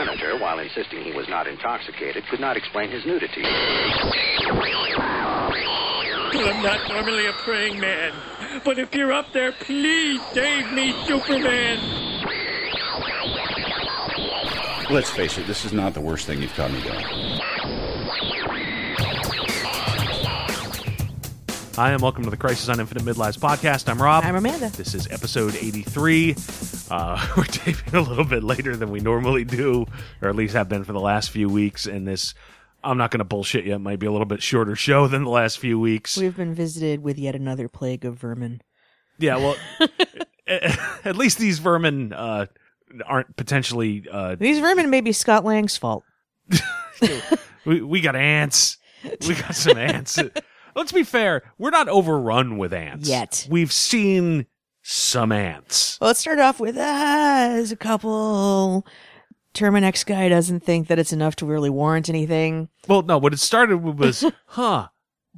[0.00, 3.42] senator, while insisting he was not intoxicated, could not explain his nudity.
[6.32, 8.14] I'm not normally a praying man,
[8.64, 11.78] but if you're up there, please save me, Superman.
[14.90, 17.39] Let's face it, this is not the worst thing you've caught me doing.
[21.80, 23.88] Hi, and welcome to the Crisis on Infinite Midlives podcast.
[23.88, 24.22] I'm Rob.
[24.22, 24.68] I'm Amanda.
[24.68, 26.36] This is episode 83.
[26.90, 29.86] Uh, we're taping a little bit later than we normally do,
[30.20, 31.86] or at least have been for the last few weeks.
[31.86, 32.34] And this,
[32.84, 35.24] I'm not going to bullshit you, it might be a little bit shorter show than
[35.24, 36.18] the last few weeks.
[36.18, 38.60] We've been visited with yet another plague of vermin.
[39.18, 39.56] Yeah, well,
[40.46, 42.44] at least these vermin uh,
[43.06, 44.04] aren't potentially.
[44.12, 46.04] Uh, These vermin may be Scott Lang's fault.
[47.64, 48.76] we, we got ants.
[49.26, 50.18] We got some ants.
[50.74, 53.46] Let's be fair, we're not overrun with ants Yet.
[53.50, 54.46] We've seen
[54.82, 55.98] some ants.
[56.00, 58.86] Well, let's start off with ah, there's a couple.
[59.54, 62.68] Terminix guy doesn't think that it's enough to really warrant anything.
[62.86, 64.88] Well, no, what it started with was, huh,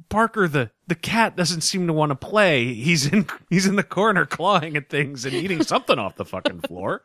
[0.09, 2.73] Parker the the cat doesn't seem to want to play.
[2.73, 6.61] He's in he's in the corner clawing at things and eating something off the fucking
[6.61, 7.03] floor.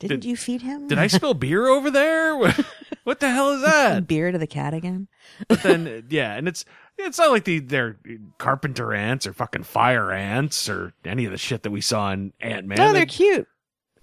[0.00, 0.88] Didn't Did- you feed him?
[0.88, 2.36] Did I spill beer over there?
[3.04, 4.06] What, the hell is that?
[4.08, 5.06] beer to the cat again?
[5.48, 6.64] But then, uh, yeah, and it's
[6.98, 7.98] it's not like the they're
[8.38, 12.32] carpenter ants or fucking fire ants or any of the shit that we saw in
[12.40, 12.78] Ant Man.
[12.78, 13.46] no, they're cute.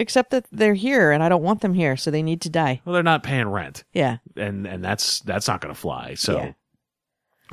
[0.01, 2.81] Except that they're here, and I don't want them here, so they need to die.
[2.85, 3.83] well, they're not paying rent.
[3.93, 4.17] Yeah.
[4.37, 6.13] and and that's that's not going to fly.
[6.13, 6.51] So, Yeah.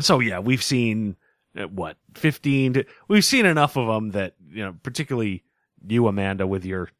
[0.00, 1.16] so yeah, we've seen
[1.58, 2.74] uh, what fifteen.
[2.74, 5.42] To, we've seen enough of them that you know, particularly
[5.88, 6.90] you, Amanda, with your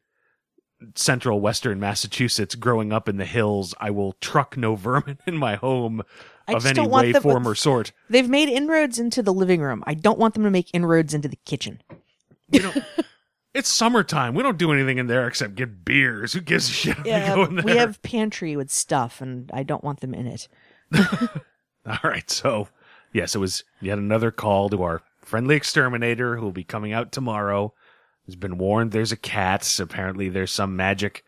[0.95, 3.73] central western Massachusetts, growing up in the hills.
[3.79, 6.03] I will truck no vermin in my home
[6.47, 7.91] I of any way, them- form, or sort.
[8.09, 9.83] They've made inroads into the living room.
[9.85, 11.81] I don't want them to make inroads into the kitchen.
[12.49, 12.83] We don't.
[13.53, 14.33] it's summertime.
[14.33, 16.33] We don't do anything in there except get beers.
[16.33, 16.97] Who gives a shit?
[17.05, 17.65] Yeah, go in there?
[17.65, 20.47] we have pantry with stuff, and I don't want them in it.
[21.85, 22.29] All right.
[22.29, 22.69] So,
[23.13, 27.11] yes, it was yet another call to our friendly exterminator who will be coming out
[27.11, 27.73] tomorrow.
[28.27, 29.79] Has been warned there's a cat.
[29.79, 31.23] Apparently, there's some magic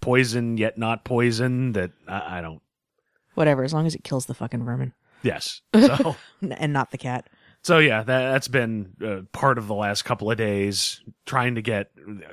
[0.00, 2.60] poison, yet not poison that I, I don't.
[3.34, 4.92] Whatever, as long as it kills the fucking vermin
[5.22, 5.62] Yes.
[5.74, 7.28] So, and not the cat.
[7.62, 11.62] so yeah, that, that's been uh, part of the last couple of days trying to
[11.62, 11.90] get.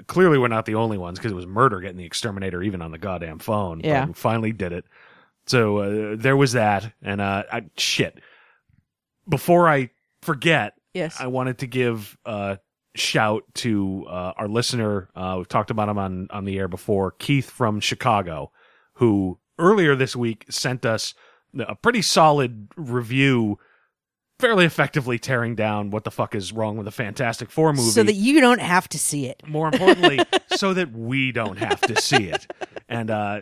[0.07, 2.91] Clearly, we're not the only ones because it was murder getting the exterminator even on
[2.91, 3.79] the goddamn phone.
[3.79, 4.05] but Yeah.
[4.07, 4.85] we finally did it.
[5.47, 8.19] So uh, there was that, and uh, I, shit.
[9.29, 9.89] Before I
[10.21, 11.17] forget, Yes.
[11.19, 12.57] I wanted to give a
[12.95, 15.09] shout to uh, our listener.
[15.15, 18.51] Uh, we've talked about him on, on the air before, Keith from Chicago,
[18.93, 21.13] who earlier this week sent us
[21.59, 23.57] a pretty solid review,
[24.39, 27.89] fairly effectively tearing down what the fuck is wrong with the Fantastic Four movie.
[27.89, 29.41] so that you don't have to see it.
[29.47, 30.19] More importantly,
[30.55, 32.47] so that we don't have to see it.
[32.89, 33.41] And uh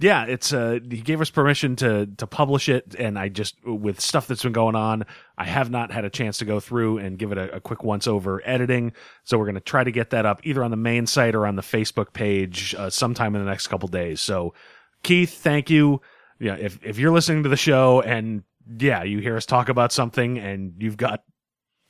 [0.00, 4.00] yeah, it's uh he gave us permission to to publish it and I just with
[4.00, 5.04] stuff that's been going on,
[5.36, 7.84] I have not had a chance to go through and give it a, a quick
[7.84, 8.92] once over editing.
[9.24, 11.56] So we're to try to get that up either on the main site or on
[11.56, 14.22] the Facebook page uh, sometime in the next couple days.
[14.22, 14.54] So
[15.02, 16.00] Keith, thank you.
[16.38, 18.42] Yeah, if if you're listening to the show and
[18.78, 21.22] yeah, you hear us talk about something and you've got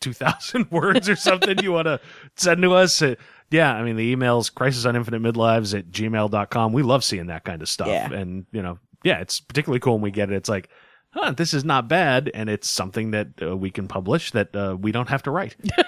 [0.00, 2.00] 2000 words or something you want to
[2.36, 3.14] send to us uh,
[3.50, 7.44] yeah i mean the emails crisis on infinite midlives at gmail.com we love seeing that
[7.44, 7.88] kind of stuff.
[7.88, 8.12] Yeah.
[8.12, 10.36] and you know yeah it's particularly cool when we get it.
[10.36, 10.68] It's like
[11.10, 12.30] huh this is not bad.
[12.34, 15.56] And it's something that uh, we can publish that uh, we don't have to write.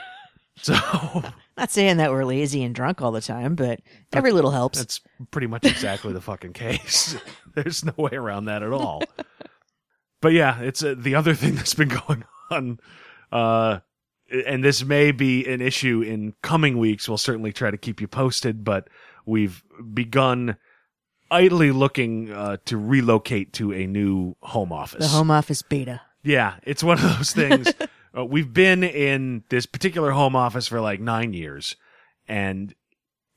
[0.56, 0.74] So
[1.56, 3.80] Not saying that we're lazy and drunk all the time, but
[4.12, 4.78] every little helps.
[4.78, 7.16] that's pretty much exactly the fucking case.
[7.54, 9.02] There's no way around that at all.
[10.20, 12.78] But yeah it's uh, the other thing that's been going on
[13.32, 13.78] uh
[14.46, 18.08] and this may be an issue in coming weeks we'll certainly try to keep you
[18.08, 18.88] posted but
[19.26, 19.62] we've
[19.92, 20.56] begun
[21.30, 26.00] idly looking uh, to relocate to a new home office the home office beta.
[26.22, 27.68] yeah, it's one of those things.
[28.16, 31.76] uh, we've been in this particular home office for like nine years,
[32.28, 32.74] and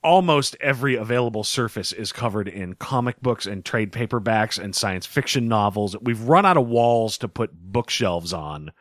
[0.04, 5.48] almost every available surface is covered in comic books and trade paperbacks and science fiction
[5.48, 5.96] novels.
[6.00, 8.72] We've run out of walls to put bookshelves on.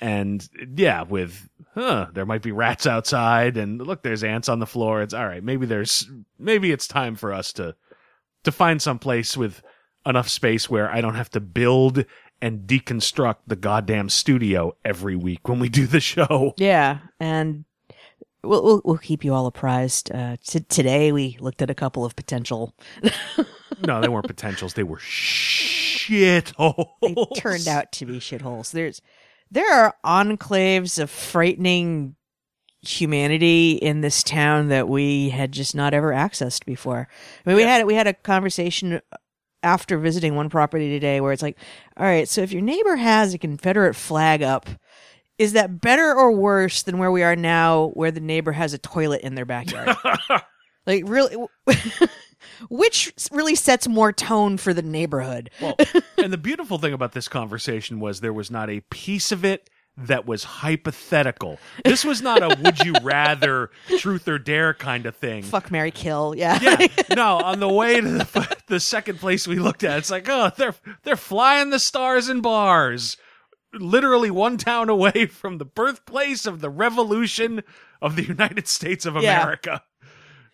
[0.00, 0.46] And
[0.76, 5.02] yeah, with, huh, there might be rats outside and look, there's ants on the floor.
[5.02, 5.42] It's all right.
[5.42, 7.74] Maybe there's, maybe it's time for us to,
[8.44, 9.62] to find some place with
[10.06, 12.04] enough space where I don't have to build
[12.40, 16.54] and deconstruct the goddamn studio every week when we do the show.
[16.56, 17.64] Yeah, and
[18.42, 20.10] we'll we'll, we'll keep you all apprised.
[20.12, 22.74] Uh, t- today we looked at a couple of potential.
[23.86, 24.74] No, they weren't potentials.
[24.74, 26.88] They were shit holes.
[27.02, 28.70] They turned out to be shitholes.
[28.70, 29.02] There's
[29.50, 32.16] there are enclaves of frightening
[32.80, 37.08] humanity in this town that we had just not ever accessed before.
[37.44, 39.16] I mean, we had we had a conversation uh,
[39.62, 41.58] after visiting one property today where it's like,
[41.96, 44.68] all right, so if your neighbor has a Confederate flag up,
[45.38, 48.78] is that better or worse than where we are now, where the neighbor has a
[48.78, 49.96] toilet in their backyard?
[50.86, 51.36] like, really,
[52.68, 55.50] which really sets more tone for the neighborhood?
[55.60, 55.76] Well,
[56.18, 59.68] and the beautiful thing about this conversation was there was not a piece of it
[59.98, 61.58] that was hypothetical.
[61.84, 65.42] This was not a would you rather truth or dare kind of thing.
[65.42, 66.58] Fuck Mary Kill, yeah.
[66.60, 67.38] Yeah, no.
[67.38, 70.74] On the way to the, the second place we looked at, it's like, oh, they're
[71.04, 73.16] they're flying the stars and bars,
[73.72, 77.62] literally one town away from the birthplace of the revolution
[78.02, 79.40] of the United States of Yeah.
[79.40, 79.82] America,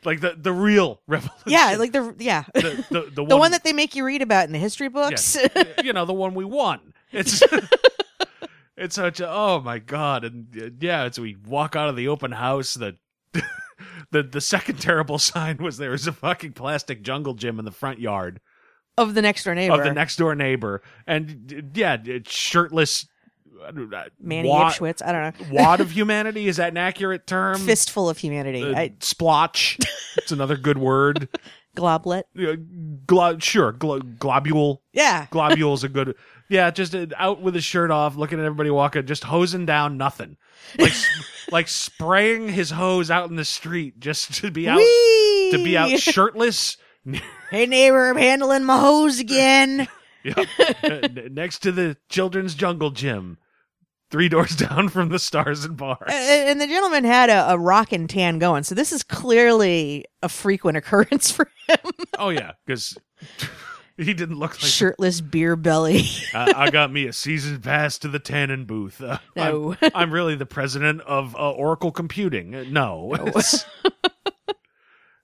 [0.04, 1.42] like the the real revolution.
[1.46, 2.44] yeah, like the yeah.
[2.54, 5.36] the the, the, the one that they make you read about in the history books.
[5.36, 6.92] yeah, you know the one we won.
[7.10, 7.42] It's
[8.76, 12.08] it's such a oh my god, and uh, yeah, as we walk out of the
[12.08, 12.96] open house, the
[14.10, 17.70] the the second terrible sign was there was a fucking plastic jungle gym in the
[17.70, 18.40] front yard
[18.98, 19.74] of the next door neighbor.
[19.74, 21.96] of the next door neighbor, and uh, yeah,
[22.26, 23.06] shirtless.
[24.20, 25.02] Manny wad, Ipschwitz.
[25.04, 25.46] I don't know.
[25.52, 27.58] wad of humanity is that an accurate term?
[27.60, 28.62] Fistful of humanity.
[28.62, 29.78] Uh, I, splotch.
[30.16, 31.28] it's another good word.
[31.76, 32.24] globlet.
[32.38, 32.56] Uh,
[33.06, 34.82] glo- sure, glo- globule.
[34.92, 35.26] Yeah.
[35.30, 36.14] globules a good
[36.50, 39.96] yeah just uh, out with his shirt off looking at everybody walking just hosing down
[39.96, 40.36] nothing
[40.78, 40.92] like
[41.50, 45.48] like spraying his hose out in the street just to be out Whee!
[45.52, 46.76] to be out shirtless
[47.50, 49.88] Hey neighbor, I'm handling my hose again.
[50.22, 50.44] yeah,
[50.84, 53.38] uh, next to the children's jungle gym
[54.12, 57.58] three doors down from the stars and bars and, and the gentleman had a, a
[57.58, 61.90] rock and tan going, so this is clearly a frequent occurrence for him.
[62.18, 62.96] oh yeah because
[63.96, 66.04] he didn't look like Shirtless beer belly.
[66.34, 69.00] I, I got me a season pass to the tannin booth.
[69.02, 69.76] Uh, No.
[69.82, 72.54] I'm, I'm really the president of uh, Oracle Computing.
[72.54, 73.14] Uh, No.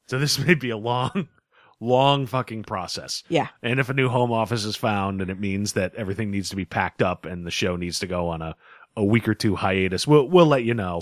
[0.07, 1.29] So this may be a long,
[1.81, 3.23] long fucking process.
[3.29, 3.49] yeah.
[3.63, 6.57] And if a new home office is found and it means that everything needs to
[6.57, 8.57] be packed up and the show needs to go on a,
[8.97, 11.01] a week or two hiatus, we'll we'll let you know.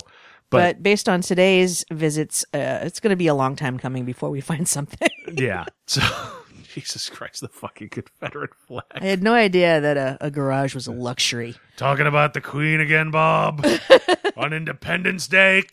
[0.49, 4.05] But, But, based on today's visits, uh, it's going to be a long time coming
[4.05, 5.09] before we find something.
[5.33, 5.65] yeah.
[5.87, 6.01] So
[6.73, 8.83] Jesus Christ, the fucking Confederate flag.
[8.93, 11.55] I had no idea that a, a garage was a luxury.
[11.75, 13.65] Talking about the Queen again, Bob.
[14.37, 15.63] on Independence Day.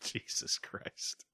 [0.00, 1.24] Jesus Christ.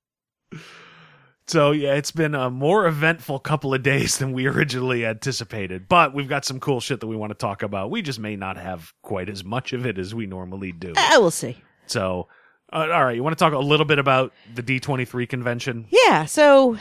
[1.47, 5.89] So yeah, it's been a more eventful couple of days than we originally anticipated.
[5.89, 7.91] But we've got some cool shit that we want to talk about.
[7.91, 10.95] We just may not have quite as much of it as we normally do.
[10.97, 11.57] I will see.
[11.87, 12.29] So,
[12.73, 15.87] uh, all right, you want to talk a little bit about the D23 convention?
[15.91, 16.79] Yeah, so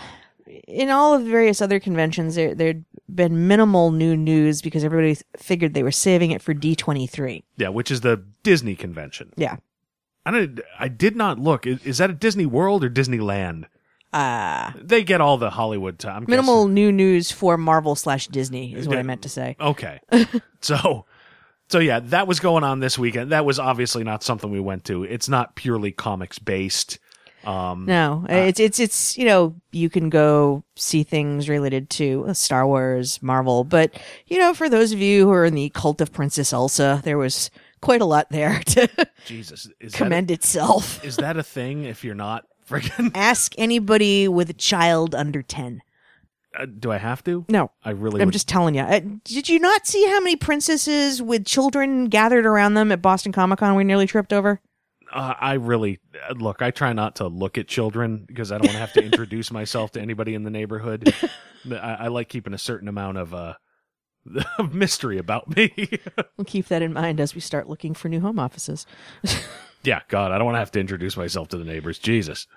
[0.68, 5.18] in all of the various other conventions, there there'd been minimal new news because everybody
[5.38, 7.44] figured they were saving it for D23.
[7.58, 9.34] Yeah, which is the Disney convention.
[9.36, 9.58] Yeah.
[10.26, 11.68] I did, I did not look.
[11.68, 13.66] Is, is that at Disney World or Disneyland?
[14.14, 16.26] Uh, They get all the Hollywood time.
[16.28, 19.56] minimal new news for Marvel slash Disney is what I meant to say.
[19.60, 20.00] Okay.
[20.62, 21.06] so
[21.70, 23.32] so yeah, that was going on this weekend.
[23.32, 25.04] That was obviously not something we went to.
[25.04, 27.00] It's not purely comics based.
[27.44, 32.34] Um No, it's it's it's you know you can go see things related to uh,
[32.34, 36.00] Star Wars, Marvel, but you know for those of you who are in the cult
[36.00, 37.50] of Princess Elsa, there was
[37.82, 38.88] quite a lot there to
[39.26, 41.04] Jesus, is commend itself.
[41.04, 45.42] a, is that a thing if you're not friggin' Ask anybody with a child under
[45.42, 45.82] ten.
[46.58, 47.46] uh, do I have to?
[47.50, 48.82] No, I really I'm would- just telling you.
[48.82, 53.32] Uh, did you not see how many princesses with children gathered around them at Boston
[53.32, 54.60] Comic Con we nearly tripped over?
[55.12, 58.68] uh, I really uh, look, I try not to look at children because I don't
[58.68, 61.14] want to have to introduce myself to anybody in the neighborhood.
[61.72, 63.54] I, I like keeping a certain amount of uh
[64.58, 65.72] of mystery about me.
[66.38, 68.86] We'll keep that in mind as we start looking for new home offices.
[69.84, 72.00] Yeah, God, I don't want to have to introduce myself to the neighbors.
[72.00, 72.48] Jesus.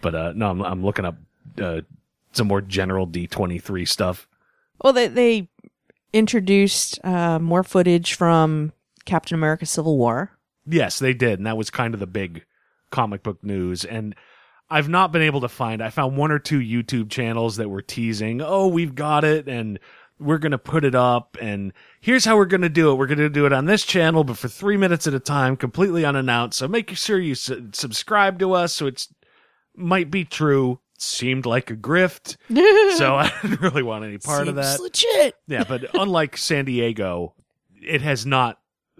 [0.00, 1.16] But uh no, I'm I'm looking up
[1.60, 1.80] uh
[2.32, 4.28] some more general D23 stuff.
[4.82, 5.48] Well, they they
[6.12, 8.72] introduced uh, more footage from
[9.04, 10.30] Captain America: Civil War.
[10.66, 12.44] Yes, they did, and that was kind of the big
[12.90, 14.14] comic book news and
[14.70, 15.82] I've not been able to find.
[15.82, 19.78] I found one or two YouTube channels that were teasing, "Oh, we've got it and
[20.18, 22.94] we're going to put it up and here's how we're going to do it.
[22.96, 25.56] We're going to do it on this channel but for 3 minutes at a time,
[25.56, 26.58] completely unannounced.
[26.58, 29.12] So make sure you su- subscribe to us so it's
[29.76, 30.80] might be true.
[31.00, 32.36] Seemed like a grift.
[32.96, 34.82] so I didn't really want any part of Seems that.
[34.82, 35.34] legit.
[35.46, 37.34] Yeah, but unlike San Diego,
[37.80, 38.58] it has not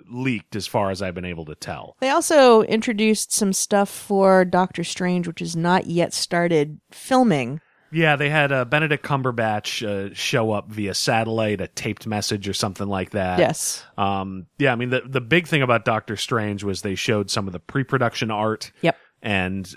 [0.09, 1.97] leaked as far as I've been able to tell.
[2.01, 7.61] They also introduced some stuff for Doctor Strange, which has not yet started filming.
[7.91, 12.53] Yeah, they had uh, Benedict Cumberbatch uh, show up via satellite, a taped message or
[12.53, 13.39] something like that.
[13.39, 13.85] Yes.
[13.97, 17.47] Um, yeah, I mean the the big thing about Doctor Strange was they showed some
[17.47, 18.73] of the pre-production art.
[18.83, 18.97] Yep.
[19.23, 19.75] And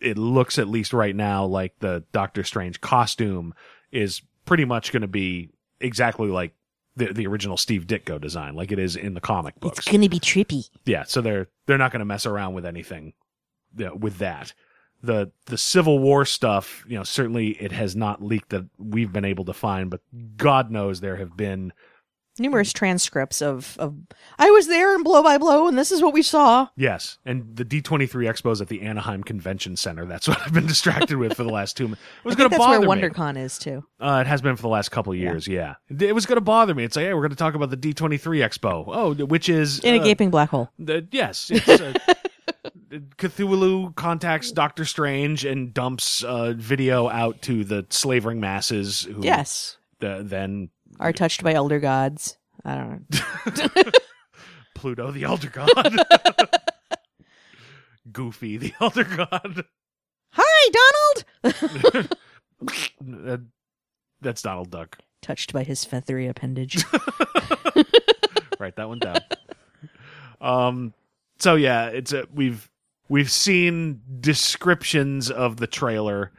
[0.00, 3.54] it looks at least right now like the Doctor Strange costume
[3.90, 5.50] is pretty much going to be
[5.80, 6.52] exactly like
[6.96, 9.78] the the original Steve Ditko design, like it is in the comic books.
[9.78, 10.68] It's gonna be trippy.
[10.84, 13.14] Yeah, so they're they're not going to mess around with anything
[13.76, 14.52] yeah, with that.
[15.02, 19.24] The the Civil War stuff, you know, certainly it has not leaked that we've been
[19.24, 20.00] able to find, but
[20.36, 21.72] God knows there have been
[22.40, 23.96] Numerous transcripts of, of
[24.38, 26.68] I was there and blow by blow, and this is what we saw.
[26.76, 30.06] yes, and the D twenty three expos at the Anaheim Convention Center.
[30.06, 31.84] That's what I've been distracted with for the last two.
[31.86, 32.00] minutes.
[32.18, 33.08] It was going to that's where bother me.
[33.08, 33.82] WonderCon is too.
[33.98, 35.48] Uh, it has been for the last couple of years.
[35.48, 36.84] Yeah, It- it was going to bother me.
[36.84, 38.84] It's like, hey, we're going to talk about the D twenty three expo.
[38.86, 40.70] Oh, which is In a uh, gaping black hole.
[40.78, 41.92] The, yes, it's, uh,
[42.90, 49.76] Cthulhu contacts Doctor Strange and dumps uh, video out to the slavering masses who Yes.
[50.02, 52.38] uh, then Are touched by elder gods.
[52.64, 53.86] I don't know.
[54.74, 55.68] Pluto the Elder God,
[58.12, 59.64] Goofy the Elder God.
[60.32, 60.70] Hi,
[61.42, 62.08] Donald!
[63.00, 63.46] That-
[64.20, 64.98] that's Donald Duck.
[65.22, 66.84] touched by his feathery appendage.
[68.58, 69.18] Write that one down.
[70.40, 70.94] um.
[71.38, 72.68] So yeah, it's a, we've
[73.08, 76.32] we've seen descriptions of the trailer.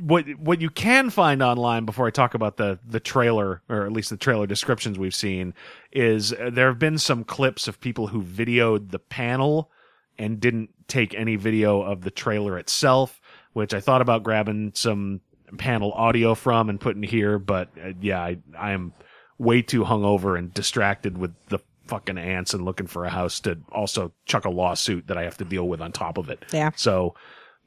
[0.00, 3.92] What what you can find online before I talk about the the trailer or at
[3.92, 5.54] least the trailer descriptions we've seen
[5.92, 9.72] is there have been some clips of people who videoed the panel
[10.16, 13.20] and didn't take any video of the trailer itself,
[13.52, 15.20] which I thought about grabbing some
[15.56, 18.92] panel audio from and putting here, but uh, yeah, I I am
[19.38, 21.58] way too hungover and distracted with the
[21.88, 25.36] fucking ants and looking for a house to also chuck a lawsuit that I have
[25.38, 26.44] to deal with on top of it.
[26.52, 26.70] Yeah.
[26.76, 27.14] So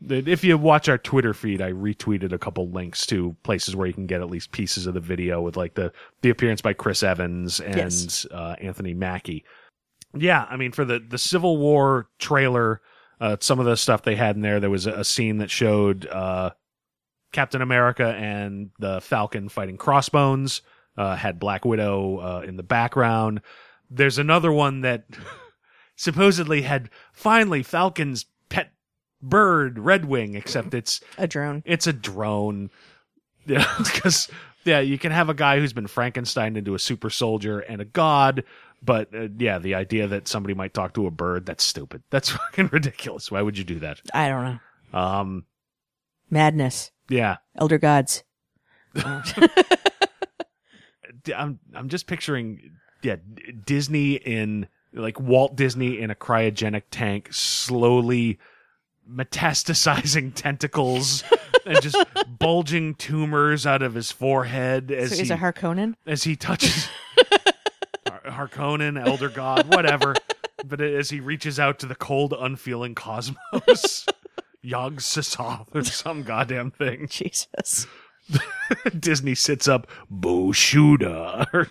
[0.10, 3.94] if you watch our Twitter feed, I retweeted a couple links to places where you
[3.94, 7.04] can get at least pieces of the video with like the the appearance by Chris
[7.04, 8.26] Evans and Yes.
[8.32, 9.44] uh, Anthony Mackie.
[10.18, 12.82] Yeah, I mean for the the Civil War trailer,
[13.20, 15.52] uh, some of the stuff they had in there, there was a, a scene that
[15.52, 16.52] showed uh,
[17.32, 20.62] Captain America and the Falcon fighting Crossbones.
[20.98, 23.42] Uh, had Black Widow uh, in the background.
[23.94, 25.04] There's another one that
[25.96, 28.72] supposedly had finally Falcon's pet
[29.22, 31.62] bird, Red Wing, except it's a drone.
[31.66, 32.70] it's a drone.
[33.48, 34.30] Yeah, because
[34.66, 37.86] yeah, you can have a guy who's been Frankenstein into a super soldier and a
[37.86, 38.44] god,
[38.84, 42.04] but uh, yeah, the idea that somebody might talk to a bird, that's stupid.
[42.12, 43.32] That's fucking ridiculous.
[43.32, 44.00] Why would you do that?
[44.14, 44.44] I don't
[44.94, 45.00] know.
[45.00, 45.46] Um,
[46.30, 46.92] Madness.
[47.10, 48.24] yeah, Elder gods.
[51.36, 52.60] I'm I'm just picturing
[53.02, 58.40] yeah D- Disney in like Walt Disney in a cryogenic tank slowly
[59.10, 61.24] metastasizing tentacles
[61.66, 61.98] and just
[62.40, 65.96] bulging tumors out of his forehead as So he is it Harkonnen?
[66.06, 66.88] as he touches
[68.08, 70.16] Har- Harkonnen, Elder God, whatever.
[70.66, 74.06] but as he reaches out to the cold, unfeeling cosmos,
[74.62, 77.08] Yog Sothoth or some goddamn thing.
[77.10, 77.88] Jesus.
[78.98, 81.68] Disney sits up, Bushuda.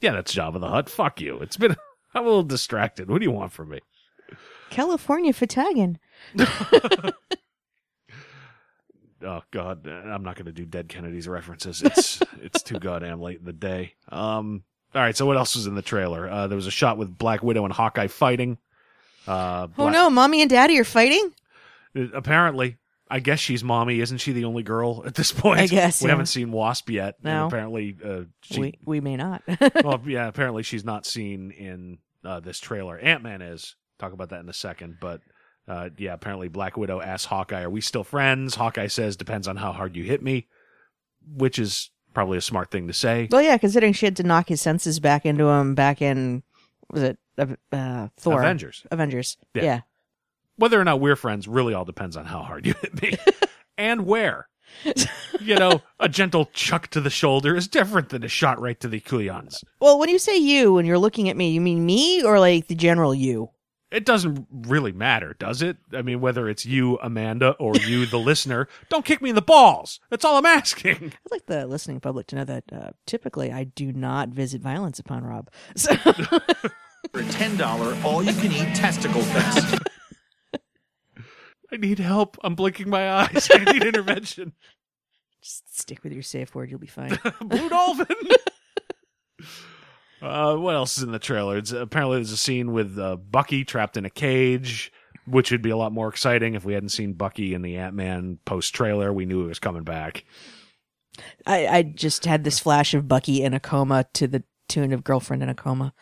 [0.00, 0.88] Yeah, that's Jabba the Hutt.
[0.88, 1.38] Fuck you.
[1.38, 1.76] It's been.
[2.14, 3.10] I'm a little distracted.
[3.10, 3.80] What do you want from me?
[4.70, 5.96] California Fatagan.
[9.24, 11.82] Oh God, I'm not going to do Dead Kennedys references.
[11.82, 13.94] It's it's too goddamn late in the day.
[14.10, 14.62] Um.
[14.94, 15.16] All right.
[15.16, 16.28] So what else was in the trailer?
[16.30, 18.58] Uh, there was a shot with Black Widow and Hawkeye fighting.
[19.26, 21.32] Uh, Oh no, mommy and daddy are fighting?
[21.96, 22.76] Uh, Apparently,
[23.08, 24.00] I guess she's mommy.
[24.00, 25.60] Isn't she the only girl at this point?
[25.60, 26.12] I guess, we yeah.
[26.12, 27.16] haven't seen Wasp yet.
[27.22, 27.46] No.
[27.46, 29.42] apparently, uh, she we we may not.
[29.84, 32.98] well, yeah, apparently she's not seen in uh, this trailer.
[32.98, 33.76] Ant Man is.
[33.98, 34.98] Talk about that in a second.
[35.00, 35.20] But
[35.66, 39.56] uh, yeah, apparently Black Widow asks Hawkeye, "Are we still friends?" Hawkeye says, "Depends on
[39.56, 40.48] how hard you hit me,"
[41.26, 43.28] which is probably a smart thing to say.
[43.30, 46.42] well, yeah, considering she had to knock his senses back into him back in
[46.90, 47.18] was it
[47.72, 48.86] uh, Thor Avengers.
[48.90, 49.36] Avengers.
[49.54, 49.62] Yeah.
[49.62, 49.80] yeah.
[50.56, 53.16] Whether or not we're friends really all depends on how hard you hit me
[53.78, 54.48] and where.
[55.40, 58.88] you know, a gentle chuck to the shoulder is different than a shot right to
[58.88, 59.62] the cuyans.
[59.80, 62.66] Well, when you say you and you're looking at me, you mean me or like
[62.66, 63.50] the general you?
[63.90, 65.76] it doesn't really matter, does it?
[65.92, 69.42] I mean, whether it's you, Amanda, or you, the listener, don't kick me in the
[69.42, 70.00] balls.
[70.10, 71.12] That's all I'm asking.
[71.24, 74.98] I'd like the listening public to know that uh, typically I do not visit violence
[74.98, 75.50] upon Rob.
[75.76, 75.94] So
[77.12, 79.78] For a $10 all you can eat testicle fest.
[81.72, 82.38] I need help.
[82.42, 83.48] I'm blinking my eyes.
[83.52, 84.52] I need intervention.
[85.42, 87.18] just stick with your safe word, you'll be fine.
[87.40, 88.06] Blue Dolphin.
[90.22, 91.56] uh, what else is in the trailer?
[91.56, 94.92] It's, apparently, there's a scene with uh, Bucky trapped in a cage,
[95.26, 97.94] which would be a lot more exciting if we hadn't seen Bucky in the Ant
[97.94, 99.12] Man post trailer.
[99.12, 100.24] We knew he was coming back.
[101.46, 105.04] I, I just had this flash of Bucky in a coma to the tune of
[105.04, 105.94] Girlfriend in a Coma.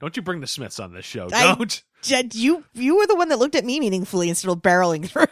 [0.00, 1.28] Don't you bring the Smiths on this show?
[1.32, 1.82] I- Don't.
[2.02, 5.24] Jed, you you were the one that looked at me meaningfully instead of barreling through.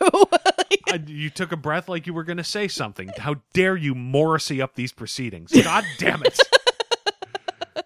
[0.88, 3.10] I, you took a breath like you were going to say something.
[3.18, 5.50] How dare you Morrissey up these proceedings?
[5.50, 6.38] God damn it.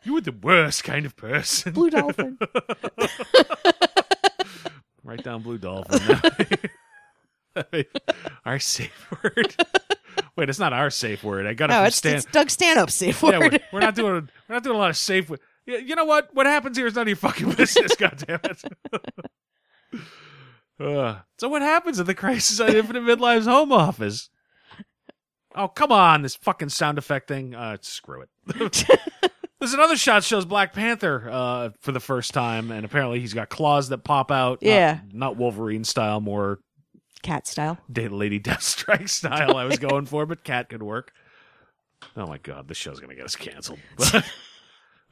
[0.03, 1.73] You were the worst kind of person.
[1.73, 2.37] Blue dolphin.
[5.03, 6.21] Write down Blue Dolphin.
[8.45, 9.55] our safe word.
[10.37, 11.47] Wait, it's not our safe word.
[11.47, 12.17] I got it No, from it's, Stan.
[12.17, 13.53] it's Doug Stanhope's safe yeah, word.
[13.53, 14.29] we're, we're not doing.
[14.49, 15.31] We're not doing a lot of safe.
[15.67, 16.35] You know what?
[16.35, 17.95] What happens here is none of your fucking business.
[17.97, 18.63] God damn it.
[20.81, 24.29] Uh, so what happens at the Crisis on Infinite Midlife's home office?
[25.55, 27.55] Oh come on, this fucking sound effect thing.
[27.55, 28.29] Uh, screw it.
[29.61, 33.33] There's another shot that shows Black Panther uh, for the first time, and apparently he's
[33.33, 34.59] got claws that pop out.
[34.63, 34.99] Yeah.
[35.13, 36.59] not, Wolverine style, more
[37.23, 37.79] Cat style.
[37.91, 39.57] Data Lady Deathstrike style.
[39.57, 41.13] I was going for, but Cat could work.
[42.17, 43.79] Oh my god, this show's gonna get us canceled.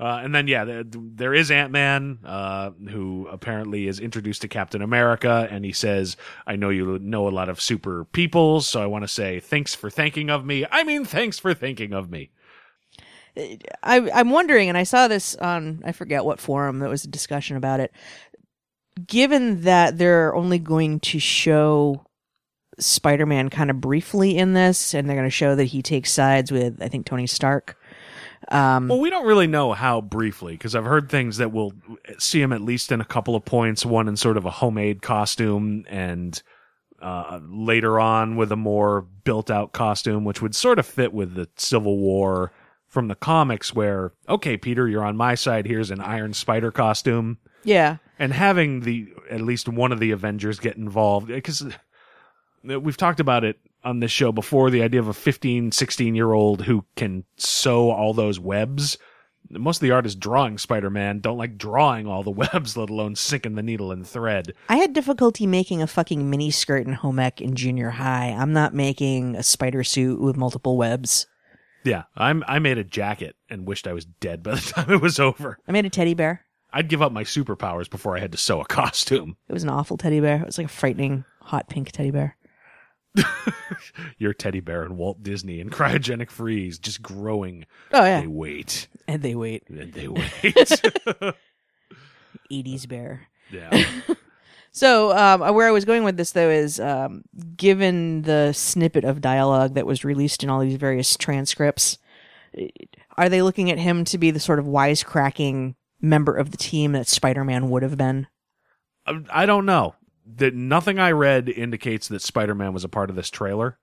[0.00, 4.48] Uh, and then yeah, there, there is Ant Man, uh, who apparently is introduced to
[4.48, 8.82] Captain America, and he says, "I know you know a lot of super people, so
[8.82, 10.66] I want to say thanks for thinking of me.
[10.70, 12.30] I mean, thanks for thinking of me."
[13.36, 17.08] I, I'm wondering, and I saw this on I forget what forum that was a
[17.08, 17.92] discussion about it.
[19.06, 22.04] Given that they're only going to show
[22.78, 26.50] Spider-Man kind of briefly in this, and they're going to show that he takes sides
[26.50, 27.78] with I think Tony Stark.
[28.48, 31.72] Um, Well, we don't really know how briefly because I've heard things that we'll
[32.18, 33.86] see him at least in a couple of points.
[33.86, 36.42] One in sort of a homemade costume, and
[37.00, 41.48] uh, later on with a more built-out costume, which would sort of fit with the
[41.56, 42.52] Civil War
[42.86, 45.66] from the comics, where okay, Peter, you're on my side.
[45.66, 50.60] Here's an Iron Spider costume, yeah, and having the at least one of the Avengers
[50.60, 51.64] get involved because
[52.62, 56.32] we've talked about it on this show before the idea of a 15 16 year
[56.32, 58.96] old who can sew all those webs
[59.50, 63.54] most of the artists drawing spider-man don't like drawing all the webs let alone sinking
[63.54, 67.40] the needle in thread I had difficulty making a fucking mini skirt in home ec
[67.40, 68.28] in junior high.
[68.30, 71.26] I'm not making a spider suit with multiple webs.
[71.84, 75.02] yeah i'm i made a jacket and wished i was dead by the time it
[75.02, 76.44] was over I made a teddy bear.
[76.72, 79.68] i'd give up my superpowers before i had to sew a costume It was an
[79.70, 80.36] awful teddy bear.
[80.40, 82.36] It was like a frightening hot pink teddy bear.
[84.18, 88.88] your teddy bear and walt disney and cryogenic freeze just growing Oh yeah, they wait
[89.06, 89.64] and they wait.
[89.68, 90.30] and they wait
[92.50, 93.28] 80s bear.
[93.50, 93.84] yeah
[94.74, 97.24] So, um, where I was going with this, though, is um,
[97.58, 101.98] given the snippet of dialogue that was released in all these various transcripts,
[103.18, 106.92] are they looking at him to be the sort of wisecracking member of the team
[106.92, 108.28] that Spider Man would have been?
[109.06, 109.94] I I don't know.
[110.36, 113.78] That nothing I read indicates that Spider-Man was a part of this trailer.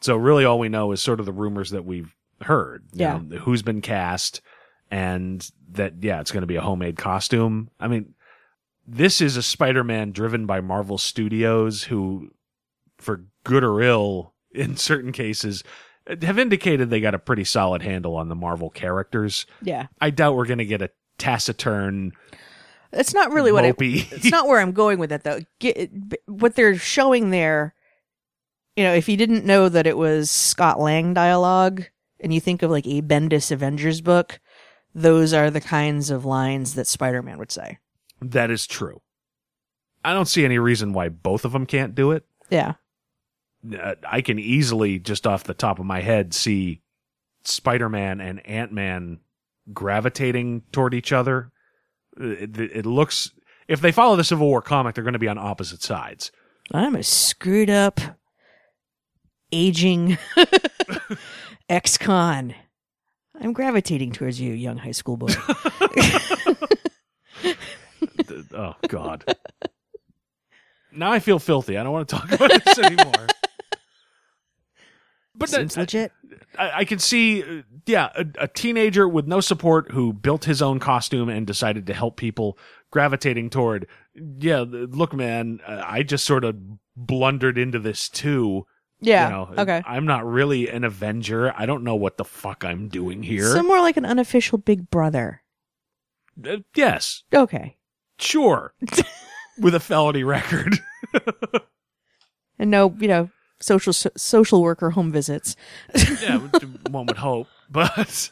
[0.00, 2.84] So really, all we know is sort of the rumors that we've heard.
[2.92, 3.18] you Yeah.
[3.18, 4.40] know, who's been cast,
[4.90, 7.70] and that yeah, it's going to be a homemade costume.
[7.80, 8.14] I mean,
[8.86, 12.30] this is a Spider-Man driven by Marvel Studios, who,
[12.98, 15.64] for good or ill, in certain cases,
[16.22, 19.44] have indicated they got a pretty solid handle on the Marvel characters.
[19.62, 22.12] Yeah, I doubt we're going to get a taciturn,
[22.96, 23.74] it's not really what I.
[23.78, 25.40] It's not where I'm going with it, though.
[25.58, 25.90] Get,
[26.26, 27.74] what they're showing there,
[28.76, 31.84] you know, if you didn't know that it was Scott Lang dialogue,
[32.20, 34.40] and you think of like a Bendis Avengers book,
[34.94, 37.78] those are the kinds of lines that Spider Man would say.
[38.20, 39.02] That is true.
[40.04, 42.24] I don't see any reason why both of them can't do it.
[42.48, 42.74] Yeah.
[43.78, 46.80] Uh, I can easily, just off the top of my head, see
[47.44, 49.18] Spider Man and Ant Man
[49.72, 51.50] gravitating toward each other.
[52.18, 53.30] It, it, looks,
[53.68, 56.32] if they follow the Civil War comic, they're going to be on opposite sides.
[56.72, 58.00] I'm a screwed up,
[59.52, 60.18] aging
[61.68, 62.54] ex con.
[63.38, 65.28] I'm gravitating towards you, young high school boy.
[68.54, 69.24] Oh, God.
[70.92, 71.76] now I feel filthy.
[71.76, 73.26] I don't want to talk about this anymore.
[75.38, 76.12] But Seems that- legit.
[76.58, 80.62] I, I can see, uh, yeah, a, a teenager with no support who built his
[80.62, 82.58] own costume and decided to help people
[82.90, 86.56] gravitating toward, yeah, look, man, uh, I just sort of
[86.96, 88.66] blundered into this too.
[89.00, 89.26] Yeah.
[89.28, 89.82] You know, okay.
[89.86, 91.52] I'm not really an Avenger.
[91.56, 93.44] I don't know what the fuck I'm doing here.
[93.52, 95.42] So more like an unofficial big brother.
[96.42, 97.76] Uh, yes, Okay.
[98.18, 98.72] sure.
[99.58, 100.78] with a felony record.
[102.58, 103.28] And no, you know,
[103.60, 105.56] social social worker home visits.
[106.22, 106.38] yeah,
[106.90, 107.48] one would hope.
[107.68, 108.30] But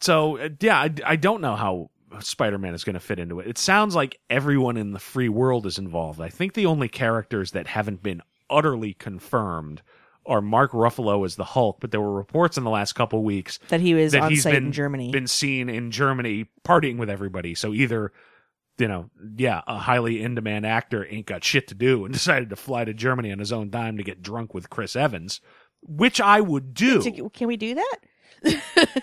[0.00, 3.48] so uh, yeah, I, I don't know how Spider-Man is going to fit into it.
[3.48, 6.20] It sounds like everyone in the free world is involved.
[6.20, 9.82] I think the only characters that haven't been utterly confirmed
[10.24, 13.58] are Mark Ruffalo as the Hulk, but there were reports in the last couple weeks
[13.68, 15.10] That he was that on he's site been in Germany.
[15.10, 17.54] been seen in Germany partying with everybody.
[17.54, 18.12] So either
[18.78, 22.50] you know, yeah, a highly in demand actor ain't got shit to do and decided
[22.50, 25.40] to fly to Germany on his own dime to get drunk with Chris Evans,
[25.82, 27.02] which I would do.
[27.30, 29.02] Can we do that?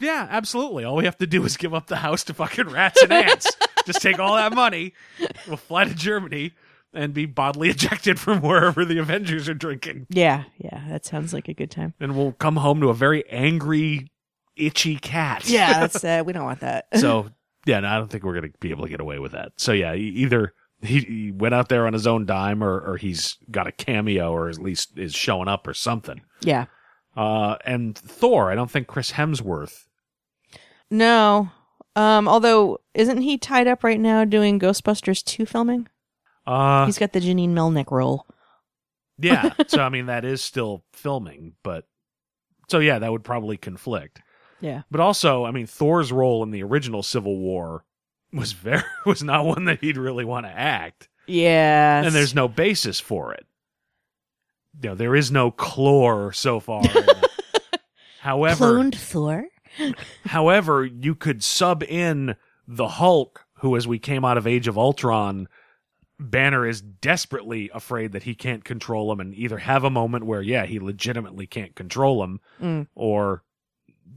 [0.00, 0.84] Yeah, absolutely.
[0.84, 3.50] All we have to do is give up the house to fucking rats and ants.
[3.86, 4.92] Just take all that money,
[5.46, 6.52] we'll fly to Germany
[6.92, 10.06] and be bodily ejected from wherever the Avengers are drinking.
[10.10, 11.94] Yeah, yeah, that sounds like a good time.
[11.98, 14.10] And we'll come home to a very angry,
[14.56, 15.48] itchy cat.
[15.48, 16.86] Yeah, that's uh, we don't want that.
[16.96, 17.30] so
[17.68, 19.52] yeah, no, I don't think we're gonna be able to get away with that.
[19.56, 23.36] So yeah, either he, he went out there on his own dime, or or he's
[23.50, 26.22] got a cameo, or at least is showing up or something.
[26.40, 26.64] yeah.
[27.16, 29.86] Uh, and Thor, I don't think Chris Hemsworth.
[30.88, 31.50] No.
[31.96, 35.88] Um, although isn't he tied up right now doing Ghostbusters 2 filming?
[36.46, 38.24] Uh, He's got the Janine Melnitz role.
[39.18, 39.52] yeah.
[39.66, 41.86] so I mean, that is still filming, but
[42.68, 44.20] so yeah, that would probably conflict.
[44.60, 44.82] Yeah.
[44.90, 47.84] But also, I mean, Thor's role in the original Civil War
[48.32, 51.08] was very was not one that he'd really want to act.
[51.26, 52.02] Yeah.
[52.04, 53.46] and there's no basis for it.
[54.82, 56.82] You know, there is no chlor so far.
[58.20, 59.44] however, cloned Thor.
[60.26, 64.78] however, you could sub in the Hulk, who, as we came out of Age of
[64.78, 65.48] Ultron,
[66.20, 70.42] Banner is desperately afraid that he can't control him, and either have a moment where,
[70.42, 72.86] yeah, he legitimately can't control him, Mm.
[72.94, 73.42] or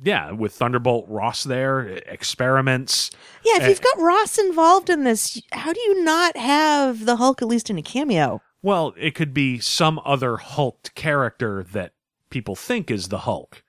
[0.04, 3.12] yeah, with Thunderbolt Ross there, experiments.
[3.43, 7.17] Yeah, if Uh, you've got Ross involved in this, how do you not have the
[7.17, 8.41] Hulk at least in a cameo?
[8.63, 11.93] Well, it could be some other hulked character that
[12.30, 13.63] people think is the Hulk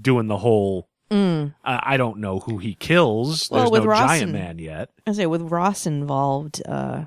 [0.00, 0.88] doing the whole.
[1.10, 1.54] Mm.
[1.64, 3.48] I I don't know who he kills.
[3.50, 4.90] Well, There's with no Ross giant man yet.
[5.06, 7.04] I say with Ross involved, uh,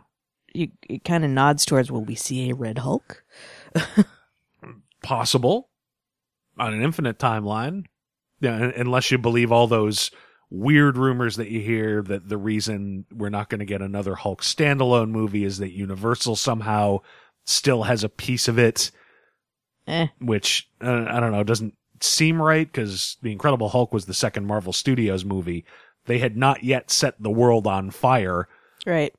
[0.54, 3.24] you, it kind of nods towards will we see a Red Hulk?
[5.04, 5.70] Possible
[6.58, 7.86] on an infinite timeline.
[8.42, 10.12] Yeah, unless you believe all those
[10.50, 14.42] weird rumors that you hear that the reason we're not going to get another Hulk
[14.42, 17.00] standalone movie is that Universal somehow
[17.46, 18.92] still has a piece of it.
[19.88, 20.08] Eh.
[20.20, 24.48] which uh, I don't know doesn't seem right because the Incredible Hulk was the second
[24.48, 25.64] Marvel Studios movie.
[26.08, 28.48] They had not yet set the world on fire,
[28.88, 29.14] Right.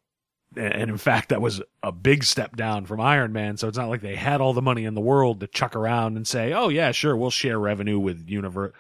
[0.56, 3.56] and in fact, that was a big step down from Iron Man.
[3.56, 6.16] So it's not like they had all the money in the world to chuck around
[6.16, 8.72] and say, "Oh yeah, sure, we'll share revenue with Universe."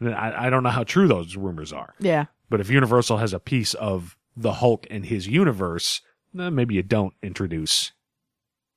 [0.00, 2.26] I, I don't know how true those rumors are, Yeah.
[2.50, 6.00] but if Universal has a piece of the Hulk and his universe,
[6.32, 7.92] then maybe you don't introduce.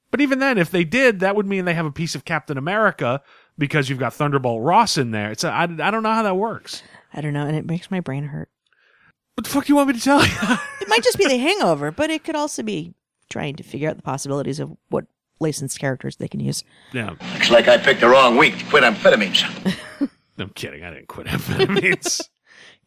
[0.10, 2.57] But even then, if they did, that would mean they have a piece of Captain
[2.57, 3.21] America
[3.57, 5.31] because you've got Thunderbolt Ross in there.
[5.31, 6.81] It's a, I, I don't know how that works.
[7.13, 8.49] I don't know, and it makes my brain hurt.
[9.36, 10.31] What the fuck do you want me to tell you?
[10.81, 12.93] It might just be the hangover, but it could also be
[13.29, 15.05] trying to figure out the possibilities of what
[15.39, 16.63] licensed characters they can use.
[16.91, 19.45] yeah, Looks like I picked the wrong week to quit amphetamines.
[20.41, 20.84] I'm kidding.
[20.84, 22.21] I didn't quit amphetamines.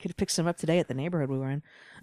[0.01, 1.63] Could have picked some up today at the neighborhood we were in.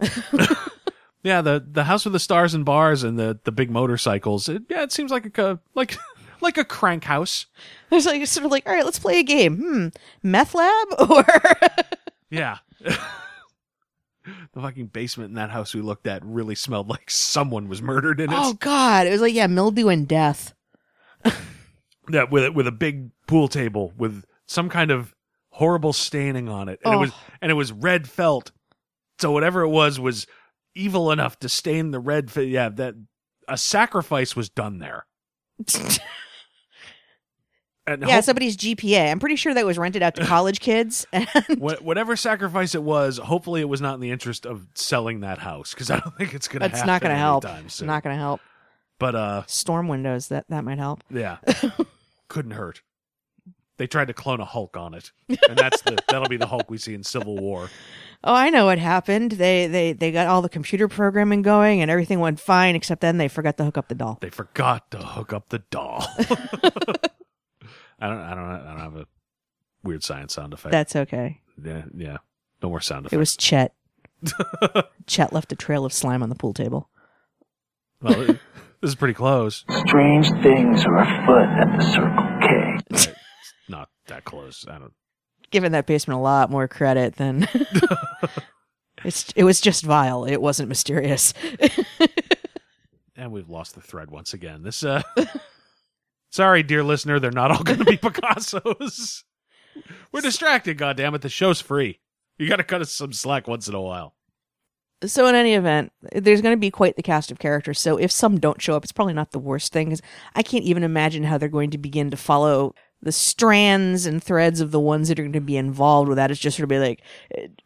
[1.22, 4.48] yeah, the the house with the stars and bars and the the big motorcycles.
[4.48, 5.96] It, yeah, it seems like a like
[6.40, 7.46] like a crank house.
[7.92, 9.58] It's like sort of like, all right, let's play a game.
[9.58, 9.88] Hmm,
[10.22, 11.24] meth lab or
[12.30, 12.56] Yeah.
[12.80, 18.18] the fucking basement in that house we looked at really smelled like someone was murdered
[18.20, 18.36] in it.
[18.38, 20.54] oh god, it was like yeah, mildew and death.
[22.10, 25.14] Yeah, with it with a big pool table with some kind of
[25.52, 27.00] horrible staining on it, and it Oh.
[27.00, 28.50] was and it was red felt.
[29.20, 30.26] So whatever it was was
[30.74, 32.30] evil enough to stain the red.
[32.30, 32.94] Fe- yeah, that
[33.48, 35.06] a sacrifice was done there.
[37.84, 39.10] And yeah, hope- somebody's GPA.
[39.10, 41.04] I'm pretty sure that was rented out to college kids.
[41.12, 41.26] And
[41.58, 45.38] wha- whatever sacrifice it was, hopefully it was not in the interest of selling that
[45.38, 46.68] house because I don't think it's gonna.
[46.68, 47.44] that's not going to help.
[47.64, 48.40] It's not going to help.
[49.00, 51.02] But uh, Storm windows that that might help.
[51.10, 51.38] Yeah.
[52.28, 52.82] Couldn't hurt.
[53.78, 55.12] They tried to clone a Hulk on it.
[55.28, 57.70] And that's the that'll be the Hulk we see in Civil War.
[58.24, 59.32] Oh, I know what happened.
[59.32, 63.18] They they they got all the computer programming going and everything went fine except then
[63.18, 64.18] they forgot to hook up the doll.
[64.20, 66.06] They forgot to hook up the doll.
[67.98, 69.06] I don't I don't I don't have a
[69.82, 70.72] weird science sound effect.
[70.72, 71.40] That's okay.
[71.62, 72.16] yeah, yeah.
[72.62, 73.14] No more sound effects.
[73.14, 73.74] It was Chet.
[75.06, 76.88] Chet left a trail of slime on the pool table.
[78.00, 78.38] well, this
[78.82, 79.64] is pretty close.
[79.86, 83.11] Strange things are afoot at the Circle K.
[84.06, 84.66] That close.
[84.68, 84.92] I don't
[85.50, 87.46] Giving that basement a lot more credit than
[89.04, 89.30] it's.
[89.36, 90.24] It was just vile.
[90.24, 91.34] It wasn't mysterious.
[93.16, 94.62] and we've lost the thread once again.
[94.62, 95.02] This uh
[96.30, 99.24] Sorry, dear listener, they're not all gonna be Picassos.
[100.10, 101.20] We're distracted, goddammit.
[101.20, 102.00] The show's free.
[102.38, 104.14] You gotta cut us some slack once in a while.
[105.04, 107.80] So in any event, there's going to be quite the cast of characters.
[107.80, 109.88] So if some don't show up, it's probably not the worst thing.
[109.88, 110.00] 'cause
[110.36, 114.60] I can't even imagine how they're going to begin to follow the strands and threads
[114.60, 116.30] of the ones that are going to be involved with that.
[116.30, 117.02] It's just sort of be like,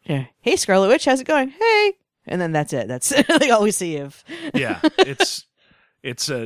[0.09, 1.49] uh, "Hey, Scarlet Witch, how's it going?
[1.49, 1.93] Hey,"
[2.25, 2.87] and then that's it.
[2.87, 4.23] That's like all we see of.
[4.53, 5.45] yeah, it's
[6.03, 6.45] it's a.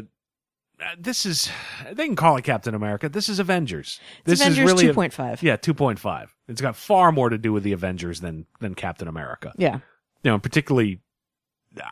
[0.82, 1.50] uh, This is
[1.92, 3.08] they can call it Captain America.
[3.10, 4.00] This is Avengers.
[4.26, 5.42] This Avengers is really 2.5.
[5.42, 6.36] yeah, two point five.
[6.48, 9.54] It's got far more to do with the Avengers than than Captain America.
[9.58, 9.80] Yeah.
[10.24, 11.00] You know, particularly,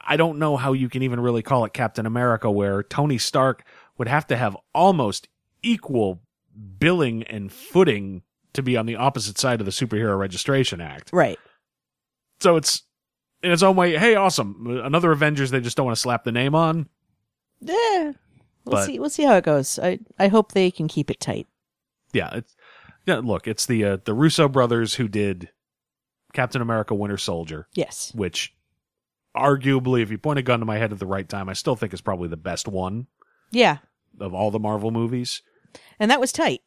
[0.06, 3.64] I don't know how you can even really call it Captain America, where Tony Stark
[3.98, 5.28] would have to have almost
[5.64, 6.22] equal
[6.80, 11.10] billing and footing to be on the opposite side of the Superhero Registration Act.
[11.14, 11.38] Right.
[12.40, 12.84] So it's
[13.44, 13.98] in its own way.
[13.98, 14.80] Hey, awesome!
[14.84, 16.88] Another Avengers they just don't want to slap the name on.
[17.62, 18.14] Yeah.
[18.66, 19.00] We'll But- see.
[19.00, 19.78] We'll see how it goes.
[19.80, 21.48] I I hope they can keep it tight.
[22.14, 22.56] yeah, it's
[23.06, 23.18] yeah.
[23.24, 25.50] Look, it's the uh, the Russo brothers who did
[26.34, 28.12] Captain America: Winter Soldier, Yes.
[28.16, 28.54] which
[29.36, 31.76] arguably, if you point a gun to my head at the right time, I still
[31.76, 33.08] think is probably the best one
[33.52, 33.78] Yeah.
[34.20, 35.42] of all the Marvel movies.
[36.00, 36.62] And that was tight.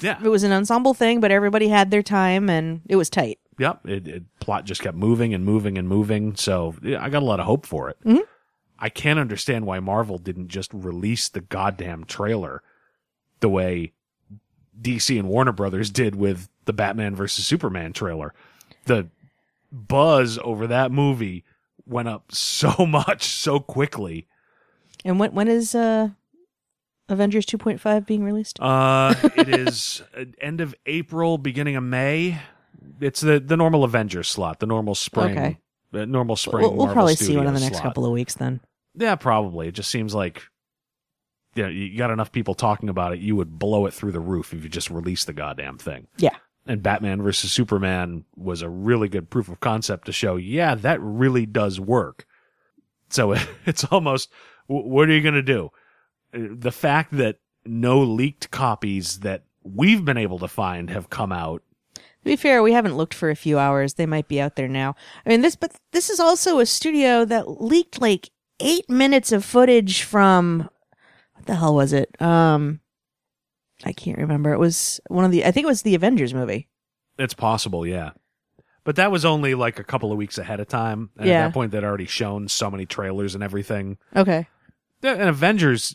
[0.00, 3.38] Yeah, It was an ensemble thing, but everybody had their time, and it was tight.
[3.58, 3.80] yep.
[3.86, 6.36] It, it plot just kept moving and moving and moving.
[6.36, 7.96] So yeah, I got a lot of hope for it.
[8.04, 8.20] Mhm.
[8.78, 12.62] I can't understand why Marvel didn't just release the goddamn trailer
[13.40, 13.92] the way
[14.80, 18.34] DC and Warner Brothers did with the Batman versus Superman trailer.
[18.84, 19.08] The
[19.72, 21.44] buzz over that movie
[21.86, 24.28] went up so much so quickly.
[25.04, 26.10] And when when is uh
[27.08, 28.60] Avengers 2.5 being released?
[28.60, 32.40] Uh, it is uh, end of April, beginning of May.
[33.00, 35.58] It's the the normal Avengers slot, the normal spring, Okay.
[35.92, 36.62] the normal spring.
[36.62, 37.82] We'll, we'll probably see one in the next slot.
[37.82, 38.60] couple of weeks then.
[38.94, 39.68] Yeah, probably.
[39.68, 40.42] It just seems like
[41.54, 44.20] you know, you got enough people talking about it, you would blow it through the
[44.20, 46.06] roof if you just released the goddamn thing.
[46.16, 46.36] Yeah.
[46.66, 51.00] And Batman versus Superman was a really good proof of concept to show, yeah, that
[51.00, 52.26] really does work.
[53.08, 53.34] So
[53.66, 54.30] it's almost,
[54.66, 55.70] what are you going to do?
[56.32, 61.62] The fact that no leaked copies that we've been able to find have come out.
[61.94, 63.94] To be fair, we haven't looked for a few hours.
[63.94, 64.94] They might be out there now.
[65.24, 69.44] I mean, this, but this is also a studio that leaked like eight minutes of
[69.44, 70.68] footage from
[71.34, 72.20] what the hell was it?
[72.20, 72.80] Um,
[73.84, 74.52] I can't remember.
[74.52, 75.44] It was one of the.
[75.44, 76.68] I think it was the Avengers movie.
[77.18, 78.10] It's possible, yeah.
[78.84, 81.10] But that was only like a couple of weeks ahead of time.
[81.18, 81.40] And Yeah.
[81.40, 83.98] at that point, they'd already shown so many trailers and everything.
[84.16, 84.48] Okay.
[85.02, 85.94] And Avengers,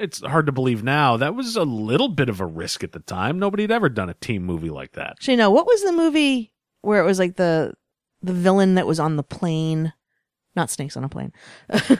[0.00, 1.16] it's hard to believe now.
[1.16, 3.38] That was a little bit of a risk at the time.
[3.38, 5.10] Nobody had ever done a team movie like that.
[5.12, 5.50] Actually, no.
[5.50, 7.74] What was the movie where it was like the
[8.22, 9.92] the villain that was on the plane?
[10.56, 11.32] Not snakes on a plane.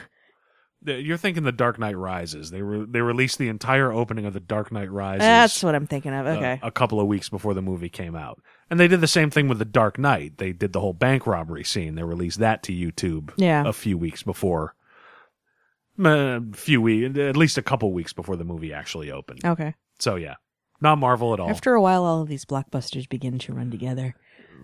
[0.83, 2.49] You're thinking The Dark Knight Rises.
[2.49, 5.19] They re- they released the entire opening of The Dark Knight Rises.
[5.19, 6.25] That's what I'm thinking of.
[6.25, 6.59] Okay.
[6.63, 8.41] a couple of weeks before the movie came out.
[8.67, 10.39] And they did the same thing with The Dark Knight.
[10.39, 11.93] They did the whole bank robbery scene.
[11.93, 13.63] They released that to YouTube Yeah.
[13.67, 14.73] a few weeks before.
[16.03, 19.45] A few weeks, at least a couple weeks before the movie actually opened.
[19.45, 19.75] okay.
[19.99, 20.35] So yeah,
[20.81, 21.49] not Marvel at all.
[21.49, 24.15] After a while, all of these blockbusters begin to run together.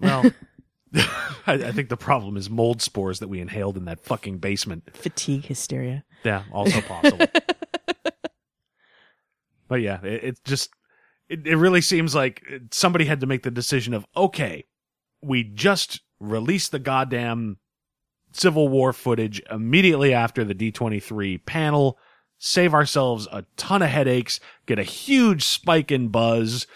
[0.02, 0.24] well,
[0.96, 4.90] I, I think the problem is mold spores that we inhaled in that fucking basement.
[4.96, 6.04] Fatigue hysteria.
[6.24, 7.26] Yeah, also possible.
[9.68, 10.70] but yeah, it, it just
[11.30, 14.66] it, it really seems like somebody had to make the decision of okay,
[15.22, 17.58] we just released the goddamn
[18.38, 21.98] Civil War footage immediately after the D23 panel,
[22.38, 26.68] save ourselves a ton of headaches, get a huge spike in buzz.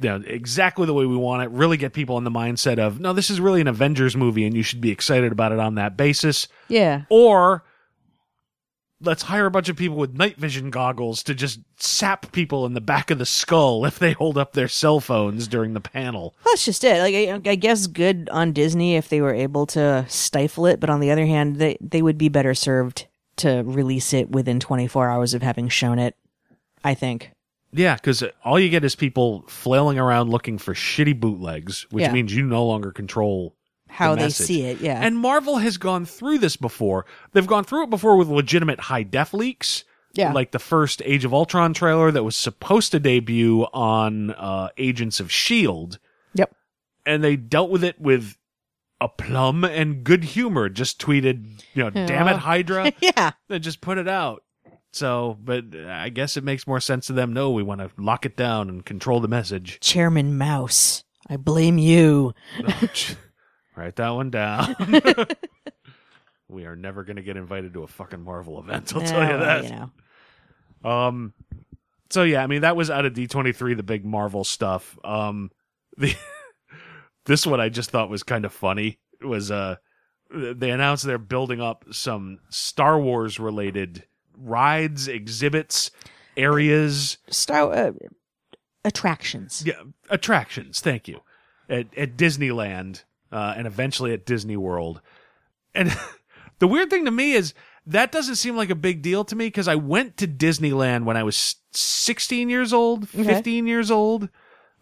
[0.00, 1.50] You know, exactly the way we want it.
[1.50, 4.56] Really get people in the mindset of, no, this is really an Avengers movie and
[4.56, 7.02] you should be excited about it on that basis Yeah.
[7.10, 7.62] or
[9.02, 12.74] let's hire a bunch of people with night vision goggles to just sap people in
[12.74, 16.34] the back of the skull if they hold up their cell phones during the panel.
[16.44, 17.00] That's just it.
[17.00, 17.14] Like
[17.46, 21.00] I, I guess good on Disney if they were able to stifle it, but on
[21.00, 25.34] the other hand, they they would be better served to release it within 24 hours
[25.34, 26.16] of having shown it.
[26.84, 27.30] I think.
[27.72, 32.12] Yeah, because all you get is people flailing around looking for shitty bootlegs, which Yeah.
[32.12, 33.54] means you no longer control
[33.92, 34.98] How they see it, yeah.
[35.00, 37.04] And Marvel has gone through this before.
[37.32, 39.84] They've gone through it before with legitimate high def leaks.
[40.14, 40.32] Yeah.
[40.32, 45.20] Like the first Age of Ultron trailer that was supposed to debut on uh, Agents
[45.20, 45.98] of S.H.I.E.L.D.
[46.34, 46.54] yep.
[47.06, 48.36] and they dealt with it with
[49.00, 50.70] aplomb and good humor.
[50.70, 52.92] Just tweeted, you know, damn it, Hydra.
[53.00, 53.32] yeah.
[53.48, 54.42] they just put it out.
[54.92, 57.32] So, but I guess it makes more sense to them.
[57.32, 59.80] No, we want to lock it down and control the message.
[59.80, 62.34] Chairman Mouse, I blame you.
[63.76, 64.76] Write that one down.
[66.48, 68.94] we are never going to get invited to a fucking Marvel event.
[68.94, 69.64] I'll tell you that.
[69.64, 70.90] You know.
[70.90, 71.32] Um,
[72.10, 74.98] so yeah, I mean that was out of D twenty three, the big Marvel stuff.
[75.04, 75.50] Um,
[75.96, 76.14] the
[77.24, 79.76] this one I just thought was kind of funny was uh
[80.30, 84.04] they announced they're building up some Star Wars related
[84.36, 85.90] rides, exhibits,
[86.36, 87.92] areas, Star uh,
[88.84, 89.62] attractions.
[89.64, 90.80] yeah, attractions.
[90.80, 91.20] Thank you
[91.68, 95.00] at at Disneyland uh, and eventually at Disney World.
[95.74, 95.96] And
[96.58, 97.54] the weird thing to me is
[97.86, 101.16] that doesn't seem like a big deal to me because I went to Disneyland when
[101.16, 104.28] I was 16 years old, 15 years old.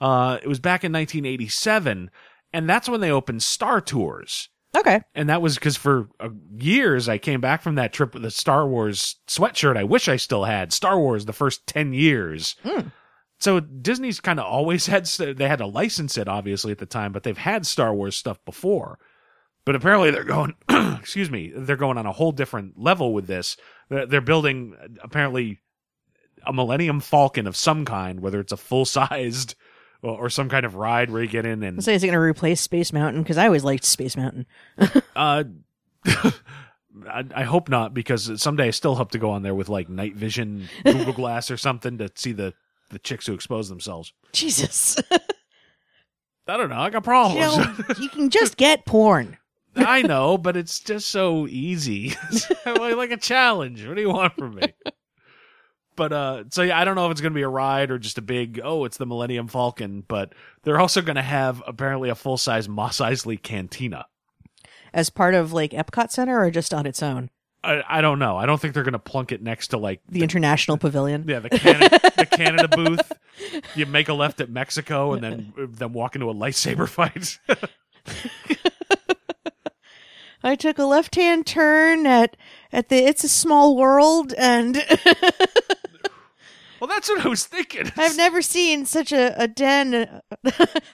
[0.01, 2.11] Uh, it was back in 1987,
[2.53, 4.49] and that's when they opened Star Tours.
[4.77, 5.01] Okay.
[5.15, 8.31] And that was because for uh, years I came back from that trip with a
[8.31, 9.77] Star Wars sweatshirt.
[9.77, 12.55] I wish I still had Star Wars the first 10 years.
[13.41, 17.13] So Disney's kind of always had, they had to license it obviously at the time,
[17.13, 18.99] but they've had Star Wars stuff before.
[19.65, 23.57] But apparently they're going, excuse me, they're going on a whole different level with this.
[23.89, 25.61] They're, building apparently
[26.47, 29.55] a Millennium Falcon of some kind, whether it's a full sized
[30.03, 32.21] or, some kind of ride where you get in and So is it going to
[32.21, 33.23] replace Space Mountain?
[33.23, 34.47] Because I always liked Space Mountain.
[35.15, 35.45] Uh,
[36.07, 39.91] I, I hope not because someday I still hope to go on there with like
[39.91, 42.55] night vision, Google Glass or something to see the
[42.91, 44.13] the chicks who expose themselves.
[44.33, 44.97] Jesus.
[46.47, 46.81] I don't know.
[46.81, 47.57] I got you problems.
[47.57, 49.39] know, you can just get porn.
[49.77, 52.15] I know, but it's just so easy.
[52.67, 53.87] like a challenge.
[53.87, 54.75] What do you want from me?
[55.97, 57.99] But uh, so yeah, I don't know if it's going to be a ride or
[57.99, 58.61] just a big.
[58.63, 60.03] Oh, it's the Millennium Falcon.
[60.07, 64.07] But they're also going to have apparently a full size Mos Eisley cantina.
[64.93, 67.31] As part of like Epcot Center or just on its own?
[67.63, 68.37] I, I don't know.
[68.37, 71.25] I don't think they're going to plunk it next to like The International Pavilion.
[71.29, 73.13] Yeah, the Canada, the Canada booth.
[73.75, 77.39] You make a left at Mexico and then then walk into a lightsaber fight.
[80.43, 82.37] I took a left hand turn at
[82.73, 84.77] at the It's a Small World and
[86.81, 87.91] well, that's what I was thinking.
[87.97, 90.23] I've never seen such a, a den, a,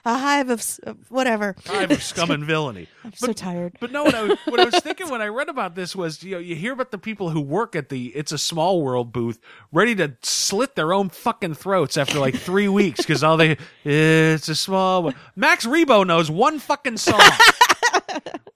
[0.05, 1.55] a hive of, s- whatever.
[1.65, 2.87] Hive of scum and villainy.
[3.03, 3.77] I'm so tired.
[3.79, 6.21] But no, what I, was, what I was thinking when I read about this was,
[6.23, 9.11] you know, you hear about the people who work at the It's a Small World
[9.11, 9.39] booth
[9.71, 14.49] ready to slit their own fucking throats after like three weeks because all they, it's
[14.49, 15.03] a small.
[15.03, 17.21] wo-" Max Rebo knows one fucking song.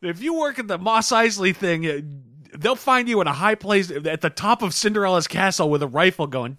[0.01, 3.91] if you work at the Mos Eisley thing, they'll find you in a high place
[3.91, 6.57] at the top of Cinderella's castle with a rifle going.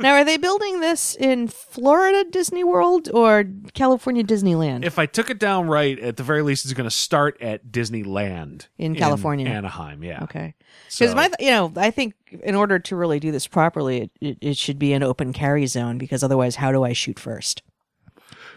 [0.00, 3.44] Now, are they building this in Florida Disney World or
[3.74, 4.84] California Disneyland?
[4.84, 7.68] If I took it down right, at the very least, it's going to start at
[7.68, 9.46] Disneyland In California.
[9.46, 10.02] Anaheim.
[10.02, 10.24] Yeah.
[10.24, 10.54] okay.
[10.90, 13.98] Because So- my, th- you know, I think in order to really do this properly,
[14.02, 17.20] it, it, it should be an open carry zone because otherwise, how do I shoot
[17.20, 17.62] first?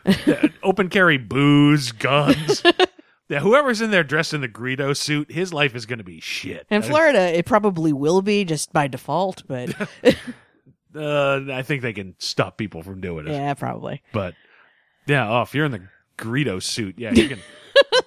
[0.63, 2.63] open carry booze, guns.
[3.30, 6.20] yeah, whoever's in there dressed in the Greedo suit, his life is going to be
[6.20, 6.66] shit.
[6.70, 9.70] In Florida, it probably will be just by default, but
[10.96, 13.32] Uh, I think they can stop people from doing it.
[13.34, 14.02] yeah, probably.
[14.13, 14.34] But
[15.06, 15.84] yeah, oh, if you're in the
[16.18, 17.40] Greedo suit, yeah, you can.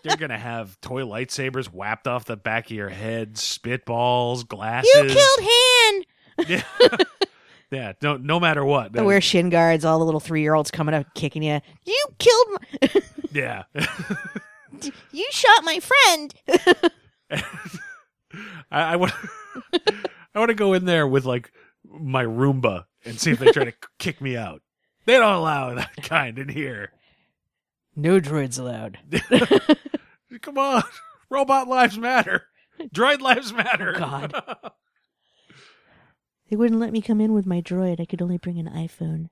[0.02, 4.90] You're gonna have toy lightsabers whapped off the back of your head, spitballs, glasses.
[4.94, 6.02] You killed Han.
[6.48, 6.96] Yeah,
[7.70, 7.92] yeah.
[8.02, 8.92] No, no matter what.
[8.92, 9.84] They wear shin guards.
[9.84, 11.60] All the little three year olds coming up kicking you.
[11.84, 12.46] You killed.
[12.82, 13.02] My-
[13.32, 13.62] yeah.
[15.12, 16.34] You shot my friend.
[18.70, 19.12] I, I want.
[20.34, 21.52] I want to go in there with like
[21.84, 24.62] my Roomba and see if they try to kick me out.
[25.06, 26.92] They don't allow that kind in here.
[27.96, 28.98] No droids allowed.
[30.42, 30.84] Come on,
[31.28, 32.44] robot lives matter.
[32.94, 33.92] Droid lives matter.
[33.92, 34.32] God.
[36.48, 38.00] They wouldn't let me come in with my droid.
[38.00, 39.30] I could only bring an iPhone.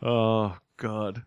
[0.00, 1.24] Oh God.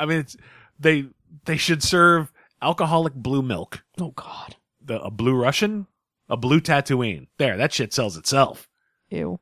[0.00, 0.36] I mean, it's,
[0.78, 1.04] they
[1.44, 2.32] they should serve
[2.62, 3.84] alcoholic blue milk.
[4.00, 4.56] Oh God.
[4.82, 5.86] The a blue Russian,
[6.28, 7.28] a blue Tatooine.
[7.38, 8.68] There, that shit sells itself.
[9.10, 9.38] Ew.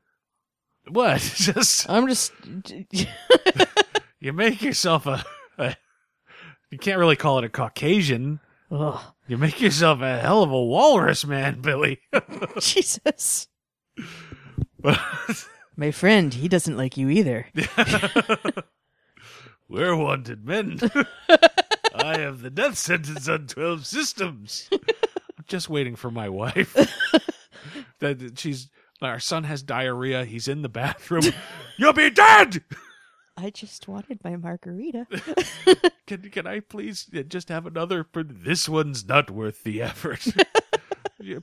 [0.88, 1.20] What?
[1.36, 2.32] Just I'm just.
[4.20, 5.24] you make yourself a,
[5.56, 5.76] a.
[6.70, 8.40] You can't really call it a Caucasian.
[8.70, 9.00] Ugh.
[9.26, 12.00] You make yourself a hell of a walrus, man, Billy.
[12.60, 13.48] Jesus.
[15.76, 17.46] My friend, he doesn't like you either.
[19.68, 20.80] We're wanted men.
[21.94, 24.68] I have the death sentence on 12 systems.
[24.72, 26.74] I'm just waiting for my wife.
[27.98, 28.68] that she's
[29.02, 30.24] our son has diarrhea.
[30.24, 31.24] He's in the bathroom.
[31.76, 32.64] You'll be dead.
[33.36, 35.06] I just wanted my margarita.
[36.06, 38.04] Can can I please just have another?
[38.12, 40.26] This one's not worth the effort.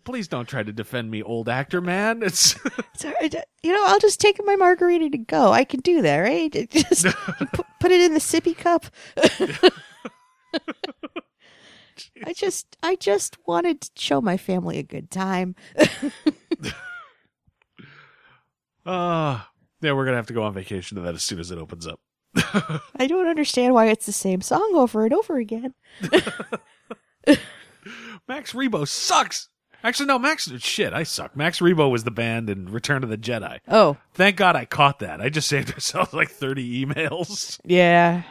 [0.06, 2.24] Please don't try to defend me, old actor man.
[2.24, 2.56] It's
[3.04, 3.36] right.
[3.62, 5.52] You know, I'll just take my margarita to go.
[5.52, 6.52] I can do that, right?
[6.72, 7.06] Just
[7.54, 8.86] put, put it in the sippy cup.
[12.26, 15.56] I just, I just wanted to show my family a good time.
[18.86, 19.42] uh
[19.82, 21.86] yeah, we're gonna have to go on vacation to that as soon as it opens
[21.86, 22.00] up.
[22.96, 25.74] I don't understand why it's the same song over and over again.
[28.28, 29.50] Max Rebo sucks.
[29.86, 30.94] Actually, no, Max shit.
[30.94, 31.36] I suck.
[31.38, 33.60] Max Rebo was the band in Return of the Jedi.
[33.68, 35.22] Oh, Thank God I caught that.
[35.22, 37.60] I just saved myself like thirty emails.
[37.64, 38.24] yeah.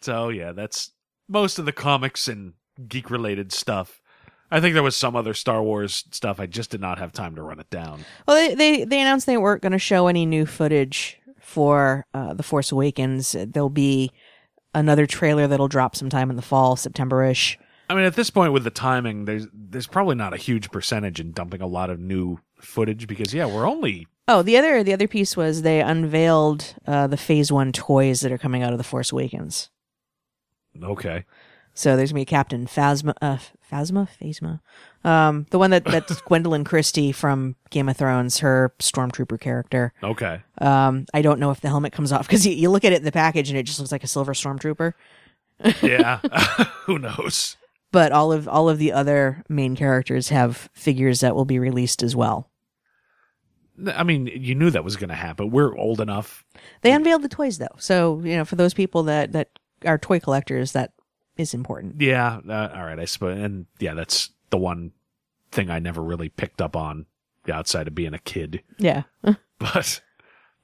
[0.00, 0.92] So yeah, that's
[1.28, 2.54] most of the comics and
[2.88, 4.00] geek related stuff.
[4.50, 6.40] I think there was some other Star Wars stuff.
[6.40, 8.04] I just did not have time to run it down.
[8.26, 12.34] Well, they they, they announced they weren't going to show any new footage for uh,
[12.34, 13.36] the Force Awakens.
[13.38, 14.10] There'll be
[14.74, 17.58] another trailer that'll drop sometime in the fall, September-ish.
[17.88, 21.18] I mean, at this point with the timing, there's there's probably not a huge percentage
[21.18, 24.92] in dumping a lot of new footage because yeah, we're only Oh, the other the
[24.92, 28.78] other piece was they unveiled uh, the Phase One toys that are coming out of
[28.78, 29.70] the Force Awakens.
[30.80, 31.24] okay.
[31.74, 33.38] So there's gonna be Captain Phasma, uh,
[33.70, 34.60] Phasma, Phasma,
[35.04, 39.92] um, the one that that's Gwendoline Christie from Game of Thrones, her stormtrooper character.
[40.02, 40.42] Okay.
[40.58, 42.96] Um, I don't know if the helmet comes off because you, you look at it
[42.96, 44.92] in the package and it just looks like a silver stormtrooper.
[45.82, 46.18] Yeah.
[46.84, 47.56] Who knows?
[47.92, 52.02] But all of all of the other main characters have figures that will be released
[52.02, 52.50] as well.
[53.94, 55.50] I mean, you knew that was going to happen.
[55.50, 56.44] We're old enough.
[56.82, 60.20] They unveiled the toys though, so you know for those people that that are toy
[60.20, 60.92] collectors, that
[61.40, 62.00] is important.
[62.00, 62.40] Yeah.
[62.48, 62.98] Uh, all right.
[62.98, 63.38] I suppose.
[63.38, 64.92] And yeah, that's the one
[65.50, 67.06] thing I never really picked up on
[67.50, 68.62] outside of being a kid.
[68.78, 69.04] Yeah.
[69.58, 70.00] But,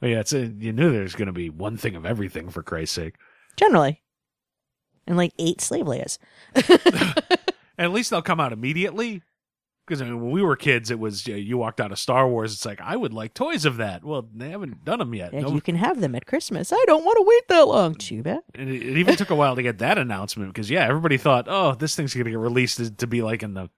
[0.01, 2.63] but yeah, it's a, you knew there's going to be one thing of everything for
[2.63, 3.17] Christ's sake.
[3.59, 4.01] Generally.
[5.07, 6.17] And like eight slave Leias.
[7.79, 9.23] At least they'll come out immediately.
[9.87, 12.29] Because I mean, when we were kids, it was uh, you walked out of Star
[12.29, 12.53] Wars.
[12.53, 14.03] It's like I would like toys of that.
[14.05, 15.33] Well, they haven't done them yet.
[15.33, 16.73] And No- you can have them at Christmas.
[16.73, 17.95] I don't want to wait that long.
[17.95, 18.41] Too bad.
[18.55, 21.47] and it, it even took a while to get that announcement because yeah, everybody thought,
[21.49, 23.71] oh, this thing's gonna get released to, to be like in the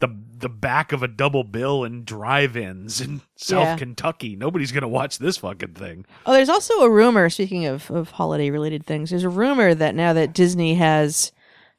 [0.00, 0.08] the
[0.38, 3.76] the back of a double bill in drive-ins in South Yeah.
[3.76, 4.34] Kentucky.
[4.34, 6.06] Nobody's gonna watch this fucking thing.
[6.26, 7.28] Oh, there's also a rumor.
[7.30, 11.32] Speaking of of holiday related things, there's a rumor that now that Disney has,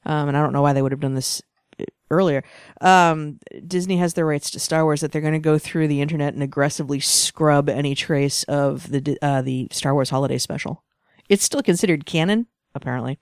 [0.06, 1.42] um, and I don't know why they would have done this
[2.12, 2.44] earlier.
[2.82, 6.02] Um, Disney has the rights to Star Wars that they're going to go through the
[6.02, 10.84] internet and aggressively scrub any trace of the uh, the Star Wars holiday special.
[11.30, 13.20] It's still considered canon, apparently,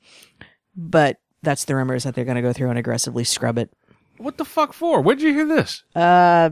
[0.75, 3.71] but that's the rumors that they're going to go through and aggressively scrub it.
[4.17, 5.01] What the fuck for?
[5.01, 5.83] Where'd you hear this?
[5.95, 6.49] Uh,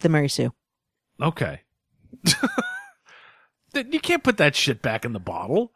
[0.00, 0.52] the Mary Sue.
[1.20, 1.60] Okay.
[3.74, 5.72] You can't put that shit back in the bottle.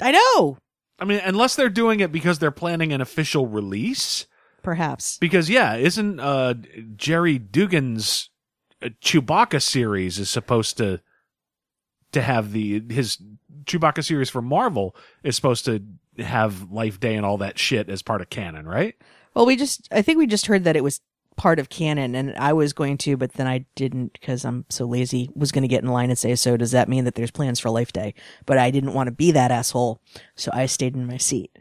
[0.00, 0.58] I know.
[0.98, 4.26] I mean, unless they're doing it because they're planning an official release.
[4.66, 5.18] Perhaps.
[5.18, 6.54] Because yeah, isn't uh
[6.96, 8.30] Gerry Duggan's
[8.82, 11.00] uh, Chewbacca series is supposed to
[12.10, 13.16] to have the his
[13.62, 15.84] Chewbacca series for Marvel is supposed to
[16.18, 18.96] have Life Day and all that shit as part of canon, right?
[19.34, 21.00] Well, we just, I think we just heard that it was
[21.36, 24.84] part of canon, and I was going to, but then I didn't because I'm so
[24.84, 27.30] lazy, was going to get in line and say, so does that mean that there's
[27.30, 28.14] plans for Life Day?
[28.46, 30.00] But I didn't want to be that asshole,
[30.34, 31.56] so I stayed in my seat.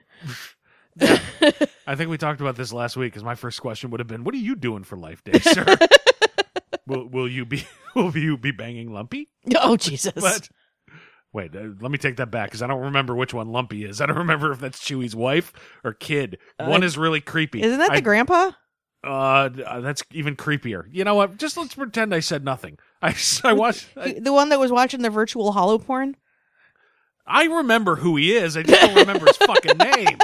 [1.02, 3.14] I think we talked about this last week.
[3.14, 5.66] Because my first question would have been, "What are you doing for Life Day, sir?
[6.88, 7.66] will Will you be
[7.96, 10.14] Will you be banging Lumpy?" Oh, Jesus.
[10.16, 10.50] But
[11.34, 14.02] wait, uh, let me take that back because I don't remember which one Lumpy is.
[14.02, 15.52] I don't remember if that's Chewie's wife
[15.84, 16.38] or kid.
[16.58, 17.62] one is really creepy.
[17.62, 18.52] Isn't that the grandpa?
[19.06, 20.86] Uh, uh, that's even creepier.
[20.92, 21.38] You know what?
[21.38, 22.80] Just let's pretend I said nothing.
[23.02, 23.88] I I watched.
[23.96, 26.16] I, The one that was watching the virtual holo porn?
[27.28, 28.56] I remember who he is.
[28.56, 30.18] I just don't remember his fucking name.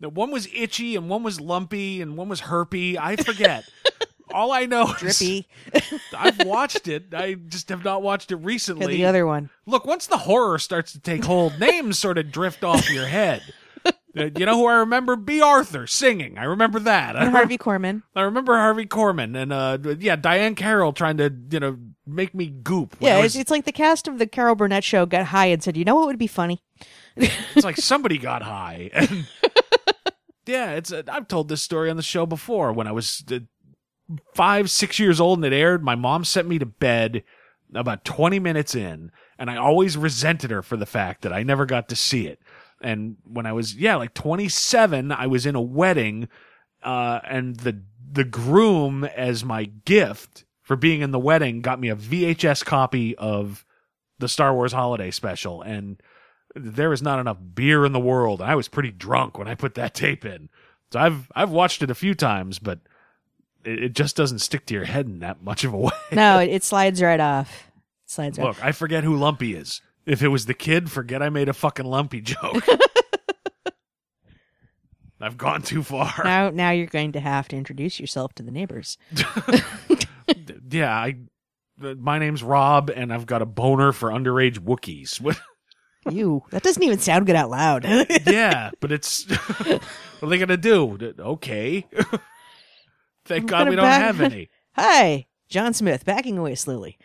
[0.00, 2.96] The one was itchy and one was lumpy and one was herpy.
[2.98, 3.64] I forget.
[4.34, 5.48] All I know is Drippy.
[6.18, 7.14] I've watched it.
[7.14, 8.88] I just have not watched it And recently.
[8.96, 9.48] the other one.
[9.66, 13.42] Look, once the horror starts to take hold, names sort of drift off your head.
[13.86, 15.14] Uh, You know who I remember?
[15.16, 16.38] Bea Arthur singing.
[16.38, 17.14] I remember that.
[17.16, 18.02] And Harvey Korman.
[18.16, 22.46] I remember Harvey Korman and uh, yeah, Diahann Carroll trying to you know make me
[22.48, 22.96] goop.
[22.98, 25.62] Yeah, it's, was- it's like the cast of the Carol Burnett show got high and
[25.62, 26.62] said, you know what would be funny?
[27.16, 28.90] it's like somebody got high.
[28.92, 29.26] And
[30.46, 32.72] yeah, it's uh, I've told this story on the show before.
[32.72, 33.40] When I was uh,
[34.34, 37.22] five, six years old and it aired, my mom sent me to bed
[37.74, 41.66] about 20 minutes in, and I always resented her for the fact that I never
[41.66, 42.40] got to see it.
[42.80, 46.28] And when I was, yeah, like 27, I was in a wedding,
[46.82, 47.82] uh, and the,
[48.12, 53.16] the groom as my gift for being in the wedding got me a VHS copy
[53.16, 53.64] of
[54.18, 55.62] the Star Wars holiday special.
[55.62, 56.00] And
[56.56, 58.40] there was not enough beer in the world.
[58.40, 60.48] and I was pretty drunk when I put that tape in.
[60.92, 62.80] So I've, I've watched it a few times, but
[63.64, 65.90] it, it just doesn't stick to your head in that much of a way.
[66.12, 67.68] No, it, it slides right off.
[68.04, 69.82] It slides right Look, I forget who Lumpy is.
[70.06, 72.64] If it was the kid, forget I made a fucking Lumpy joke.
[75.20, 76.12] I've gone too far.
[76.24, 78.98] Now, now you're going to have to introduce yourself to the neighbors.
[80.70, 81.16] yeah, I
[81.78, 85.20] my name's Rob, and I've got a boner for underage Wookiees.
[85.20, 85.40] What?
[86.10, 86.42] You.
[86.50, 87.84] That doesn't even sound good out loud.
[88.26, 89.24] yeah, but it's
[89.66, 89.82] what
[90.22, 91.14] are they gonna do?
[91.18, 91.86] Okay.
[93.24, 94.48] Thank God gonna we don't back- have any.
[94.72, 96.98] Hi, John Smith, backing away slowly.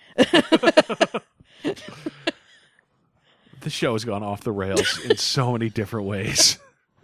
[3.61, 6.57] The show has gone off the rails in so many different ways.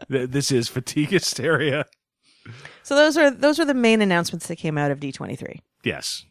[0.10, 1.86] This is fatigue hysteria.
[2.84, 5.60] So those are those are the main announcements that came out of D23.
[5.84, 6.26] Yes.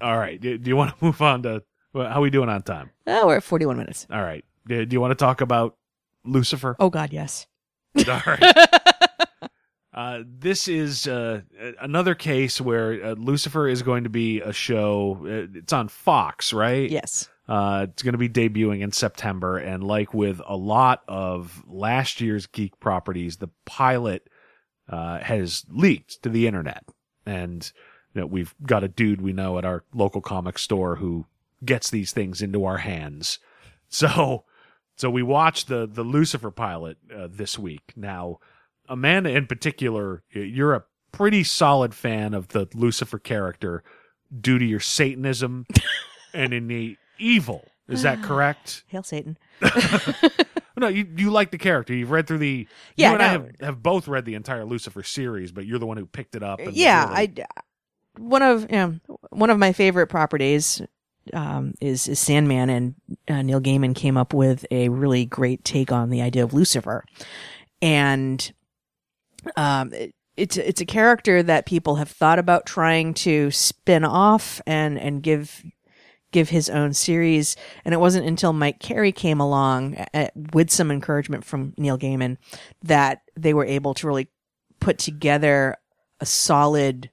[0.00, 0.40] All right.
[0.40, 1.62] Do do you want to move on to
[1.94, 2.90] how are we doing on time?
[3.06, 4.06] Oh, we're at 41 minutes.
[4.10, 4.44] All right.
[4.66, 5.76] Do you want to talk about
[6.24, 6.76] Lucifer?
[6.78, 7.46] Oh God, yes.
[8.08, 8.54] All right.
[9.96, 11.40] Uh, this is uh,
[11.80, 15.18] another case where uh, Lucifer is going to be a show.
[15.22, 16.90] Uh, it's on Fox, right?
[16.90, 17.30] Yes.
[17.48, 22.20] Uh, it's going to be debuting in September, and like with a lot of last
[22.20, 24.28] year's geek properties, the pilot
[24.90, 26.84] uh, has leaked to the internet,
[27.24, 27.72] and
[28.14, 31.24] you know, we've got a dude we know at our local comic store who
[31.64, 33.38] gets these things into our hands.
[33.88, 34.44] So,
[34.96, 37.92] so we watched the the Lucifer pilot uh, this week.
[37.96, 38.40] Now,
[38.88, 43.82] Amanda in particular, you're a pretty solid fan of the Lucifer character
[44.40, 45.66] due to your Satanism
[46.34, 47.64] and innate evil.
[47.88, 48.84] Is that correct?
[48.88, 49.38] Hail Satan.
[50.78, 51.94] No, you you like the character.
[51.94, 52.68] You've read through the.
[52.96, 55.86] Yeah, you and I have, have both read the entire Lucifer series, but you're the
[55.86, 56.58] one who picked it up.
[56.60, 57.46] And yeah, really- I
[58.18, 58.94] one of you know,
[59.30, 60.82] one of my favorite properties
[61.32, 62.94] um, is is Sandman, and
[63.28, 67.04] uh, Neil Gaiman came up with a really great take on the idea of Lucifer,
[67.80, 68.52] and
[69.56, 74.60] um, it, it's it's a character that people have thought about trying to spin off
[74.66, 75.64] and and give
[76.32, 77.56] give his own series.
[77.84, 82.36] And it wasn't until Mike Carey came along uh with some encouragement from Neil Gaiman
[82.82, 84.28] that they were able to really
[84.80, 85.76] put together
[86.20, 87.10] a solid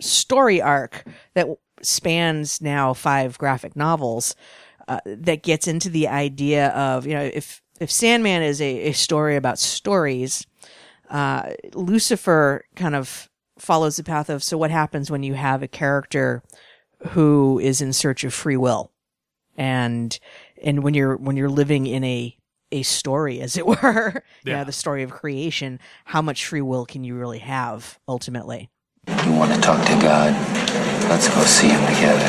[0.00, 1.46] story arc that
[1.82, 4.34] spans now five graphic novels
[4.88, 8.92] uh, that gets into the idea of you know if if Sandman is a, a
[8.92, 10.46] story about stories,
[11.10, 13.28] uh, Lucifer kind of
[13.58, 16.42] follows the path of so what happens when you have a character
[17.08, 18.90] who is in search of free will
[19.56, 20.18] and
[20.62, 22.36] and when you're when you're living in a
[22.72, 24.58] a story as it were you Yeah.
[24.58, 28.70] know the story of creation how much free will can you really have ultimately
[29.08, 30.32] You want to talk to God?
[31.08, 32.24] Let's go see him together.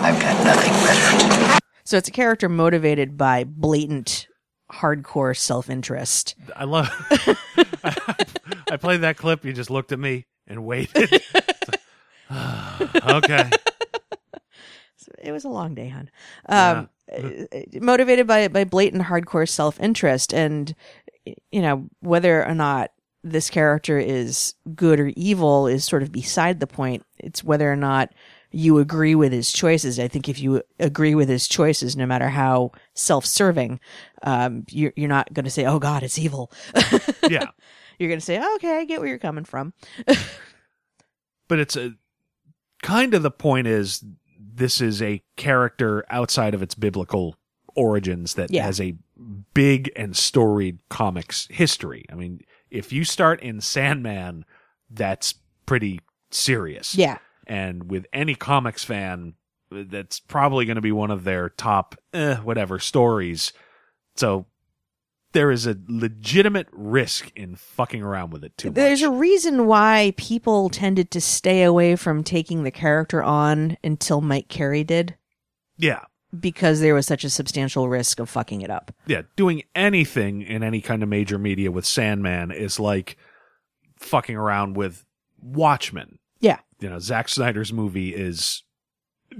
[0.00, 1.58] I've got nothing better to do.
[1.84, 4.28] so it's a character motivated by blatant
[4.70, 6.88] hardcore self-interest I love.
[8.70, 9.44] I played that clip.
[9.44, 11.10] You just looked at me and waited.
[12.30, 13.50] okay.
[15.22, 16.10] it was a long day, hon.
[16.48, 17.20] Um, uh,
[17.80, 20.74] motivated by by blatant hardcore self interest, and
[21.50, 22.90] you know whether or not
[23.24, 27.04] this character is good or evil is sort of beside the point.
[27.18, 28.12] It's whether or not
[28.50, 29.98] you agree with his choices.
[29.98, 33.80] I think if you agree with his choices, no matter how self serving,
[34.22, 36.50] um, you're you're not going to say, "Oh God, it's evil."
[37.28, 37.48] Yeah.
[37.98, 39.74] you're going to say, "Okay, I get where you're coming from."
[41.48, 41.94] but it's a
[42.82, 44.04] kind of the point is
[44.38, 47.36] this is a character outside of its biblical
[47.74, 48.64] origins that Yeah.
[48.64, 48.94] has a
[49.54, 52.04] big and storied comics history.
[52.10, 52.40] I mean,
[52.70, 54.44] if you start in Sandman,
[54.90, 55.34] that's
[55.66, 56.00] pretty
[56.30, 56.94] serious.
[56.94, 57.18] Yeah.
[57.46, 59.34] And with any comics fan,
[59.70, 63.52] that's probably going to be one of their top, eh, whatever stories.
[64.16, 64.46] So
[65.32, 70.14] there is a legitimate risk in fucking around with it too There's a reason why
[70.16, 75.16] people tended to stay away from taking the character on until Mike Carey did,
[75.76, 76.04] yeah.
[76.38, 78.92] Because there was such a substantial risk of fucking it up.
[79.06, 83.16] yeah, doing anything in any kind of major media with Sandman is like
[83.98, 85.04] fucking around with
[85.40, 86.18] Watchmen.
[86.40, 86.58] Yeah.
[86.80, 88.62] You know, Zack Snyder's movie is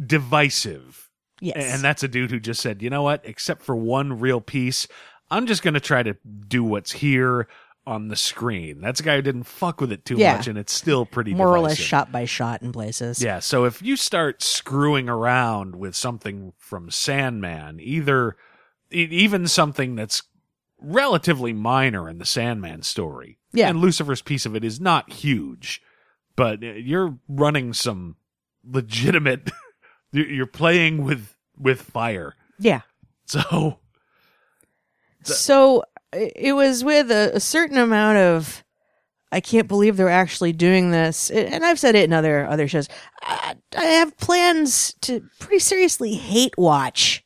[0.06, 1.08] divisive.
[1.40, 1.74] Yes.
[1.74, 4.88] And that's a dude who just said, you know what, except for one real piece,
[5.30, 6.16] I'm just going to try to
[6.48, 7.46] do what's here
[7.88, 8.80] on the screen.
[8.80, 10.36] That's a guy who didn't fuck with it too Yeah.
[10.36, 13.22] much, and it's still pretty more or less shot by shot in places.
[13.22, 18.36] Yeah, so if you start screwing around with something from Sandman, either
[18.90, 20.22] even something that's
[20.80, 23.68] relatively minor in the Sandman story, Yeah.
[23.68, 25.82] and Lucifer's piece of it is not huge,
[26.36, 28.16] but uh, you're running some
[28.64, 29.50] legitimate.
[30.12, 32.82] you- you're playing with with fire, Yeah.
[33.26, 33.80] so
[35.24, 35.82] So
[36.12, 38.64] it was with a, a certain amount of
[39.30, 42.66] I can't believe they're actually doing this, I- and I've said it in other other
[42.68, 42.88] shows.
[43.22, 47.24] I, I have plans to pretty seriously hate watch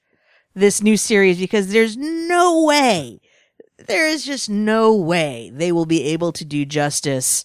[0.55, 3.20] this new series because there's no way,
[3.87, 7.45] there is just no way they will be able to do justice,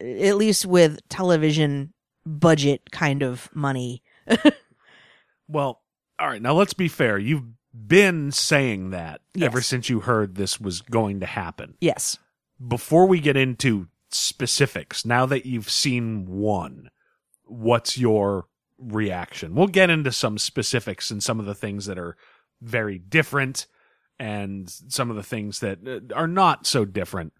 [0.00, 1.92] at least with television
[2.24, 4.02] budget kind of money.
[5.48, 5.82] Well,
[6.18, 6.40] all right.
[6.40, 7.18] Now let's be fair.
[7.18, 7.42] You've
[7.74, 9.46] been saying that Yes.
[9.46, 11.74] ever since you heard this was going to happen.
[11.80, 12.18] Yes.
[12.66, 16.90] Before we get into specifics, now that you've seen one,
[17.44, 18.46] what's your
[18.78, 19.54] reaction?
[19.54, 22.16] We'll get into some specifics and some of the things that are
[22.60, 23.66] very different
[24.18, 27.32] and some of the things that uh, are not so different.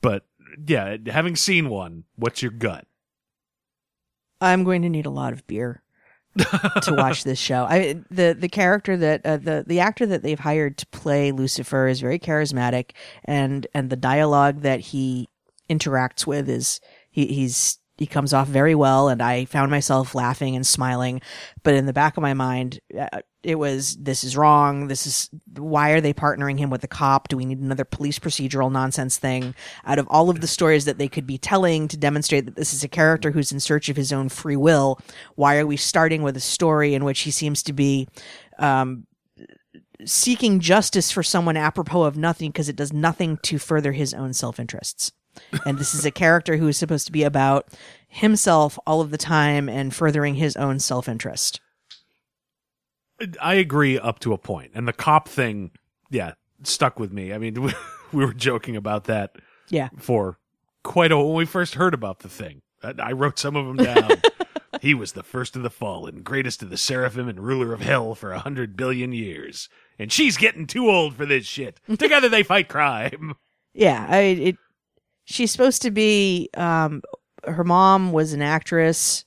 [0.00, 0.26] But
[0.66, 2.86] yeah, having seen one, what's your gut?
[4.40, 5.82] I'm going to need a lot of beer
[6.36, 7.64] to watch this show.
[7.64, 11.86] I the the character that uh, the the actor that they've hired to play Lucifer
[11.86, 12.90] is very charismatic,
[13.24, 15.28] and and the dialogue that he
[15.70, 16.80] interacts with is
[17.10, 21.20] he he's he comes off very well, and I found myself laughing and smiling,
[21.62, 22.80] but in the back of my mind.
[22.98, 24.88] Uh, it was this is wrong.
[24.88, 27.28] This is why are they partnering him with the cop?
[27.28, 29.54] Do we need another police procedural nonsense thing?
[29.84, 32.72] Out of all of the stories that they could be telling to demonstrate that this
[32.72, 34.98] is a character who's in search of his own free will,
[35.34, 38.08] why are we starting with a story in which he seems to be
[38.58, 39.06] um,
[40.04, 44.32] seeking justice for someone apropos of nothing because it does nothing to further his own
[44.32, 45.12] self interests?
[45.66, 47.66] And this is a character who is supposed to be about
[48.08, 51.60] himself all of the time and furthering his own self interest.
[53.40, 54.72] I agree up to a point.
[54.74, 55.70] and the cop thing,
[56.10, 56.32] yeah,
[56.62, 57.32] stuck with me.
[57.32, 57.72] I mean, we,
[58.12, 59.36] we were joking about that
[59.68, 59.88] Yeah.
[59.98, 60.38] for
[60.82, 62.62] quite a when we first heard about the thing.
[62.82, 64.10] I, I wrote some of them down.
[64.82, 68.14] he was the first of the fallen, greatest of the seraphim, and ruler of hell
[68.14, 69.68] for a hundred billion years.
[69.98, 71.80] And she's getting too old for this shit.
[71.98, 73.34] Together they fight crime.
[73.72, 74.56] Yeah, I it
[75.24, 77.02] she's supposed to be um
[77.44, 79.24] her mom was an actress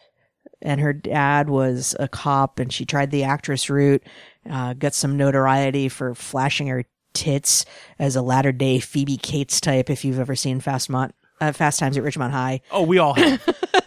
[0.62, 4.04] and her dad was a cop and she tried the actress route,
[4.50, 6.84] uh got some notoriety for flashing her
[7.14, 7.66] tits
[8.00, 11.80] as a latter day Phoebe Cates type if you've ever seen Fast Mont uh, Fast
[11.80, 12.62] Times at Ridgemont High.
[12.72, 13.42] Oh, we all have.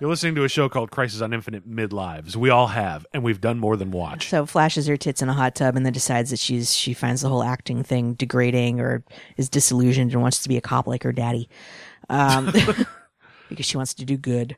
[0.00, 2.34] You're listening to a show called Crisis on Infinite Midlives.
[2.34, 4.30] We all have, and we've done more than watch.
[4.30, 7.20] So flashes her tits in a hot tub and then decides that she's she finds
[7.20, 9.04] the whole acting thing degrading or
[9.36, 11.50] is disillusioned and wants to be a cop like her daddy.
[12.08, 12.50] Um
[13.50, 14.56] because she wants to do good.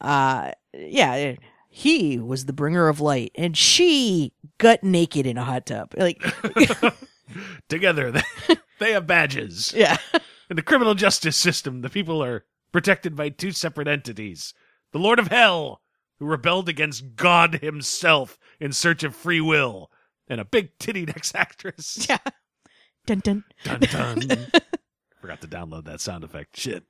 [0.00, 1.34] Uh yeah,
[1.68, 5.92] he was the bringer of light and she gut naked in a hot tub.
[5.94, 6.22] Like
[7.68, 8.22] Together, they,
[8.78, 9.74] they have badges.
[9.76, 9.98] yeah.
[10.48, 14.54] In the criminal justice system, the people are protected by two separate entities.
[14.92, 15.80] The Lord of Hell,
[16.18, 19.90] who rebelled against God himself in search of free will,
[20.28, 22.06] and a big titty ex actress.
[22.08, 22.18] Yeah.
[23.06, 23.44] Dun dun.
[23.64, 24.20] Dun dun.
[25.20, 26.56] Forgot to download that sound effect.
[26.58, 26.84] Shit.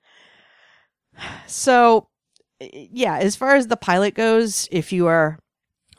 [1.47, 2.09] So,
[2.61, 5.39] eh, yeah, as far as the pilot goes, if you are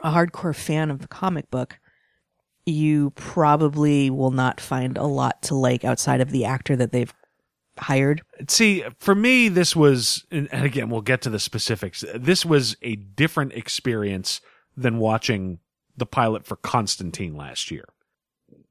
[0.04, 1.80] a hardcore fan of the comic book,
[2.66, 7.14] you probably will not find a lot to like outside of the actor that they've
[7.78, 8.22] hired.
[8.48, 12.04] See, for me, this was, and again, we'll get to the specifics.
[12.16, 14.42] This was a different experience
[14.76, 15.60] than watching
[15.98, 17.86] the pilot for Constantine last year.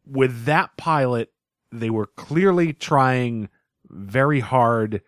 [0.07, 1.33] With that pilot,
[1.73, 3.49] they were clearly trying
[3.89, 5.03] very hard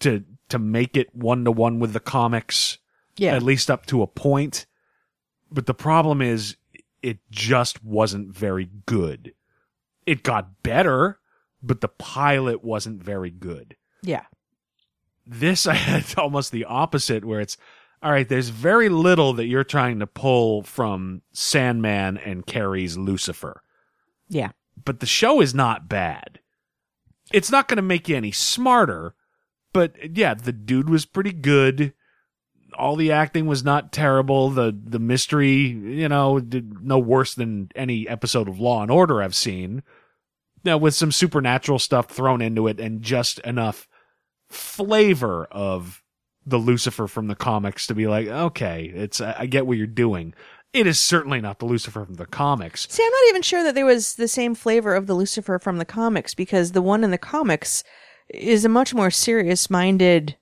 [0.00, 2.76] to to make it one to one with the comics,
[3.16, 3.34] Yeah.
[3.34, 4.66] at least up to a point.
[5.50, 6.56] But the problem is,
[7.02, 9.32] it just wasn't very good.
[10.04, 11.20] It got better,
[11.62, 13.76] but the pilot wasn't very good.
[14.02, 14.24] Yeah.
[15.26, 17.56] This I had almost the opposite, where it's
[18.02, 18.28] all right.
[18.28, 23.62] There's very little that you're trying to pull from Sandman and Carey's Lucifer,
[24.28, 24.50] Yeah.
[24.84, 26.40] but the show is not bad.
[27.32, 29.14] It's not going to make you any smarter,
[29.72, 31.94] but yeah, the dude was pretty good.
[32.76, 34.50] All the acting was not terrible.
[34.50, 39.22] The the mystery, you know, did no worse than any episode of Law and Order
[39.22, 39.82] I've seen.
[40.64, 43.88] Now with some supernatural stuff thrown into it and just enough
[44.48, 46.02] flavor of
[46.44, 50.34] the Lucifer from the comics to be like, okay, it's I get what you're doing.
[50.72, 52.86] It is certainly not the Lucifer from the comics.
[52.90, 55.78] See, I'm not even sure that there was the same flavor of the Lucifer from
[55.78, 57.84] the comics because the one in the comics
[58.28, 60.36] is a much more serious minded,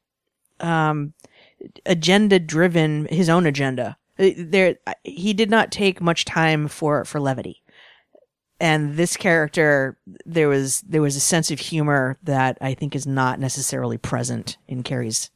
[0.61, 1.15] um,
[1.85, 3.97] agenda driven, his own agenda.
[4.19, 7.63] Uh, There, he did not take much time for, for levity.
[8.61, 13.07] And this character, there was, there was a sense of humor that I think is
[13.07, 15.31] not necessarily present in Carey's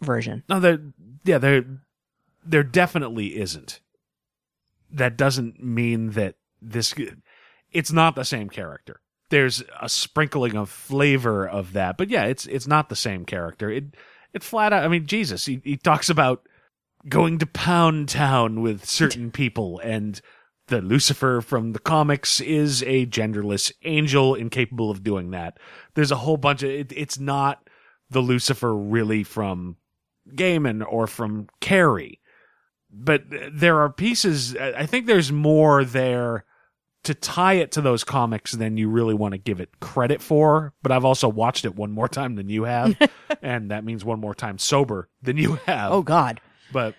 [0.00, 0.44] version.
[0.48, 0.78] No, there,
[1.24, 1.64] yeah, there,
[2.46, 3.80] there definitely isn't.
[4.92, 6.94] That doesn't mean that this,
[7.72, 9.00] it's not the same character.
[9.30, 13.70] There's a sprinkling of flavor of that, but yeah, it's it's not the same character.
[13.70, 13.96] It
[14.32, 14.84] it flat out.
[14.84, 16.46] I mean, Jesus, he he talks about
[17.08, 20.20] going to Pound Town with certain people, and
[20.68, 25.58] the Lucifer from the comics is a genderless angel incapable of doing that.
[25.94, 27.68] There's a whole bunch of it, it's not
[28.10, 29.76] the Lucifer really from
[30.34, 32.20] Gaiman or from Carey.
[32.90, 34.56] but there are pieces.
[34.56, 36.44] I think there's more there
[37.02, 40.72] to tie it to those comics than you really want to give it credit for.
[40.82, 42.96] But I've also watched it one more time than you have,
[43.42, 45.92] and that means one more time sober than you have.
[45.92, 46.40] Oh God.
[46.72, 46.94] but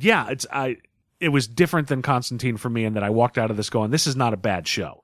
[0.00, 0.78] yeah, it's I.
[1.20, 3.90] It was different than Constantine for me in that I walked out of this going,
[3.90, 5.02] "This is not a bad show.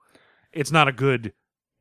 [0.53, 1.33] It's not a good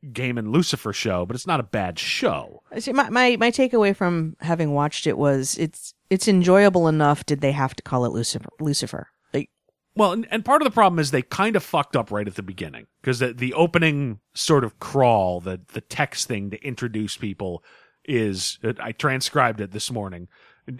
[0.04, 4.36] Gaiman Lucifer show, but it's not a bad show." See, my, my my takeaway from
[4.40, 7.24] having watched it was it's it's enjoyable enough.
[7.24, 8.48] Did they have to call it Lucifer?
[8.60, 9.08] Lucifer.
[9.32, 9.48] Like,
[9.94, 12.34] Well, and, and part of the problem is they kind of fucked up right at
[12.34, 17.16] the beginning because the, the opening sort of crawl, the the text thing to introduce
[17.16, 17.64] people
[18.04, 20.28] is I transcribed it this morning.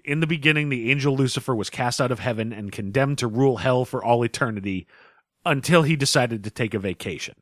[0.04, 3.58] In the beginning, the angel Lucifer was cast out of heaven and condemned to rule
[3.58, 4.86] hell for all eternity
[5.44, 7.34] until he decided to take a vacation.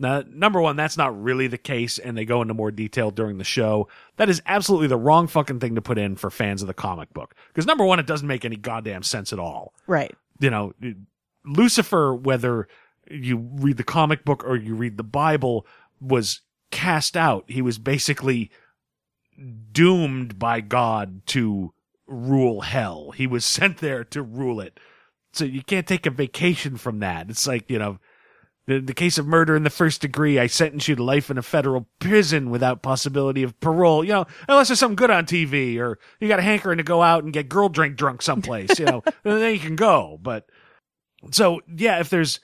[0.00, 3.36] Now, number one, that's not really the case, and they go into more detail during
[3.36, 3.86] the show.
[4.16, 7.12] That is absolutely the wrong fucking thing to put in for fans of the comic
[7.12, 7.34] book.
[7.48, 10.14] Because number one, it doesn't make any goddamn sense at all right.
[10.40, 10.72] you know,
[11.44, 12.66] Lucifer, whether
[13.10, 15.66] you read the comic book or you read the Bible,
[16.00, 16.40] was
[16.70, 17.44] cast out.
[17.46, 18.50] He was basically
[19.72, 21.72] doomed by God to
[22.06, 23.12] rule hell.
[23.12, 24.78] He was sent there to rule it.
[25.32, 27.30] So you can't take a vacation from that.
[27.30, 27.98] It's like, you know,
[28.66, 31.38] the, the case of murder in the first degree, I sentence you to life in
[31.38, 34.04] a federal prison without possibility of parole.
[34.04, 37.02] You know, unless there's something good on TV or you got a hankering to go
[37.02, 40.18] out and get girl drink drunk someplace, you know, then you can go.
[40.20, 40.46] But
[41.30, 42.40] so yeah, if there's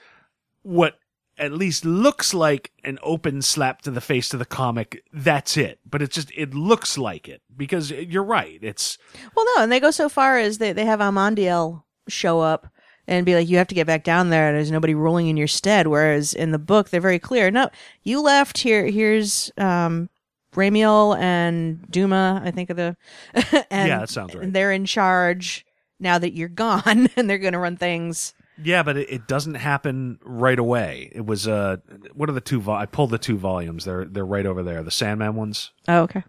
[0.62, 0.98] what
[1.38, 5.80] at least looks like an open slap to the face to the comic, that's it.
[5.88, 8.58] But it's just it looks like it because you're right.
[8.62, 8.98] It's
[9.34, 12.68] Well, no, and they go so far as they they have Amandiel show up
[13.06, 14.52] and be like, "You have to get back down there.
[14.52, 17.50] There's nobody ruling in your stead." Whereas in the book, they're very clear.
[17.50, 17.70] No,
[18.02, 18.86] you left here.
[18.86, 20.08] Here's um,
[20.54, 22.42] Remiel and Duma.
[22.44, 22.96] I think of the.
[23.70, 24.44] and, Yeah, that sounds right.
[24.44, 25.64] And they're in charge
[26.00, 28.34] now that you're gone, and they're going to run things.
[28.62, 31.10] Yeah, but it, it doesn't happen right away.
[31.14, 31.76] It was uh,
[32.14, 32.60] what are the two?
[32.60, 33.84] Vol- I pulled the two volumes.
[33.84, 34.82] They're they're right over there.
[34.82, 35.72] The Sandman ones.
[35.88, 36.24] Oh, okay.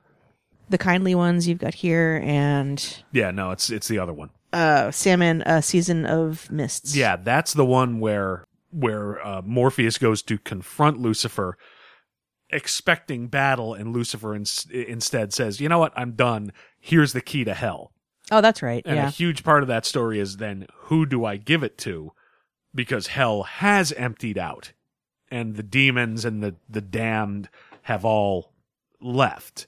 [0.69, 4.31] The kindly ones you've got here, and Yeah, no, it's it's the other one.
[4.51, 6.95] uh, Salmon, uh, season of mists.
[6.95, 11.57] Yeah, that's the one where where uh, Morpheus goes to confront Lucifer,
[12.49, 15.93] expecting battle, and Lucifer ins- instead says, "You know what?
[15.95, 16.51] I'm done.
[16.79, 17.91] Here's the key to hell."
[18.29, 18.83] Oh, that's right.
[18.85, 19.07] And yeah.
[19.07, 22.11] a huge part of that story is then who do I give it to?
[22.75, 24.73] Because hell has emptied out
[25.31, 27.49] and the demons and the, the damned
[27.83, 28.51] have all
[29.01, 29.67] left.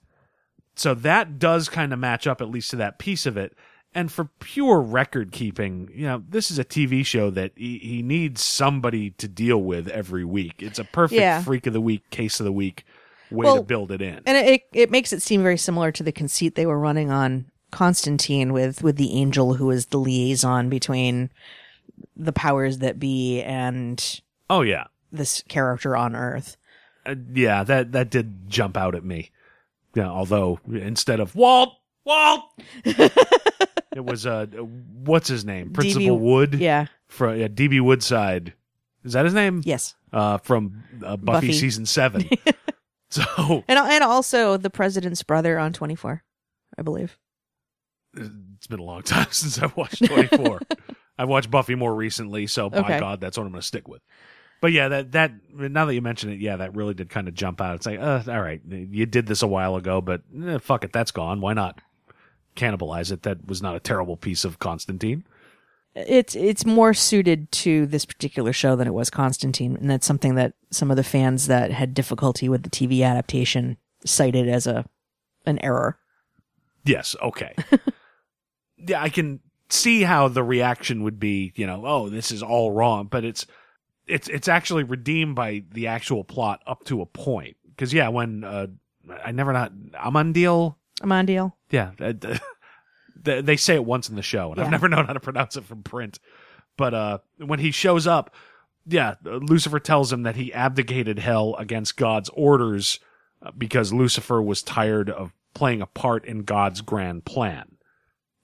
[0.76, 3.54] So that does kind of match up at least to that piece of it.
[3.94, 8.02] And for pure record keeping, you know, this is a TV show that he, he
[8.04, 10.62] needs somebody to deal with every week.
[10.62, 11.42] It's a perfect Yeah.
[11.42, 12.86] freak of the week, case of the week
[13.32, 14.22] way Well, to build it in.
[14.26, 17.46] and it it makes it seem very similar to the conceit they were running on
[17.72, 21.30] Constantine with with the angel who is the liaison between
[22.20, 24.86] the powers that be and oh yeah.
[25.12, 26.58] this character on Earth.
[27.06, 29.32] uh, yeah, that that did jump out at me.
[29.96, 31.74] Yeah, although instead of Walt,
[32.06, 32.44] Walt,
[32.86, 36.86] it was uh, what's his name, Principal DB Wood, Yeah.
[37.08, 38.54] from yeah, DB Woodside.
[39.04, 39.62] Is that his name?
[39.66, 39.96] Yes.
[40.12, 41.54] Uh, from uh, Buffy, Buffy.
[41.54, 42.30] season seven.
[43.10, 46.22] so And and also the president's brother on 24,
[46.78, 47.18] I believe.
[48.16, 50.60] it's been a long time since I've watched Twenty Four.
[51.20, 53.00] I've watched Buffy more recently, so by Okay.
[53.00, 54.02] God, that's what I'm going to stick with.
[54.62, 57.34] But yeah, that that now that you mention it, yeah, that really did kind of
[57.34, 57.76] jump out.
[57.76, 60.94] It's like, uh, all right, you did this a while ago, but eh, fuck it,
[60.94, 61.42] that's gone.
[61.42, 61.80] Why not
[62.56, 63.24] cannibalize it?
[63.24, 65.26] That was not a terrible piece of Constantine.
[65.96, 70.36] It's it's more suited to this particular show than it was Constantine, and that's something
[70.36, 74.86] that some of the fans that had difficulty with the TV adaptation cited as a
[75.46, 75.98] an error.
[76.86, 77.56] Yes, okay.
[78.78, 79.40] yeah, I can
[79.70, 83.46] see how the reaction would be, you know, oh, this is all wrong, but it's
[84.08, 87.58] it's it's actually redeemed by the actual plot up to a point.
[87.68, 88.68] Because yeah, when uh,
[89.24, 91.54] I never not Amandiel, Amandiel.
[91.70, 91.92] yeah,
[93.22, 95.56] they, they say it once in the show, and I've never known how to pronounce
[95.56, 96.20] it from print.
[96.78, 98.34] But uh, when he shows up,
[98.86, 103.00] yeah, Lucifer tells him that he abdicated hell against God's orders
[103.42, 107.76] uh, because Lucifer was tired of playing a part in God's grand plan.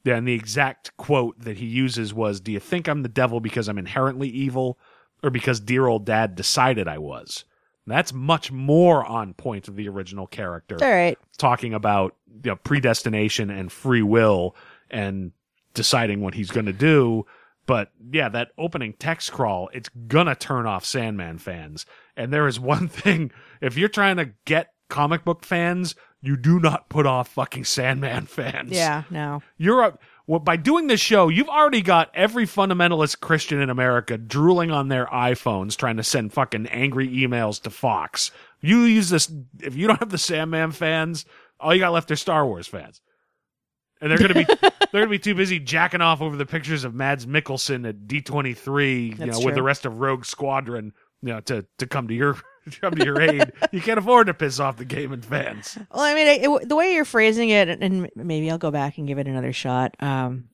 [0.06, 3.39] Yeah, and the exact quote that he uses was, "Do you think I'm the devil
[3.41, 4.78] because I'm inherently evil,
[5.22, 7.43] or because dear old dad decided I was?"
[7.88, 11.18] That's much more on point of the original character all right.
[11.38, 14.56] talking about you know, predestination and free will
[14.89, 15.32] and
[15.74, 17.26] deciding what he's going to do.
[17.68, 21.86] But yeah, that opening text crawl, it's going to turn off Sandman fans.
[22.16, 23.32] And there is one thing
[23.62, 28.26] if you're trying to get comic book fans, you do not put off fucking Sandman
[28.28, 28.72] fans.
[28.72, 29.04] Yeah.
[29.10, 29.42] No.
[29.58, 34.18] You're a, well, by doing this show, you've already got every fundamentalist Christian in America
[34.18, 38.32] drooling on their iPhones trying to send fucking angry emails to Fox.
[38.62, 41.26] You use this, if you don't have the Sandman fans,
[41.60, 43.02] all you got left are Star Wars fans.
[44.02, 44.44] And they're gonna be
[44.92, 48.22] they're gonna be too busy jacking off over the pictures of Mads Mikkelsen at D
[48.22, 51.88] twenty three, you know, That's with the rest of Rogue Squadron, you know, to to
[51.88, 52.38] come to your
[52.82, 53.51] come to your aid.
[53.72, 55.78] you can't afford to piss off the Gaiman fans.
[55.93, 58.97] Well, I mean, it, it- the way you're phrasing it, and maybe I'll go back
[58.97, 59.95] and give it another shot.
[60.01, 60.45] Um,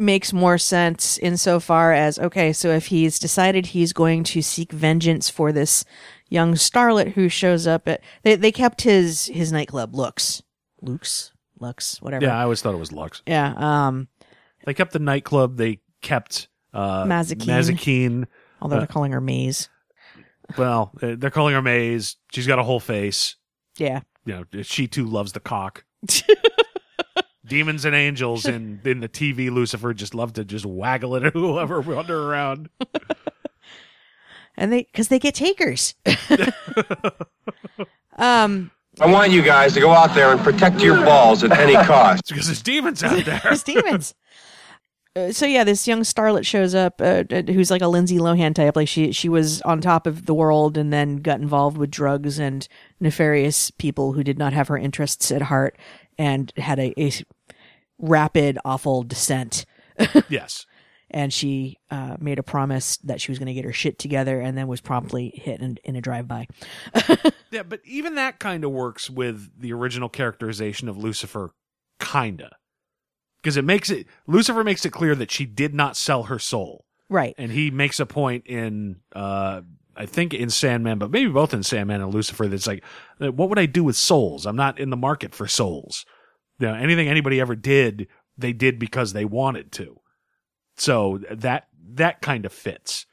[0.00, 5.28] makes more sense insofar as okay, so if he's decided he's going to seek vengeance
[5.28, 5.84] for this
[6.28, 10.40] young starlet who shows up at they they kept his his nightclub looks,
[10.80, 12.24] Luke's, Lux, whatever.
[12.24, 13.22] Yeah, I always thought it was Lux.
[13.26, 13.54] yeah.
[13.56, 14.06] Um,
[14.64, 15.56] They kept the nightclub.
[15.56, 17.46] They kept uh, Mazikeen.
[17.46, 18.26] Mazikeen.
[18.62, 19.68] although Uh, they're calling her Maze.
[20.56, 22.16] Well, they're calling her Maze.
[22.32, 23.36] She's got a whole face.
[23.76, 24.00] Yeah.
[24.24, 25.84] You know, she too loves the cock.
[27.46, 31.32] Demons and angels in in the TV Lucifer just love to just waggle it at
[31.32, 32.68] whoever wander around.
[34.56, 35.94] and they because they get takers.
[38.18, 38.70] um,
[39.00, 42.20] I want you guys to go out there and protect your balls at any cost.
[42.20, 43.40] It's because there's demons out there.
[43.42, 44.14] there's demons.
[45.18, 48.76] Uh, so yeah, this young starlet shows up, uh, who's like a Lindsay Lohan type.
[48.76, 52.38] Like she she was on top of the world and then got involved with drugs
[52.38, 52.66] and
[53.00, 55.76] nefarious people who did not have her interests at heart
[56.18, 57.12] and had a, a
[57.98, 59.64] rapid, awful descent.
[60.28, 60.66] yes.
[61.10, 64.40] And she uh, made a promise that she was going to get her shit together,
[64.40, 66.46] and then was promptly hit in, in a drive-by.
[67.50, 71.52] Yeah, but even that kind of works with the original characterization of Lucifer,
[71.98, 72.56] kinda.
[73.42, 76.84] Because it makes it, Lucifer makes it clear that she did not sell her soul.
[77.08, 77.34] Right.
[77.38, 79.62] And he makes a point in, uh,
[79.96, 82.84] I think in Sandman, but maybe both in Sandman and Lucifer, that's like,
[83.20, 84.46] uh, what would I do with souls?
[84.46, 86.04] I'm not in the market for souls.
[86.58, 90.00] You know, anything anybody ever did, they did because they wanted to.
[90.76, 93.06] So that, that kind of fits.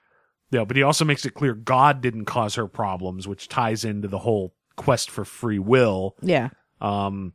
[0.52, 3.86] You know, but he also makes it clear God didn't cause her problems, which ties
[3.86, 6.16] into the whole quest for free will.
[6.22, 6.50] Yeah.
[6.82, 7.34] Um,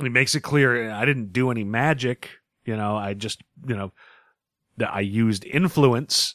[0.00, 2.30] he makes it clear I didn't do any magic.
[2.64, 3.92] You know, I just, you know,
[4.78, 6.34] that I used influence.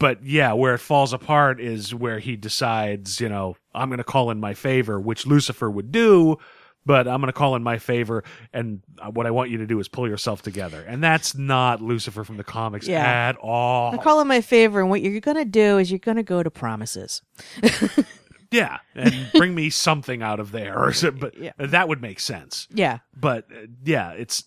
[0.00, 4.04] But yeah, where it falls apart is where he decides, you know, I'm going to
[4.04, 6.36] call in my favor, which Lucifer would do,
[6.84, 8.24] but I'm going to call in my favor.
[8.52, 10.82] And uh, what I want you to do is pull yourself together.
[10.88, 13.04] And that's not Lucifer from the comics Yeah.
[13.04, 13.94] at all.
[13.94, 16.22] I call in my favor, and what you're going to do is you're going to
[16.24, 17.22] go to promises.
[18.54, 18.78] yeah.
[18.94, 20.78] And bring me something out of there.
[20.78, 21.52] Or, so- but Yeah.
[21.58, 22.68] that would make sense.
[22.72, 22.98] Yeah.
[23.18, 24.44] but uh, yeah, it's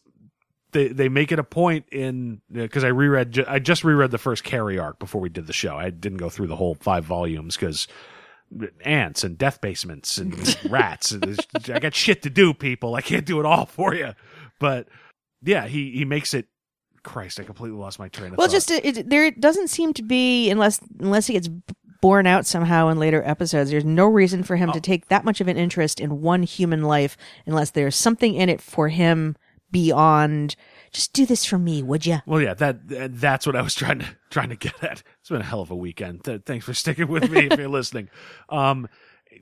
[0.72, 4.18] they they make it a point in because I reread ju- I just reread the
[4.18, 5.76] first Carey arc before we did the show.
[5.78, 7.88] I didn't go through the whole five volumes because
[8.84, 11.12] ants and death basements and rats.
[11.12, 11.40] And
[11.74, 12.96] I got shit to do, people.
[12.96, 14.14] I can't do it all for you.
[14.60, 14.88] But
[15.44, 16.48] yeah, he he makes it.
[17.04, 18.52] Christ, I completely lost my train of Well, thought.
[18.52, 21.48] Well, just it, it, there doesn't seem to be unless unless he gets
[22.02, 23.70] borne out somehow in later episodes.
[23.72, 24.60] There's no reason for Oh.
[24.60, 28.34] him to take that much of an interest in one human life unless there's something
[28.36, 29.36] in it for him
[29.72, 30.56] beyond.
[30.92, 32.20] Just do this for me, would you?
[32.26, 35.04] Well, yeah, that that's what I was trying to trying to get at.
[35.20, 36.24] It's been a hell of a weekend.
[36.24, 38.10] Th- Thanks for sticking with me if you're listening.
[38.50, 38.88] Um,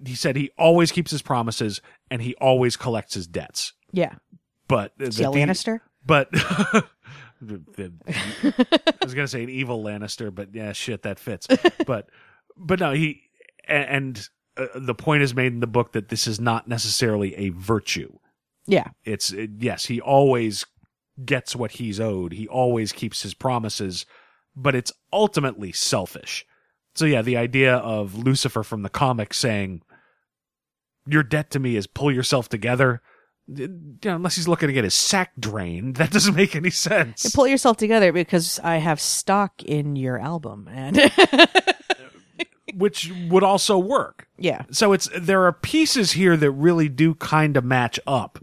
[0.06, 1.80] he said he always keeps his promises
[2.10, 3.74] and he always collects his debts.
[3.92, 4.16] Yeah.
[4.68, 5.80] But Is he the- Lannister?
[6.06, 6.84] But the-
[7.42, 7.92] the-
[9.02, 11.48] I was gonna say an evil Lannister, but yeah, shit, that fits.
[11.86, 12.10] But
[12.58, 13.22] but no, he
[13.68, 14.28] and
[14.58, 18.18] uh, the point is made in the book that this is not necessarily a virtue.
[18.68, 18.90] Yeah.
[19.04, 20.66] It's it, yes, he always
[21.24, 22.34] gets what he's owed.
[22.34, 24.06] He always keeps his promises,
[24.56, 26.46] but it's ultimately selfish.
[26.96, 29.82] So yeah, the idea of Lucifer from the comics saying,
[31.06, 33.02] "Your debt to me is pull yourself together."
[33.48, 33.68] You
[34.04, 37.26] know, unless he's looking to get his sack drained, that doesn't make any sense.
[37.26, 40.98] And pull yourself together because I have stock in your album, and
[42.76, 44.28] which would also work.
[44.38, 48.40] yeah, So it's there are pieces here that really do kind of match up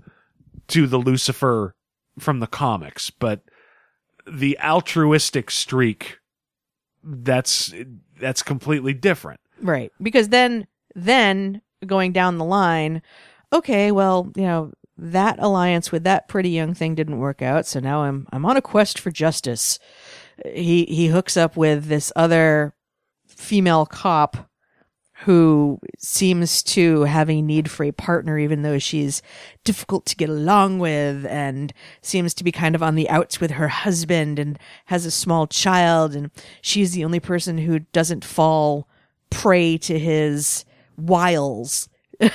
[0.68, 1.74] to the Lucifer
[2.18, 3.40] from the comics, but
[4.26, 6.18] the altruistic streak
[7.04, 7.74] that's
[8.20, 9.40] that's completely different.
[9.60, 9.92] right.
[10.00, 13.02] Because then, then going down the line,
[13.52, 17.80] okay, well, you know, that alliance with that pretty young thing didn't work out, so
[17.80, 19.78] now I'm I'm on a quest for justice.
[20.46, 22.74] He he hooks up with this other
[23.42, 24.48] female cop
[25.24, 29.22] who seems to have a need for a partner, even though she's
[29.62, 33.52] difficult to get along with and seems to be kind of on the outs with
[33.52, 36.16] her husband and has a small child.
[36.16, 36.30] And
[36.60, 38.88] she's the only person who doesn't fall
[39.30, 40.64] prey to his
[40.96, 41.88] wiles.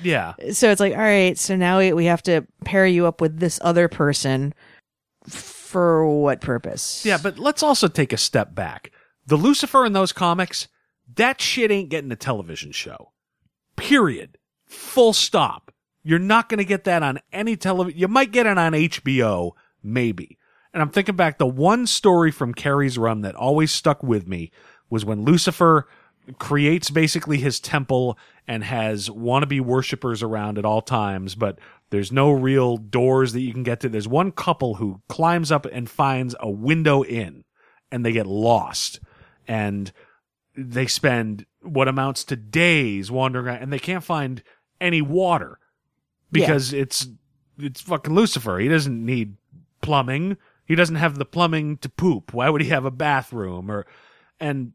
[0.00, 0.34] Yeah.
[0.52, 3.40] So it's like, all right, so now we, we have to pair you up with
[3.40, 4.54] this other person
[5.26, 7.04] For what purpose?
[7.04, 8.92] Yeah, but let's also take a step back.
[9.28, 10.68] The Lucifer in those comics,
[11.16, 13.12] that shit ain't getting a television show.
[13.76, 14.38] Period.
[14.64, 15.70] Full stop.
[16.02, 18.00] You're not going to get that on any television.
[18.00, 19.50] You might get it on HBO,
[19.82, 20.38] maybe.
[20.72, 24.50] And I'm thinking back, the one story from Carey's run that always stuck with me
[24.88, 25.86] was when Lucifer
[26.38, 31.58] creates basically his temple and has wannabe worshippers around at all times, but
[31.90, 33.90] there's no real doors that you can get to.
[33.90, 37.44] There's one couple who climbs up and finds a window in
[37.92, 39.00] and they get lost
[39.48, 39.90] and
[40.56, 44.42] they spend what amounts to days wandering around and they can't find
[44.80, 45.58] any water
[46.30, 47.08] because it's
[47.58, 48.58] it's fucking Lucifer.
[48.58, 49.36] He doesn't need
[49.80, 50.36] plumbing.
[50.64, 52.32] He doesn't have the plumbing to poop.
[52.32, 53.86] Why would he have a bathroom or
[54.38, 54.72] and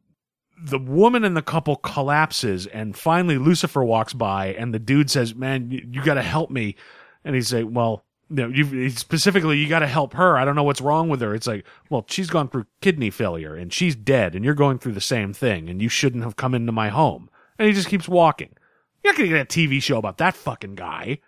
[0.61, 5.35] the woman in the couple collapses and finally Lucifer walks by and the dude says,
[5.35, 6.75] "Man, you, you got to help me."
[7.23, 8.03] And he's like, "Well,
[8.35, 10.37] you know, you specifically you got to help her.
[10.37, 13.55] I don't know what's wrong with her." It's like, "Well, she's gone through kidney failure
[13.55, 16.53] and she's dead and you're going through the same thing and you shouldn't have come
[16.53, 18.55] into my home." And he just keeps walking.
[19.03, 21.19] You're not to get a TV show about that fucking guy.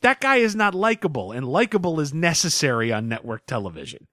[0.00, 4.08] That guy is not likable and likable is necessary on network television.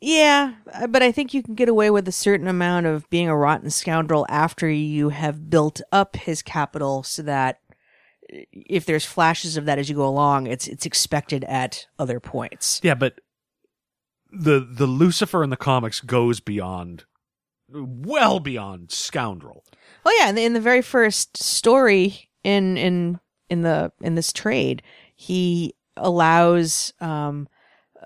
[0.00, 0.54] Yeah,
[0.88, 3.70] but I think you can get away with a certain amount of being a rotten
[3.70, 7.58] scoundrel after you have built up his capital so that
[8.28, 12.80] if there's flashes of that as you go along, it's it's expected at other points.
[12.82, 13.20] Yeah, but
[14.30, 17.04] the the Lucifer in the comics goes beyond
[17.70, 19.64] well beyond scoundrel.
[20.04, 24.32] Oh yeah, in the, in the very first story in in in the in this
[24.32, 24.82] trade,
[25.14, 27.48] he allows um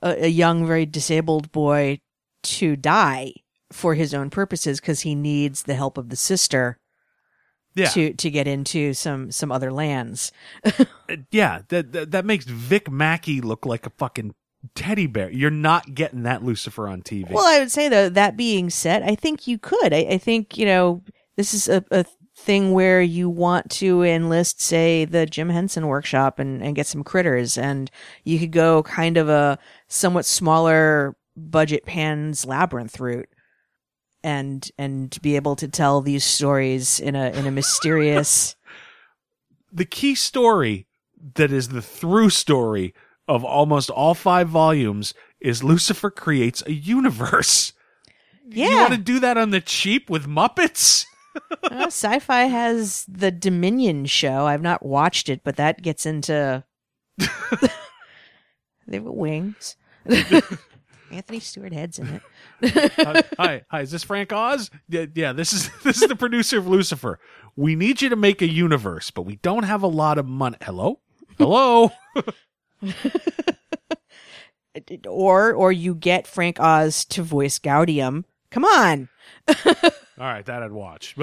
[0.02, 2.00] a, a young, very disabled boy
[2.42, 3.32] to die
[3.70, 6.78] for his own purposes because he needs the help of the sister
[7.74, 7.88] Yeah.
[7.88, 10.32] to to get into some some other lands.
[11.10, 14.34] Uh, yeah, that, that that makes Vic Mackey look like a fucking
[14.74, 15.30] teddy bear.
[15.30, 17.30] You're not getting that Lucifer on TV.
[17.30, 19.92] Well, I would say though, that being said, I think you could.
[19.92, 21.02] I, I think, you know,
[21.36, 22.04] this is a, a
[22.36, 27.04] thing where you want to enlist, say, the Jim Henson workshop and, and get some
[27.04, 27.58] critters.
[27.58, 27.90] And
[28.24, 29.58] you could go kind of a
[29.88, 33.28] somewhat smaller budget Pan's Labyrinth route.
[34.24, 38.54] And, and be able to tell these stories in a, in a mysterious,
[39.72, 40.86] the key story
[41.34, 42.94] that is the through story
[43.26, 47.72] of almost all five volumes is Lucifer creates a universe.
[48.48, 48.68] yeah.
[48.68, 51.04] You want to do that on the cheap with Muppets?
[51.62, 54.44] Uh, sci-fi has the Dominion show.
[54.46, 56.62] I've not watched it, but that gets into
[58.86, 59.76] they have wings.
[61.12, 62.20] Anthony Stewart Head's in
[62.62, 62.98] it.
[62.98, 63.80] Uh, hi, hi.
[63.82, 64.70] Is this Frank Oz?
[64.88, 65.32] Yeah, yeah.
[65.32, 67.18] This is this is the producer of Lucifer.
[67.54, 70.56] We need you to make a universe, but we don't have a lot of money.
[70.62, 71.00] Hello,
[71.38, 71.92] hello.
[75.06, 78.24] Or or you get Frank Oz to voice Gaudium.
[78.50, 79.10] Come on.
[79.66, 79.84] All
[80.18, 81.14] right, that I'd watch.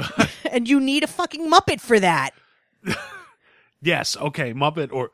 [0.52, 2.36] And you need a fucking Muppet for that.
[3.82, 5.10] yes, okay, Muppet or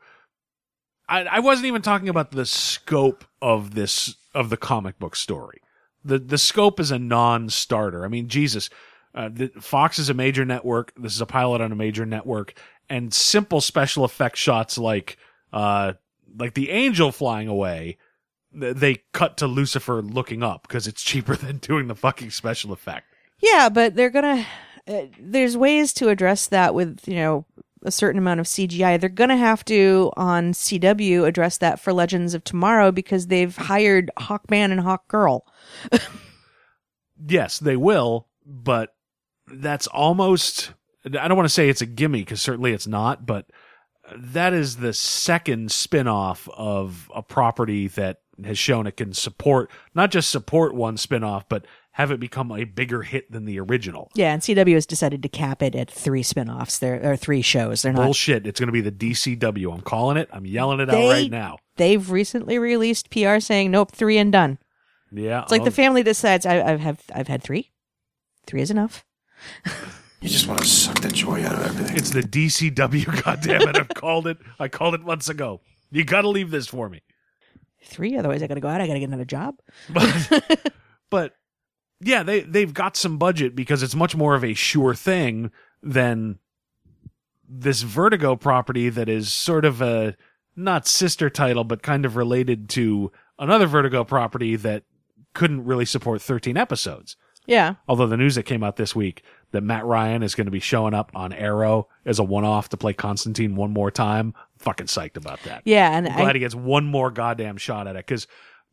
[1.08, 5.60] I, I wasn't even talking about the scope of this of the comic book story.
[6.04, 8.04] The the scope is a non-starter.
[8.04, 8.70] I mean, Jesus,
[9.14, 10.92] uh, the, Fox is a major network.
[10.96, 12.54] This is a pilot on a major network,
[12.88, 15.16] and simple special effect shots like
[15.52, 15.94] uh
[16.38, 17.98] like the angel flying away.
[18.52, 23.06] They cut to Lucifer looking up because it's cheaper than doing the fucking special effect.
[23.40, 24.46] Yeah, but they're gonna.
[24.86, 27.46] Uh, there's ways to address that with you know
[27.86, 29.00] a certain amount of CGI.
[29.00, 34.10] They're gonna have to on CW address that for Legends of Tomorrow because they've hired
[34.18, 35.42] Hawkman and Hawkgirl.
[37.28, 38.94] yes, they will, but
[39.46, 40.72] that's almost
[41.06, 43.46] I don't want to say it's a gimme because certainly it's not, but
[44.14, 50.10] that is the second spin-off of a property that has shown it can support not
[50.10, 51.66] just support one spin-off but
[51.96, 54.10] have it become a bigger hit than the original.
[54.14, 56.78] Yeah, and CW has decided to cap it at three spin-offs.
[56.78, 57.80] There are three shows.
[57.80, 58.04] They're not.
[58.04, 58.46] Bullshit.
[58.46, 59.72] It's going to be the DCW.
[59.72, 60.28] I'm calling it.
[60.30, 61.56] I'm yelling it They- out right now.
[61.76, 64.58] They've recently released PR saying nope, three and done.
[65.10, 65.42] Yeah.
[65.42, 67.70] It's like the I'll- family decides I, I've have I've had three.
[68.46, 69.04] Three is enough.
[70.22, 71.96] You just want to suck the joy out of everything.
[71.98, 73.04] It's the DCW.
[73.04, 73.78] goddammit.
[73.78, 74.38] I've called it.
[74.58, 75.60] I called it months ago.
[75.90, 77.02] You got to leave this for me.
[77.84, 78.80] Three, otherwise I got to go out.
[78.80, 79.56] I got to get another job.
[79.90, 80.72] but
[81.10, 81.34] but
[82.00, 85.50] yeah, they they've got some budget because it's much more of a sure thing
[85.82, 86.38] than
[87.48, 90.16] this Vertigo property that is sort of a
[90.56, 94.82] not sister title but kind of related to another Vertigo property that
[95.34, 97.16] couldn't really support 13 episodes.
[97.46, 97.74] Yeah.
[97.86, 99.22] Although the news that came out this week,
[99.52, 102.76] that Matt Ryan is going to be showing up on Arrow as a one-off to
[102.76, 104.34] play Constantine one more time.
[104.58, 105.62] Fucking psyched about that.
[105.64, 108.26] Yeah, and I'm glad I, he gets one more goddamn shot at it because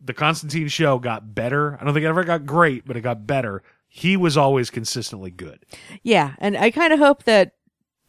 [0.04, 1.78] the Constantine show got better.
[1.80, 3.64] I don't think it ever got great, but it got better.
[3.88, 5.66] He was always consistently good.
[6.02, 7.54] yeah, and I kind of hope that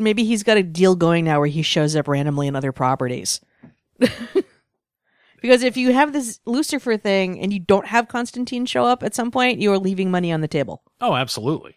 [0.00, 3.40] maybe he's got a deal going now where he shows up randomly in other properties.
[5.40, 9.14] because if you have this Lucifer thing and you don't have Constantine show up at
[9.14, 10.82] some point, you are leaving money on the table.
[11.00, 11.76] Oh, absolutely.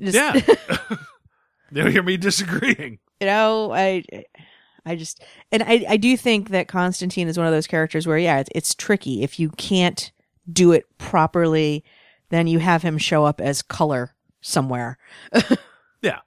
[0.00, 0.40] Just- Yeah.
[1.72, 2.98] They'll hear me disagreeing.
[3.20, 4.02] you know i
[4.86, 5.22] i just
[5.52, 8.50] and i i do think that constantine is one of those characters where yeah it's,
[8.54, 10.12] it's tricky if you can't
[10.52, 11.84] do it properly
[12.30, 14.98] then you have him show up as color somewhere
[16.02, 16.20] Yeah.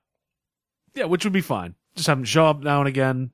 [0.94, 1.74] Yeah, which would be fine.
[1.96, 3.32] Just have him show up now and again.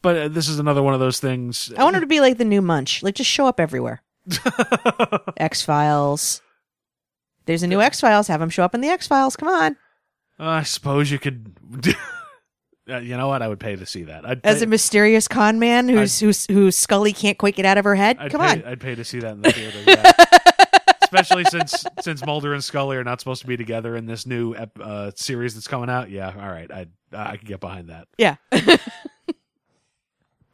[0.00, 1.70] But uh, this is another one of those things.
[1.76, 4.02] i want him to be like the new munch like just show up everywhere
[5.36, 6.40] x-files
[7.44, 9.76] there's a new x-files have him show up in the x-files come on
[10.38, 11.56] I suppose you could.
[12.88, 13.42] Uh, you know what?
[13.42, 14.24] I would pay to see that.
[14.24, 17.78] I'd as pay, a mysterious con man who's who's who's scully can't quite get out
[17.78, 19.78] of her head I'd come pay, on I'd pay to see that in the theater.
[19.86, 20.12] Yeah.
[21.02, 24.54] Especially since since Mulder and Scully are not supposed to be together in this new
[24.54, 26.10] ep- uh, series that's coming out.
[26.10, 26.70] Yeah, all right.
[26.70, 28.08] I I could get behind that.
[28.18, 28.36] yeah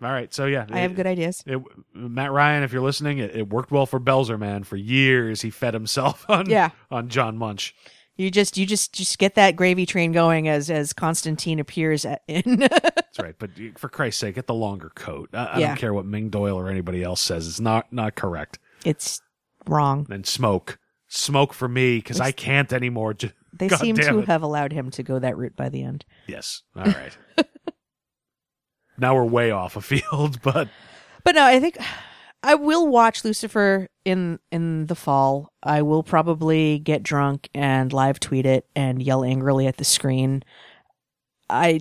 [0.02, 0.32] All right.
[0.34, 1.60] So yeah, i have good ideas It,
[1.94, 4.64] Matt Ryan, if you're listening, it, it worked well for Belzer, man.
[4.64, 6.70] For years, he fed himself on Yeah.
[6.90, 7.74] on John Munch.
[8.22, 12.22] You just you just just get that gravy train going as as Constantine appears at,
[12.28, 12.56] in.
[12.58, 13.34] That's right.
[13.38, 15.30] But for Christ's sake, get the longer coat.
[15.32, 15.66] I, I Yeah.
[15.68, 17.48] don't care what Ming Doyle or anybody else says.
[17.48, 18.58] It's not not correct.
[18.84, 19.20] it's
[19.66, 20.06] wrong.
[20.10, 23.14] And smoke, smoke for me because I can't anymore.
[23.52, 24.26] They God seem to it.
[24.28, 26.04] have allowed him to go that route by the end.
[26.26, 26.62] Yes.
[26.76, 27.16] All right.
[28.98, 30.68] now we're way off a field, but
[31.24, 31.76] But no, I think
[32.42, 35.52] I will watch Lucifer in in the fall.
[35.62, 40.42] I will probably get drunk and live tweet it and yell angrily at the screen.
[41.48, 41.80] I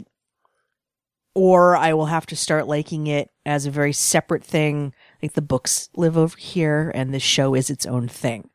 [1.34, 4.94] or I will have to start liking it as a very separate thing.
[5.22, 8.50] Like the books live over here and the show is its own thing.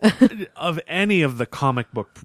[0.56, 2.18] of any of the comic book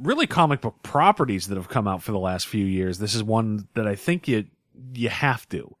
[0.00, 3.22] really comic book properties that have come out for the last few years this is
[3.22, 4.44] one that i think you
[4.94, 5.76] you have to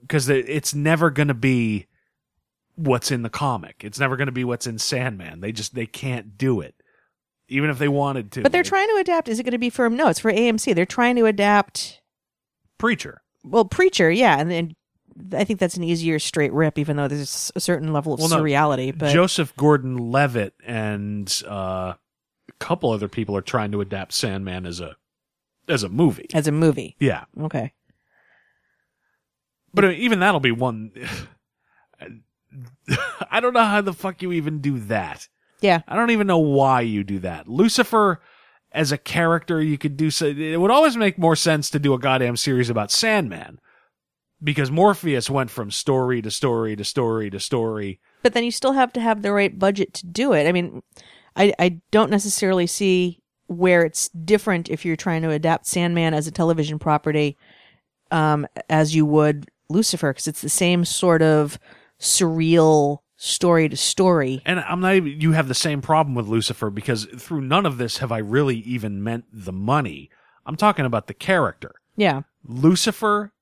[0.00, 1.86] because it's never going to be
[2.80, 5.86] what's in the comic it's never going to be what's in sandman they just they
[5.86, 6.74] can't do it
[7.50, 9.28] even if they wanted to But they're trying to adapt.
[9.28, 10.08] Is it going to be for no?
[10.08, 10.74] It's for AMC.
[10.74, 12.00] They're trying to adapt.
[12.78, 14.76] preacher Well, Preacher, yeah, and then
[15.36, 18.28] I think that's an easier straight rip, even though there's a certain level of Well,
[18.28, 18.96] no, surreality.
[18.96, 24.80] But joseph gordon-levitt and uh, a couple other people are trying to adapt sandman as
[24.80, 24.96] a
[25.68, 27.72] as a movie as a movie, yeah okay.
[29.74, 30.92] But I mean, even that'll be one.
[33.30, 35.28] I don't know how the fuck you even do that.
[35.60, 37.48] Yeah, I don't even know why you do that.
[37.48, 38.20] Lucifer
[38.72, 40.26] as a character, you could do so.
[40.26, 43.60] It would always make more sense to do a goddamn series about Sandman
[44.42, 48.00] because Morpheus went from story to story to story to story.
[48.22, 50.46] but then you still have to have the right budget to do it.
[50.46, 50.82] I mean,
[51.36, 56.26] I I don't necessarily see where it's different if you're trying to adapt Sandman as
[56.26, 57.36] a television property,
[58.12, 61.58] um, as you would Lucifer, because it's the same sort of
[62.00, 64.40] surreal story to story.
[64.46, 67.76] And I'm not even, you have the same problem with Lucifer because through none of
[67.78, 70.10] this have I really even meant the money.
[70.46, 71.74] I'm talking about the character.
[71.96, 73.32] Yeah, Lucifer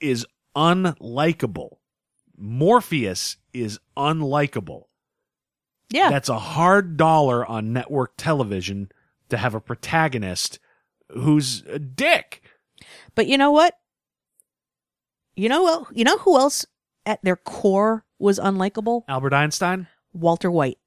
[0.00, 1.76] is unlikable.
[2.36, 4.84] Morpheus is unlikable.
[5.90, 6.08] yeah.
[6.08, 8.90] That's a hard dollar on network television
[9.28, 10.58] to have a protagonist
[11.10, 12.42] who's a dick.
[13.14, 13.74] But you know what?
[15.34, 16.64] You know well, you know who else
[17.04, 19.02] at their core was unlikable?
[19.08, 20.78] Albert Einstein, Walter White.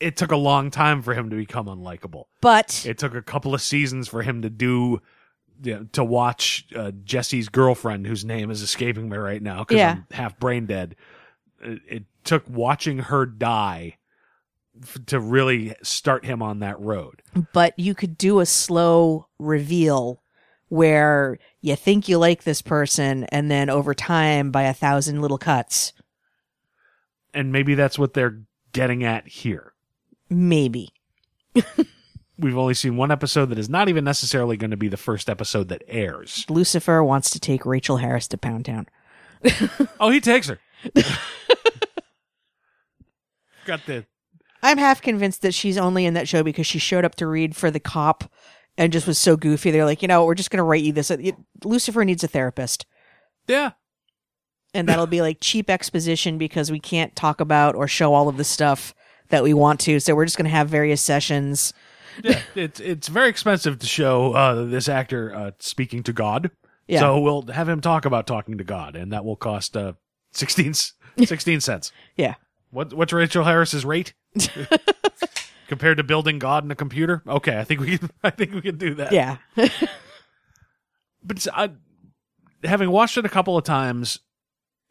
[0.00, 2.24] it took a long time for him to become unlikable.
[2.40, 5.00] But It took a couple of seasons for him to do
[5.62, 9.78] you know, to watch uh, Jesse's girlfriend, whose name is escaping me right now because
[9.78, 9.92] Yeah.
[9.92, 10.96] I'm half brain dead.
[11.62, 13.96] It, it took watching her die
[14.82, 17.22] f- to really start him on that road.
[17.54, 20.22] but you could do a slow reveal
[20.68, 25.38] where you think you like this person and then over time by a thousand little
[25.38, 25.92] cuts
[27.34, 28.40] And maybe that's what they're
[28.72, 29.72] getting at here.
[30.30, 30.88] maybe
[32.38, 35.30] We've only seen one episode that is not even necessarily going to be the first
[35.30, 36.44] episode that airs.
[36.50, 38.86] lucifer wants to take rachael harris to pound town
[40.00, 40.58] Oh, he takes her.
[43.64, 44.04] Got the
[44.62, 47.54] i'm half convinced that she's only in that show because she showed up to read
[47.56, 48.24] for the cop
[48.78, 50.92] and just was so goofy they're like you know we're just going to write you
[50.92, 51.10] this
[51.64, 52.86] lucifer needs a therapist
[53.46, 53.72] yeah.
[54.74, 58.36] and that'll be like cheap exposition because we can't talk about or show all of
[58.36, 58.92] the stuff
[59.28, 59.98] that we want to.
[60.00, 61.72] So we're just going to have various sessions
[62.22, 66.50] yeah, it's it's very expensive to show uh, this actor uh, speaking to God.
[66.86, 67.00] Yeah.
[67.00, 69.94] So we'll have him talk about talking to God, and that will cost uh,
[70.32, 70.74] 16,
[71.24, 71.92] 16 cents.
[72.16, 72.34] Yeah.
[72.70, 74.12] What what's Rachael Harris's rate
[75.68, 77.22] compared to building God in a computer?
[77.26, 79.12] Okay, I think we can, I think we can do that.
[79.12, 79.36] Yeah.
[81.22, 81.70] but I,
[82.64, 84.20] having watched it a couple of times,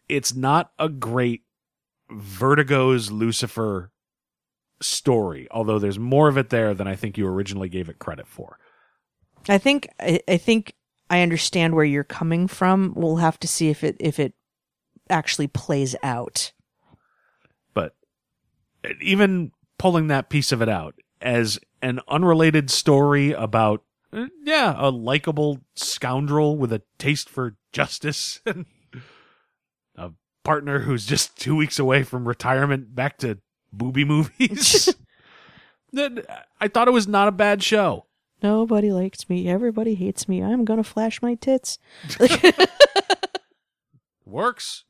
[0.07, 1.43] it's not a great
[2.11, 3.91] Vertigo's Lucifer
[4.81, 5.47] story.
[5.51, 8.59] Although there's more of it there than I think you originally gave it credit for.
[9.47, 10.73] I think I, I think
[11.09, 12.93] I understand where you're coming from.
[12.95, 14.33] We'll have to see if it if it
[15.09, 16.51] actually plays out.
[17.73, 17.95] But
[18.83, 23.83] uh, even pulling that piece of it out as an unrelated story about
[24.13, 28.65] uh, yeah, a likable scoundrel with a taste for justice and
[29.95, 30.11] a
[30.43, 33.39] partner who's just 2 weeks away from retirement back to
[33.73, 34.93] booby movies.
[35.97, 38.05] I thought it was not a bad show.
[38.43, 39.47] Nobody likes me.
[39.47, 40.43] Everybody hates me.
[40.43, 41.79] I'm gonna flash my tits.
[44.25, 44.83] Works.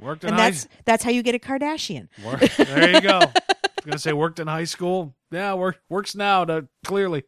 [0.00, 2.08] Worked and that's that's how you get a Kardashian.
[2.24, 2.40] Work.
[2.56, 3.20] There you go.
[3.84, 5.16] Gonna say worked in high school.
[5.30, 6.44] Yeah, work, works now.
[6.44, 7.24] To, clearly,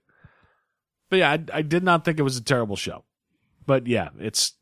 [1.10, 3.04] but yeah, I, I did not think it was a terrible show.
[3.66, 4.52] But yeah, it's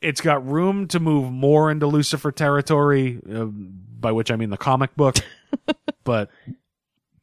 [0.00, 4.56] it's got room to move more into Lucifer territory, uh, by which I mean the
[4.56, 5.16] comic book.
[6.04, 6.30] but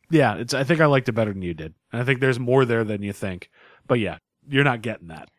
[0.10, 1.74] yeah, it's I think I liked it better than you did.
[1.92, 3.50] And I think there's more there than you think.
[3.88, 4.18] But yeah,
[4.48, 5.30] you're not getting that.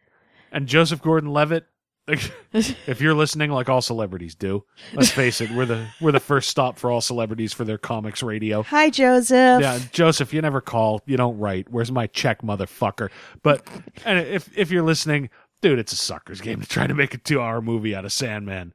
[0.52, 1.66] And Joseph Gordon-Levitt,
[2.08, 4.64] if you're listening, like all celebrities do,
[4.94, 8.22] let's face it, we're the we're the first stop for all celebrities for their comics
[8.22, 8.62] radio.
[8.64, 9.60] Hi, Joseph.
[9.62, 11.68] Yeah, Joseph, you never call, you don't write.
[11.70, 13.10] Where's my check, motherfucker?
[13.42, 13.66] But
[14.04, 15.30] and if if you're listening,
[15.62, 18.12] dude, it's a sucker's game to try to make a two hour movie out of
[18.12, 18.74] Sandman.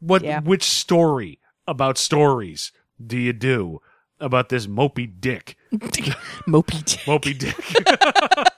[0.00, 0.40] What Yeah.
[0.40, 2.72] which story about stories
[3.04, 3.80] do you do
[4.18, 5.56] about this mopey dick?
[5.72, 7.00] Mopey dick.
[7.06, 7.56] Mopey dick.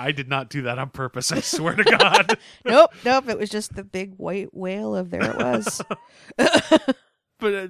[0.00, 2.38] I did not do that on purpose, I swear to God.
[2.64, 3.28] nope, nope.
[3.28, 5.82] It was just the big white whale of there it was.
[6.36, 7.68] but uh,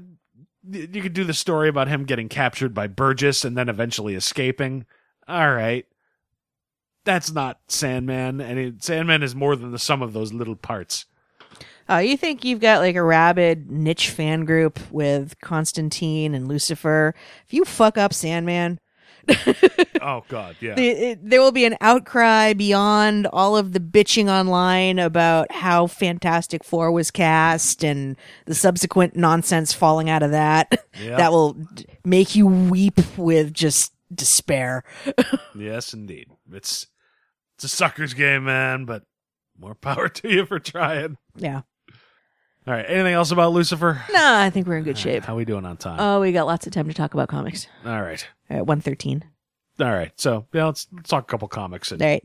[0.70, 4.86] you could do the story about him getting captured by Burgess and then eventually escaping.
[5.26, 5.86] All right.
[7.04, 11.06] That's not Sandman, and it, Sandman is more than the sum of those little parts.
[11.88, 17.14] Uh, you think you've got like a rabid niche fan group with Constantine and Lucifer?
[17.46, 18.78] If you fuck up Sandman,
[20.02, 20.74] Oh God, yeah.
[20.76, 25.86] the, it, there will be an outcry beyond all of the bitching online about how
[25.86, 28.16] Fantastic Four was cast and
[28.46, 30.86] the subsequent nonsense falling out of that.
[30.98, 31.18] Yeah.
[31.18, 31.56] That will
[32.04, 34.84] make you weep with just despair.
[35.54, 36.28] yes, indeed.
[36.50, 36.86] It's
[37.56, 38.86] it's a sucker's game, man.
[38.86, 39.04] But
[39.58, 41.18] more power to you for trying.
[41.36, 41.62] Yeah.
[42.70, 42.86] All right.
[42.88, 44.00] Anything else about Lucifer?
[44.12, 45.24] Nah, I think we're in good shape.
[45.24, 45.98] How we doing on time?
[45.98, 47.66] Oh, we got lots of time to talk about comics.
[47.84, 48.24] All right.
[48.48, 49.24] At one thirteen.
[49.80, 50.12] All right.
[50.14, 52.22] So yeah, let's, let's talk a couple comics and All right.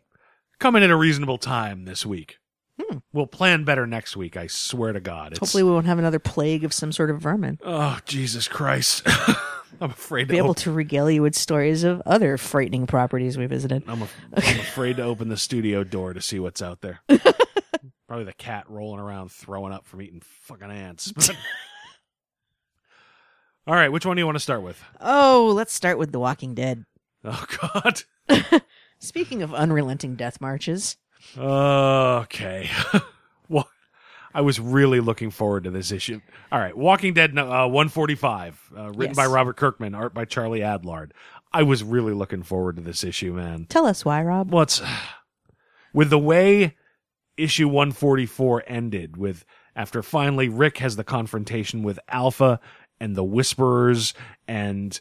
[0.60, 2.38] come in at a reasonable time this week.
[2.80, 2.98] Hmm.
[3.12, 4.38] We'll plan better next week.
[4.38, 5.32] I swear to God.
[5.32, 7.58] It's, Hopefully, we won't have another plague of some sort of vermin.
[7.64, 9.02] Oh Jesus Christ!
[9.82, 10.44] I'm afraid to Be to.
[10.44, 13.82] able to regale you with stories of other frightening properties we visited.
[13.88, 17.02] I'm, af- I'm afraid to open the studio door to see what's out there.
[18.08, 21.12] Probably the cat rolling around throwing up from eating fucking ants.
[23.68, 24.82] All right, which one do you want to start with?
[25.02, 26.86] Oh, let's start with The Walking Dead.
[27.28, 28.04] Oh God.
[29.00, 30.96] Speaking of unrelenting death marches,
[31.36, 32.70] Okay.
[33.50, 33.68] well,
[34.32, 36.22] I was really looking forward to this issue.
[36.52, 39.16] All right, Walking Dead uh, 145, uh, written Yes.
[39.16, 41.14] by Robert Kirkman, art by Charlie Adlard.
[41.52, 43.66] I was really looking forward to this issue, man.
[43.70, 44.52] tell us why, Rob.
[44.52, 44.84] What's
[45.94, 46.76] with the way
[47.38, 49.46] issue 144 ended with
[49.76, 52.60] after finally Rick has the confrontation with Alpha
[53.00, 54.14] and the Whisperers
[54.48, 55.00] and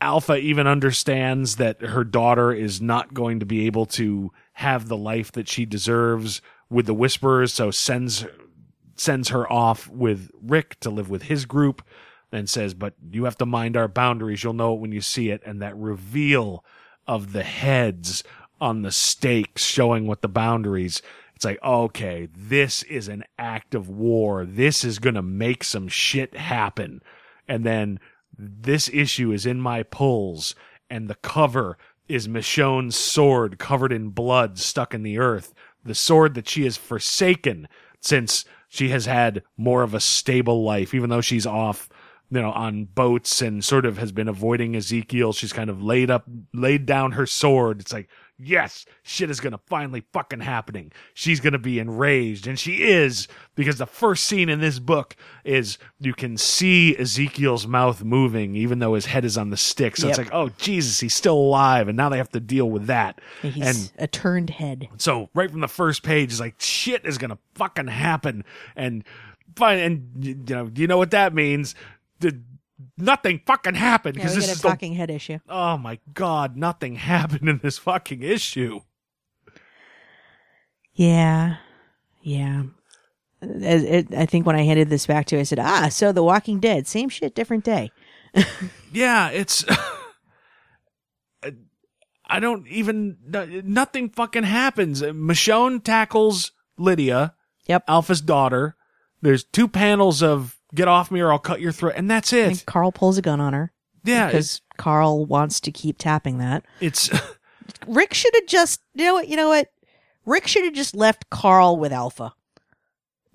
[0.00, 4.96] Alpha even understands that her daughter is not going to be able to have the
[4.96, 8.26] life that she deserves with the Whisperers, so sends
[8.96, 11.82] sends her off with Rick to live with his group
[12.32, 14.42] and says, But you have to mind our boundaries.
[14.42, 15.42] You'll know it when you see it.
[15.44, 16.64] And that reveal
[17.06, 18.24] of the heads
[18.60, 21.02] on the stakes showing what the boundaries.
[21.34, 24.46] It's like, okay, this is an act of war.
[24.46, 27.02] This is going to make some shit happen.
[27.46, 28.00] And then
[28.38, 30.54] this issue is in my pulls
[30.88, 31.76] and the cover
[32.08, 35.52] is Michonne's sword covered in blood stuck in the earth.
[35.84, 37.68] The sword that she has forsaken
[38.00, 41.88] since she has had more of a stable life, even though she's off,
[42.30, 45.32] you know, on boats and sort of has been avoiding Ezekiel.
[45.32, 47.80] She's kind of laid up, laid down her sword.
[47.80, 48.08] It's like,
[48.38, 50.92] yes, shit is gonna finally fucking happening.
[51.14, 55.78] She's gonna be enraged, and she is because the first scene in this book is
[55.98, 59.96] you can see Ezekiel's mouth moving, even though his head is on the stick.
[59.96, 62.86] So it's like, oh Jesus, he's still alive, and now they have to deal with
[62.86, 63.20] that.
[63.42, 64.88] He's and a turned head.
[64.98, 68.44] so right from the first page, it's like shit is gonna fucking happen,
[68.74, 69.04] and
[69.56, 71.74] fine, and you know, you know what that means?
[72.20, 72.38] The,
[72.98, 75.38] nothing fucking happened because we this get a is the head issue.
[75.48, 78.80] oh my god, nothing happened in this fucking issue.
[80.94, 81.56] Yeah,
[82.22, 82.64] yeah.
[83.42, 86.10] It, it, I think when I handed this back to, you, I said, "Ah, so
[86.10, 87.90] The Walking Dead, same shit, different day."
[88.92, 89.62] Yeah, it's.
[92.28, 93.18] I don't even.
[93.64, 95.02] Nothing fucking happens.
[95.02, 97.34] Michonne tackles Lydia,
[97.66, 97.84] Yep.
[97.88, 98.74] Alpha's daughter.
[99.20, 102.48] There's two panels of "Get off me or I'll cut your throat," and that's it.
[102.48, 103.72] And Carl pulls a gun on her
[104.04, 106.64] yeah, because Carl wants to keep tapping that.
[106.80, 107.10] it's.
[107.88, 109.68] Rick should have just, you know what, you know what?
[110.24, 112.32] Rick should have just left Carl with Alpha.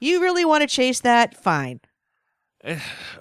[0.00, 1.36] you really want to chase that?
[1.36, 1.80] Fine.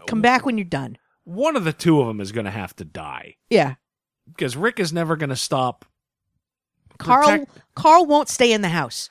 [0.07, 0.97] Come back when you're done.
[1.23, 3.75] one of the two of them is going to have to die Yeah.
[4.27, 5.85] because Rick is never going to stop.
[6.99, 9.09] Carl Protect- Carl won't stay in the house.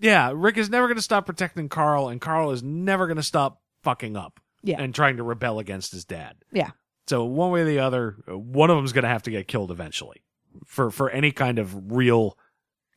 [0.00, 3.22] Yeah, Rick is never going to stop protecting Carl, and Carl is never going to
[3.22, 4.80] stop fucking up Yeah.
[4.80, 6.36] and trying to rebel against his dad.
[6.52, 6.70] Yeah.
[7.06, 9.70] So one way or the other, one of them's going to have to get killed
[9.70, 10.22] eventually
[10.66, 12.36] for for any kind of real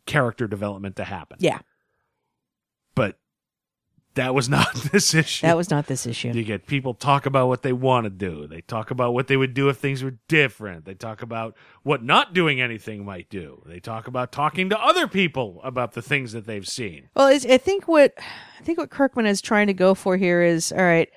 [0.05, 1.37] character development to happen.
[1.39, 1.59] Yeah.
[4.15, 5.45] That was not this issue.
[5.45, 6.29] That was not this issue.
[6.29, 8.47] You get people talk about what they want to do.
[8.47, 10.85] They talk about what they would do if things were different.
[10.85, 13.63] They talk about what not doing anything might do.
[13.65, 17.09] They talk about talking to other people about the things that they've seen.
[17.15, 20.71] Well, I think what I think what Kirkman is trying to go for here is
[20.71, 21.09] all right.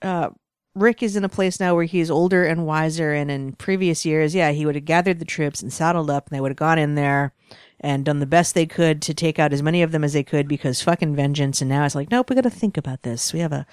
[0.00, 0.30] Uh,
[0.74, 4.32] Rick is in a place now where he's older and wiser, and in previous years,
[4.32, 6.78] yeah, he would have gathered the troops and saddled up, and they would have gone
[6.78, 7.34] in there
[7.80, 10.24] and done the best they could to take out as many of them as they
[10.24, 11.60] could because fucking vengeance.
[11.60, 13.32] And now it's like, nope, we got to think about this.
[13.32, 13.66] We have a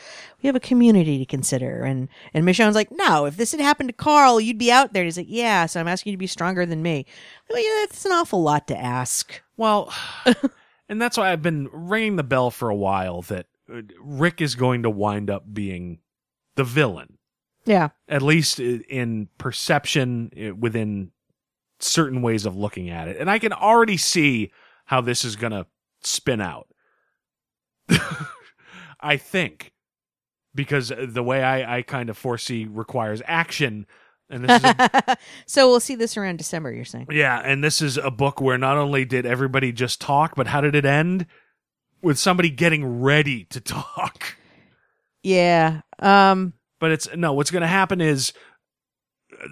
[0.44, 1.84] we have a community to consider.
[1.84, 5.02] And and Michonne's like, no, if this had happened to Carl, you'd be out there.
[5.02, 7.06] And he's like, yeah, so I'm asking you to be stronger than me.
[7.50, 9.42] Well, yeah, that's an awful lot to ask.
[9.58, 9.92] Well,
[10.90, 14.56] and that's why I've been ringing the bell for a while that uh, Rick is
[14.56, 16.00] going to wind up being
[16.56, 17.18] the villain,
[17.66, 17.90] Yeah.
[18.08, 21.12] at least in perception within
[21.86, 23.18] certain ways of looking at it.
[23.18, 24.52] And I can already see
[24.86, 25.66] how this is going to
[26.04, 26.68] spin out.
[29.00, 29.74] I think
[30.56, 33.86] because the way I, I kind of foresee requires action.
[34.30, 36.72] And this is a so we'll see this around December.
[36.72, 37.08] You're saying?
[37.12, 40.62] Yeah, and this is a book where not only did everybody just talk, but how
[40.62, 41.28] did it end?
[42.02, 44.36] With somebody getting ready to talk.
[45.22, 45.82] Yeah.
[46.00, 46.54] Um.
[46.80, 48.34] But it's no, what's going to happen is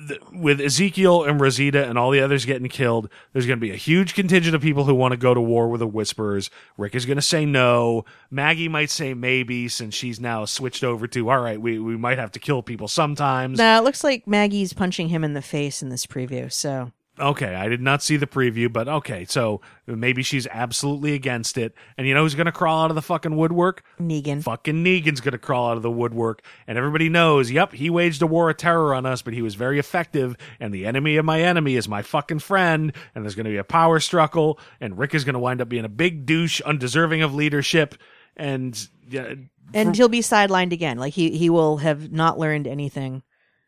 [0.07, 3.71] th- with Ezekiel and Rosita and all the others getting killed, there's going to be
[3.71, 6.49] a huge contingent of people who want to go to war with the Whisperers.
[6.77, 8.05] Rick is going to say no.
[8.29, 12.17] Maggie might say maybe since she's now switched over to, all right, we, we might
[12.17, 13.57] have to kill people sometimes.
[13.57, 16.51] Now it looks like Maggie's punching him in the face in this preview.
[16.51, 21.59] So Okay, I did not see the preview, but okay, so maybe she's absolutely against
[21.59, 21.75] it.
[21.95, 23.83] And you know who's going to crawl out of the fucking woodwork?
[23.99, 24.41] Negan.
[24.41, 26.41] Fucking Negan's going to crawl out of the woodwork.
[26.65, 29.53] And everybody knows, yep, he waged a war of terror on us, but he was
[29.53, 30.35] very effective.
[30.59, 32.91] And the enemy of my enemy is my fucking friend.
[33.13, 34.59] And there's going to be a power struggle.
[34.81, 37.93] And Rick is going to wind up being a big douche, undeserving of leadership.
[38.35, 38.75] And
[39.07, 39.35] yeah,
[39.73, 40.97] and he'll be sidelined again.
[40.97, 43.21] Like he he will have not learned anything.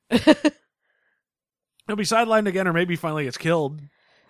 [1.87, 3.81] he'll be sidelined again, or maybe finally gets killed.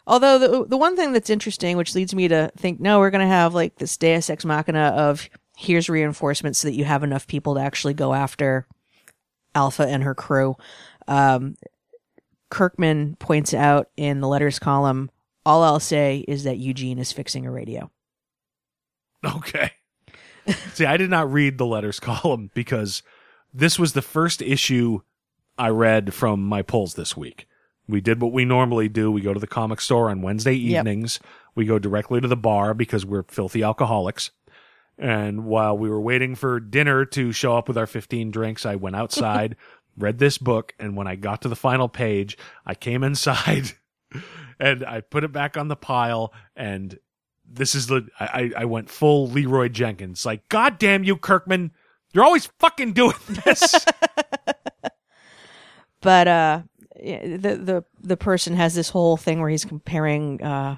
[0.08, 3.28] Although the the one thing that's interesting, which leads me to think, no, we're going
[3.28, 5.28] to have like this Deus Ex Machina of
[5.58, 8.68] here's reinforcements so that you have enough people to actually go after
[9.56, 10.56] Alpha and her crew.
[11.08, 11.56] Um,
[12.50, 15.10] Kirkman points out in the letters column,
[15.46, 17.90] all I'll say is that Eugene is fixing a radio.
[19.26, 19.72] Okay.
[20.74, 23.02] See, I did not read the letters column because
[23.52, 25.00] this was the first issue
[25.58, 27.48] I read from my polls this week.
[27.88, 29.12] We did what we normally do.
[29.12, 30.82] We go to the comic store on Wednesday Yep.
[30.82, 31.20] evenings.
[31.54, 34.32] We go directly to the bar because we're filthy alcoholics.
[34.98, 38.76] And while we were waiting for dinner to show up with our 15 drinks, I
[38.76, 39.56] went outside,
[39.98, 43.72] read this book, and when I got to the final page, I came inside
[44.60, 46.98] and I put it back on the pile and
[47.48, 50.26] this is the I I went full Leeroy Jenkins.
[50.26, 51.72] Like, God damn you, Kirkman.
[52.12, 53.14] You're always fucking doing
[53.46, 53.86] this.
[56.06, 56.62] but uh
[56.96, 60.78] the the the person has this whole thing where he's comparing uh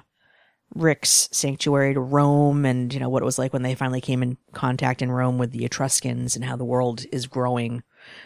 [0.74, 4.22] Rick's sanctuary to Rome and you know what it was like when they finally came
[4.22, 7.82] in contact in Rome with the Etruscans and how the world is growing.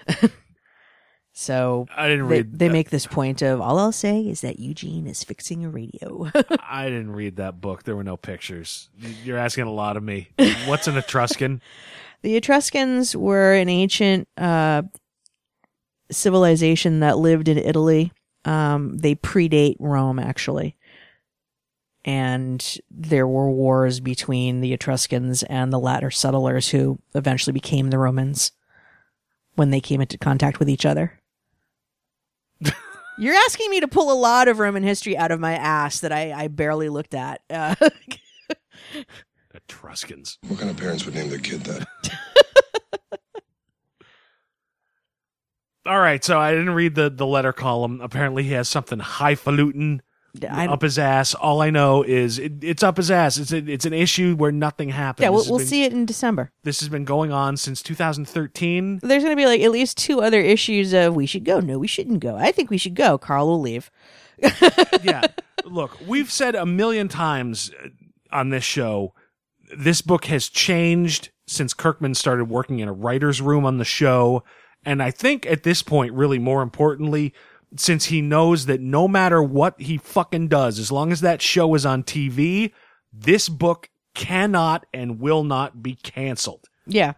[1.32, 2.58] So I didn't they, read.
[2.58, 6.30] they make this point of all I'll say is that Eugene is fixing a radio.
[6.60, 7.84] I didn't read that book.
[7.84, 8.90] There were no pictures.
[9.24, 10.28] You're asking a lot of me.
[10.66, 11.62] What's an Etruscan?
[12.22, 14.82] the Etruscans were an ancient uh,
[16.12, 18.12] civilization that lived in Italy.
[18.44, 20.76] Um, they predate Rome, actually.
[22.04, 27.98] And there were wars between the Etruscans and the latter settlers who eventually became the
[27.98, 28.52] Romans
[29.54, 31.20] when they came into contact with each other.
[33.18, 36.10] You're asking me to pull a lot of Roman history out of my ass that
[36.12, 37.42] I, I barely looked at.
[37.48, 37.74] Uh,
[39.54, 40.38] Etruscans.
[40.48, 41.86] What kind of parents would name their kid that?
[45.84, 48.00] All right, so I didn't read the the letter column.
[48.00, 50.02] Apparently, he has something highfalutin
[50.48, 51.34] I- up his ass.
[51.34, 53.36] All I know is it, it's up his ass.
[53.36, 55.24] It's a, it's an issue where nothing happens.
[55.24, 56.52] yeah, we'll, we'll been- see it in December.
[56.62, 59.00] This has been going on since 2013.
[59.02, 61.78] There's going to be like at least two other issues of we should go, no,
[61.78, 62.36] we shouldn't go.
[62.36, 63.18] I think we should go.
[63.18, 63.90] Carl will leave.
[65.02, 65.26] yeah.
[65.64, 67.70] Look, we've said a million times
[68.30, 69.14] on this show,
[69.76, 74.42] this book has changed since Kirkman started working in a writer's room on the show.
[74.84, 77.32] And I think at this point, really more importantly,
[77.76, 81.74] since he knows that no matter what he fucking does, as long as that show
[81.74, 82.72] is on TV,
[83.12, 86.68] this book cannot and will not be canceled.
[86.86, 87.12] Yeah.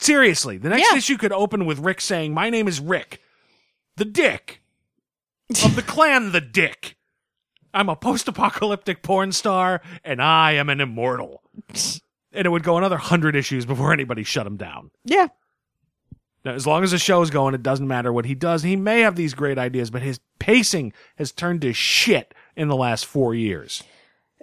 [0.00, 0.96] Seriously, the next Yeah.
[0.98, 3.20] issue could open with Rick saying, My name is Rick,
[3.96, 4.62] the Dick
[5.64, 6.96] of the clan, the Dick.
[7.74, 11.42] I'm a post apocalyptic porn star, and I am an immortal.
[12.32, 14.90] and it would go another hundred issues before anybody shut him down.
[15.04, 15.28] Yeah.
[16.44, 18.62] Now, as long as the show's going, it doesn't matter what he does.
[18.62, 22.76] He may have these great ideas, but his pacing has turned to shit in the
[22.76, 23.82] last four years.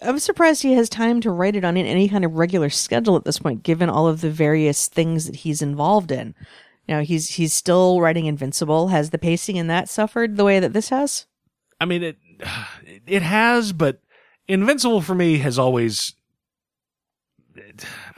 [0.01, 3.23] I'm surprised he has time to write it on any kind of regular schedule at
[3.23, 6.35] this point, given all of the various things that he's involved in.
[6.87, 8.89] You know, he's he's still writing Invincible.
[8.89, 11.25] Has the pacing in that suffered the way that this has?
[11.79, 12.17] I mean, it
[13.07, 14.01] it has, but
[14.47, 16.13] Invincible for me has always.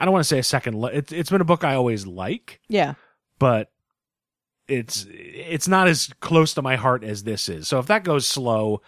[0.00, 0.82] I don't want to say a second.
[0.92, 2.94] It's it's been a book I always like, Yeah.
[3.38, 3.70] But
[4.66, 7.68] it's it's not as close to my heart as this is.
[7.68, 8.82] So if that goes slow,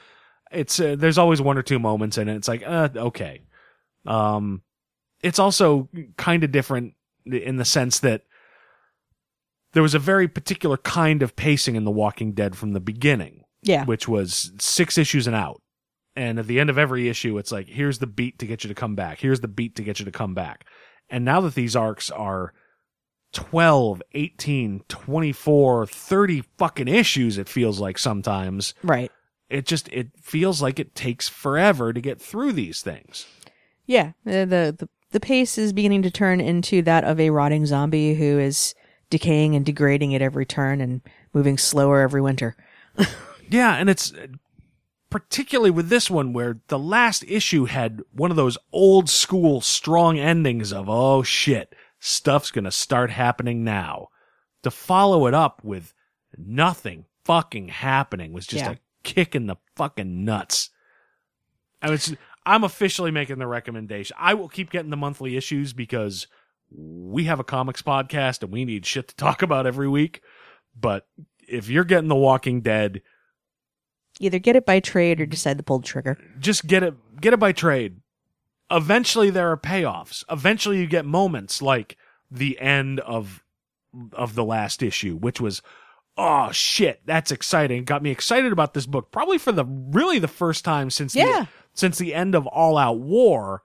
[0.52, 2.36] it's uh, there's always one or two moments and it.
[2.36, 3.42] It's like uh, okay.
[4.06, 4.62] Um,
[5.22, 6.94] it's also kind of different
[7.26, 8.22] in the sense that
[9.72, 13.44] there was a very particular kind of pacing in The Walking Dead from the beginning
[13.62, 13.84] Yeah.
[13.84, 15.62] which was six issues and out.
[16.16, 18.68] And at the end of every issue, it's like, here's the beat to get you
[18.68, 19.20] to come back.
[19.20, 20.64] Here's the beat to get you to come back.
[21.08, 22.52] And now that these arcs are
[23.32, 29.10] 12, 18, 24, 30 fucking issues, it feels like sometimes, Right.
[29.48, 33.26] it just, it feels like it takes forever to get through these things.
[33.86, 34.12] Yeah.
[34.24, 38.38] The, the the pace is beginning to turn into that of a rotting zombie who
[38.38, 38.74] is
[39.10, 41.00] decaying and degrading at every turn and
[41.34, 42.56] moving slower every winter.
[43.48, 44.12] Yeah, and it's
[45.10, 50.18] particularly with this one where the last issue had one of those old school strong
[50.20, 54.08] endings of, oh shit, stuff's gonna start happening now.
[54.62, 55.94] To follow it up with
[56.36, 58.72] nothing fucking happening was just Yeah.
[58.72, 60.70] a kick in the fucking nuts.
[61.80, 62.14] I was,
[62.44, 64.14] I'm officially making the recommendation.
[64.18, 66.26] I will keep getting the monthly issues because
[66.70, 70.20] we have a comics podcast and we need shit to talk about every week.
[70.78, 71.06] But
[71.48, 73.00] if you're getting The Walking Dead,
[74.18, 76.18] Either get it by trade or decide to pull the trigger.
[76.38, 77.99] just get it get it by trade.
[78.70, 80.24] Eventually there are payoffs.
[80.30, 81.96] Eventually you get moments like
[82.30, 83.42] the end of
[84.12, 85.62] of the last issue, which was
[86.16, 87.84] oh shit, that's exciting.
[87.84, 91.24] Got me excited about this book probably for the really the first time since Yeah.
[91.42, 93.62] the since the end of All Out War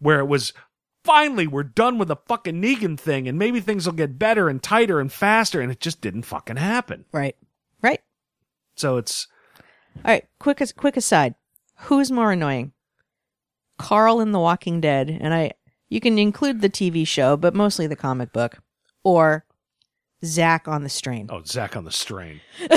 [0.00, 0.52] where it was
[1.04, 4.62] finally we're done with the fucking Negan thing and maybe things will get better and
[4.62, 7.04] tighter and faster and it just didn't fucking happen.
[7.12, 7.36] Right.
[7.82, 8.00] Right.
[8.76, 9.28] So it's
[10.04, 11.34] All right, quick as quick aside.
[11.82, 12.72] Who's more annoying?
[13.78, 15.52] Carl in The Walking Dead, and I
[15.88, 18.58] you can include the TV show, but mostly the comic book,
[19.04, 19.44] or
[20.24, 21.28] Zach on the Strain.
[21.30, 22.40] Oh, Zach on the strain.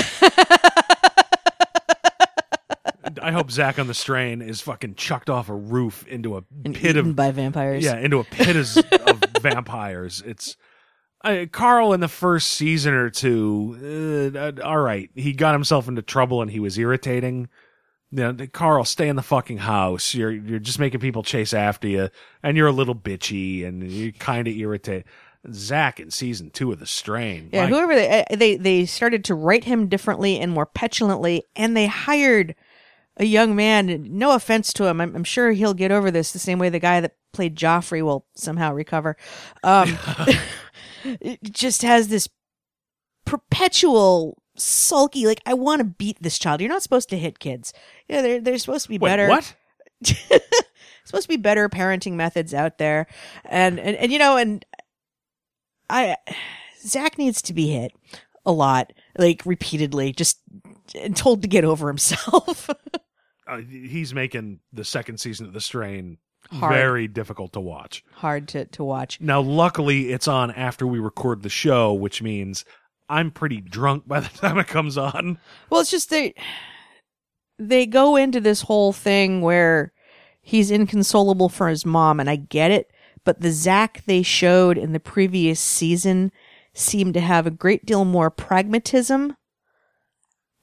[3.22, 6.74] I hope Zach on the strain is fucking chucked off a roof into a and
[6.74, 7.84] pit of by vampires.
[7.84, 8.76] yeah, into a pit of,
[9.06, 10.22] of vampires.
[10.26, 10.56] It's
[11.22, 14.32] I, Carl in the first season or two.
[14.34, 17.48] Uh, uh, all right, he got himself into trouble and he was irritating.
[18.10, 20.14] You know, Carl, stay in the fucking house.
[20.14, 22.08] You're you're just making people chase after you,
[22.42, 25.04] and you're a little bitchy and you kind of irritate.
[25.52, 27.50] Zach in season two of The Strain.
[27.52, 31.44] Yeah, My whoever they, uh, they they started to write him differently and more petulantly,
[31.54, 32.54] and they hired
[33.18, 34.06] a young man.
[34.10, 36.78] No offense to him, I'm, I'm sure he'll get over this the same way the
[36.78, 39.16] guy that played Joffrey will somehow recover.
[39.62, 39.98] Um,
[41.04, 42.28] it just has this
[43.24, 46.60] perpetual sulky like I want to beat this child.
[46.60, 47.72] You're not supposed to hit kids.
[48.08, 49.28] Yeah, they're they're supposed to be Wait, better.
[49.28, 49.54] what?
[51.08, 53.06] supposed to be better parenting methods out there.
[53.44, 54.64] And, and, and, you know, and
[55.90, 56.16] I,
[56.84, 57.92] Zach needs to be hit
[58.44, 60.38] a lot, like repeatedly, just
[60.94, 62.70] and told to get over himself.
[63.46, 66.18] Uh, he's making the second season of The Strain
[66.50, 66.70] Hard.
[66.70, 68.04] very difficult to watch.
[68.12, 69.22] Hard to, to watch.
[69.22, 72.66] Now, luckily, it's on after we record the show, which means
[73.08, 75.38] I'm pretty drunk by the time it comes on.
[75.70, 76.34] Well, it's just they,
[77.58, 79.92] they go into this whole thing where
[80.40, 82.90] he's inconsolable for his mom, and I get it,
[83.24, 86.32] but the Zach they showed in the previous season
[86.74, 89.36] seemed to have a great deal more pragmatism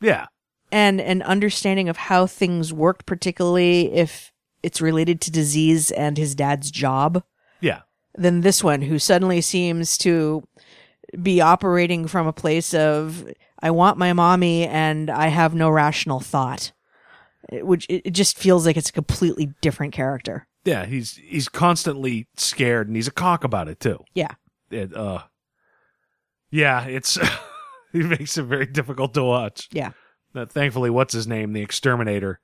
[0.02, 0.28] Yeah.
[0.72, 4.32] and an understanding of how things worked, particularly if
[4.64, 7.24] it's related to disease and his dad's job,
[7.60, 7.82] Yeah.
[8.18, 10.48] than this one, who suddenly seems to
[11.22, 13.28] be operating from a place of,
[13.60, 16.72] I want my mommy and I have no rational thought.
[17.52, 20.48] Which it it just feels like it's a completely different character.
[20.64, 20.86] Yeah.
[20.86, 24.04] He's he's constantly scared and he's a cock about it, too.
[24.16, 24.32] Yeah.
[24.72, 25.22] It, uh,
[26.50, 27.18] yeah, it's,
[27.94, 29.70] it makes it very difficult to watch.
[29.72, 29.92] Yeah.
[30.34, 31.54] Thankfully, what's his name?
[31.54, 32.40] The exterminator,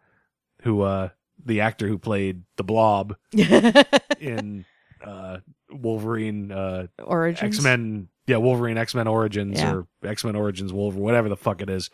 [0.61, 1.09] who, uh,
[1.43, 4.65] the actor who played the blob in,
[5.03, 5.37] uh,
[5.71, 7.57] Wolverine, uh, Origins.
[7.57, 9.73] X Men, yeah, Wolverine X Men Origins Yeah.
[9.73, 11.89] or X Men Origins Wolverine, whatever the fuck it is.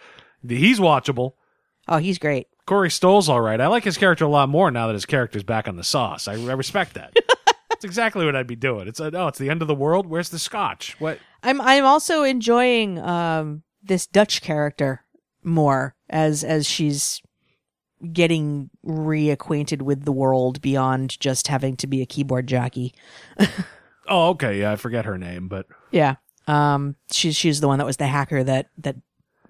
[0.48, 1.34] He's watchable.
[1.88, 2.48] Oh, he's great.
[2.66, 3.62] Corey Stoll's all right.
[3.62, 6.28] I like his character a lot more now that his character's back on the sauce.
[6.28, 7.16] I, I respect that.
[7.70, 8.88] That's exactly what I'd be doing.
[8.88, 10.06] It's a, oh, it's the end of the world.
[10.08, 11.00] Where's the scotch?
[11.00, 11.20] What?
[11.44, 15.06] I'm I'm also enjoying um this Dutch character
[15.44, 17.22] more as as she's
[18.12, 22.94] getting reacquainted with the world beyond just having to be a keyboard jockey.
[24.08, 24.60] Oh, okay.
[24.60, 26.16] Yeah, I forget her name, but Yeah.
[26.48, 28.96] Um she's she's the one that was the hacker that that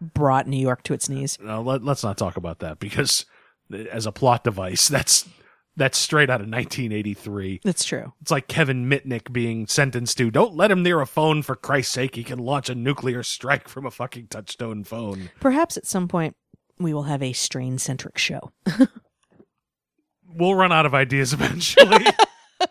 [0.02, 1.38] brought New York to its knees.
[1.42, 3.26] no, let, let's not talk about that because
[3.92, 5.28] as a plot device, that's
[5.76, 7.62] that's straight out of 1983.
[7.64, 8.14] That's true.
[8.22, 11.94] It's like Kevin Mitnick being sentenced to don't let him near a phone for Christ's
[11.94, 12.16] sake.
[12.16, 15.30] He can launch a nuclear strike from a fucking touch-tone phone.
[15.40, 16.36] Perhaps at some point
[16.80, 18.52] we will have a strain centric show.
[20.30, 22.06] We'll run out of ideas eventually.
[22.60, 22.68] All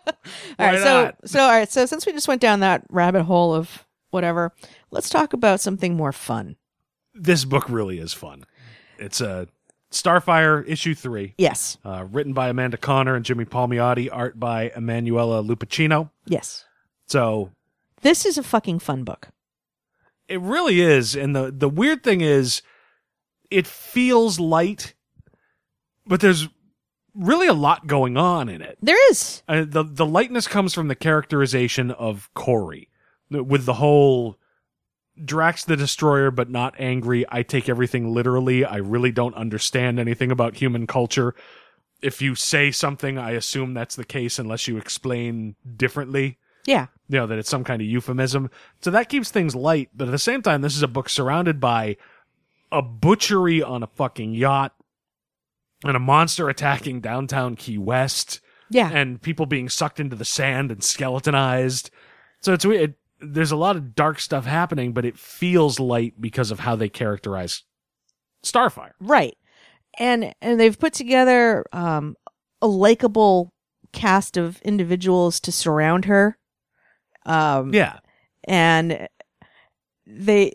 [0.59, 3.85] right, so so all right, so since we just went down that rabbit hole of
[4.09, 4.53] whatever,
[4.91, 6.55] let's talk about something more fun.
[7.13, 8.43] this book really is fun.
[8.97, 9.47] It's a
[9.91, 11.77] Starfire issue three, Yes.
[11.85, 16.09] uh, written by Amanda Conner and Jimmy Palmiotti, art by Emanuela Lupacchino.
[16.25, 16.65] Yes.
[17.07, 17.51] So
[18.01, 19.29] This is a fucking fun book.
[20.27, 22.61] it really is, and the the weird thing is,
[23.49, 24.93] it feels light,
[26.05, 26.49] but there's
[27.17, 28.77] really a lot going on in it.
[28.81, 29.43] There is.
[29.47, 32.89] Uh, the the lightness comes from the characterization of Kory,
[33.29, 34.37] with the whole
[35.23, 37.25] Drax the Destroyer, but not angry.
[37.29, 38.63] I take everything literally.
[38.63, 41.33] I really don't understand anything about human culture.
[42.01, 46.37] If you say something, I assume that's the case unless you explain differently.
[46.65, 46.87] Yeah.
[47.09, 48.51] You know that it's some kind of euphemism.
[48.81, 49.89] So that keeps things light.
[49.95, 51.97] But at the same time, this is a book surrounded by
[52.71, 54.73] a butchery on a fucking yacht
[55.83, 58.39] and a monster attacking downtown Key West
[58.69, 58.89] Yeah.
[58.91, 61.89] and people being sucked into the sand and skeletonized.
[62.41, 62.95] So it's weird.
[63.19, 66.89] There's a lot of dark stuff happening, but it feels light because of how they
[66.89, 67.63] characterize
[68.43, 68.91] Starfire.
[68.99, 69.35] right.
[69.99, 72.15] And and they've put together um
[72.61, 73.51] a likable
[73.93, 76.37] cast of individuals to surround her.
[77.25, 77.99] Um Yeah.
[78.43, 79.07] and
[80.05, 80.53] they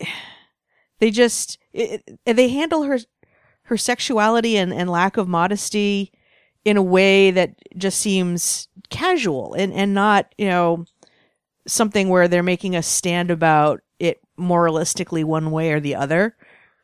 [1.01, 2.99] they just it, it- they handle her
[3.64, 6.12] her sexuality and, and lack of modesty
[6.64, 10.84] in a way that just seems casual and, and not you know
[11.66, 16.36] something where they're making a stand about it moralistically one way or the other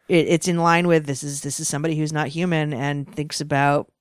[0.08, 3.40] it, it's in line with this is this is somebody who's not human and thinks
[3.40, 3.92] about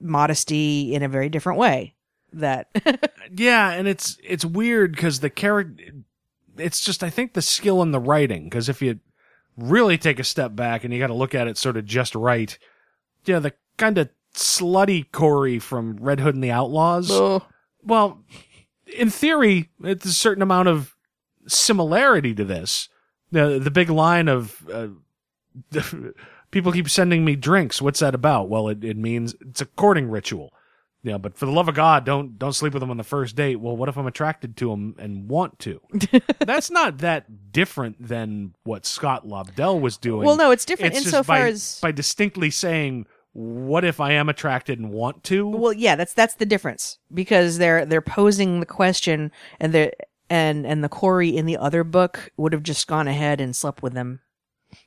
[0.00, 1.94] modesty in a very different way
[2.32, 2.68] that
[3.36, 5.84] Yeah, and it's it's weird because the character.
[6.56, 8.98] It's just I think the skill in the writing because if you
[9.58, 12.14] really take a step back and you got to look at it sort of just
[12.14, 12.56] right,
[13.24, 17.10] yeah, the kind of slutty Kory from Red Hood and the Outlaws.
[17.82, 18.22] Well,
[18.96, 20.94] in theory, it's a certain amount of
[21.46, 22.88] similarity to this.
[23.30, 24.88] The the big line of uh,
[26.50, 27.82] people keep sending me drinks.
[27.82, 28.48] What's that about?
[28.48, 30.52] Well, it, it means it's a courting ritual.
[31.02, 33.36] Yeah, but for the love of God, don't don't sleep with him on the first
[33.36, 33.56] date.
[33.56, 35.80] Well, what if I'm attracted to him and want to?
[36.40, 40.26] That's not that different than what Scott Lobdell was doing.
[40.26, 44.28] Well, no, it's different just insofar by, as- by distinctly saying, "What if I am
[44.28, 48.66] attracted and want to?" Well, yeah, that's that's the difference because they're they're posing the
[48.66, 49.30] question
[49.60, 49.92] and they
[50.28, 53.82] and and the Kory in the other book would have just gone ahead and slept
[53.82, 54.20] with them.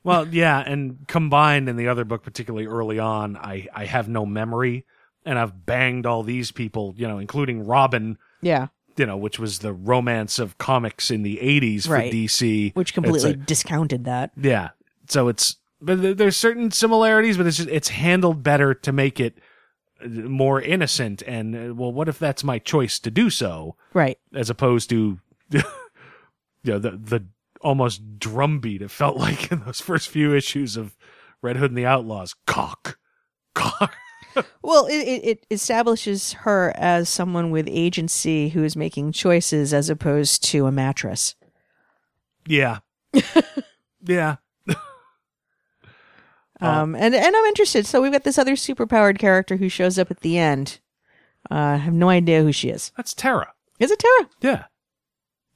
[0.03, 4.25] Well, yeah, and combined in the other book, particularly early on, I I have no
[4.25, 4.85] memory,
[5.26, 8.68] and I've banged all these people, you know, including Robin, Yeah,
[8.98, 12.11] you know, which was the romance of comics in the '80s for Right.
[12.11, 14.31] DC, which completely a- discounted that.
[14.35, 14.69] yeah.
[15.07, 19.39] So it's but there's certain similarities, but it's just, it's handled better to make it
[20.03, 21.23] uh, more innocent.
[21.23, 24.18] And uh, well, what if that's my choice to do so, Right.
[24.34, 25.19] as opposed to
[25.49, 25.61] you
[26.64, 27.26] know the the
[27.61, 30.95] almost drumbeat it felt like in those first few issues of
[31.41, 32.35] Red Hood and the Outlaws.
[32.45, 32.98] Cock,
[33.56, 33.93] cock.
[34.61, 39.89] Well, it, it, it establishes her as someone with agency who is making choices as
[39.89, 41.35] opposed to a mattress.
[42.47, 42.79] Yeah,
[44.03, 44.37] yeah.
[46.61, 47.85] Um, and and I'm interested.
[47.87, 50.79] So we've got this other superpowered character who shows up at the end.
[51.49, 52.91] Uh, I have no idea who she is.
[52.95, 53.51] That's Tara.
[53.79, 54.29] Is it Tara?
[54.41, 54.63] Yeah,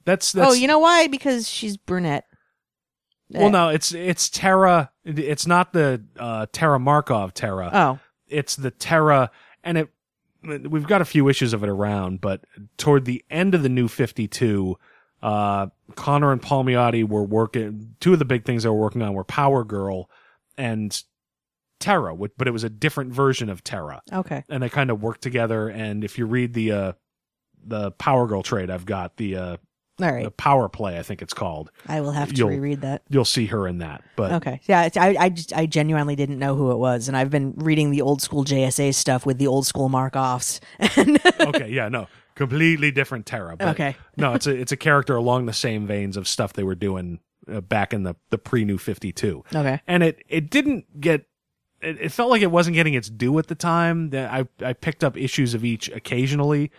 [0.04, 0.50] that's that's.
[0.50, 1.06] oh, you know why?
[1.06, 2.24] Because she's brunette.
[3.30, 4.90] Well, no, it's it's Terra.
[5.04, 7.70] It's not the uh, Terra Markov Terra.
[7.72, 7.98] Oh,
[8.28, 9.30] It's the Terra,
[9.62, 9.88] and it.
[10.42, 12.44] We've got a few issues of it around, but
[12.76, 14.78] toward the end of the New Fifty Two,
[15.22, 17.96] uh, Conner and Palmiotti were working.
[17.98, 20.08] Two of the big things they were working on were Power Girl
[20.56, 21.02] and
[21.80, 24.44] Terra, but it was a different version of Terra, okay.
[24.48, 25.68] and they kind of worked together.
[25.68, 26.92] And if you read the uh,
[27.64, 29.56] the Power Girl trade, I've got the uh,
[30.00, 30.30] All the.
[30.30, 31.70] Power Play, I think it's called.
[31.86, 33.02] I will have to you'll- reread that.
[33.08, 34.60] You'll see her in that, but Okay.
[34.66, 37.54] Yeah, it's, I I just I genuinely didn't know who it was, and I've been
[37.56, 40.60] reading the old school JSA stuff with the old school mark-offs.
[41.40, 43.56] Okay, yeah, no, completely different Terra.
[43.56, 43.96] But Okay.
[44.16, 47.20] no, it's a it's a character along the same veins of stuff they were doing
[47.50, 49.44] uh, back in the the pre New Fifty Two.
[49.54, 49.80] okay.
[49.86, 51.26] and it it didn't get.
[51.82, 54.10] It, it felt like it wasn't getting its due at the time.
[54.10, 56.70] That I I picked up issues of each occasionally,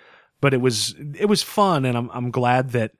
[0.41, 2.91] but it was it was fun, and I'm I'm glad that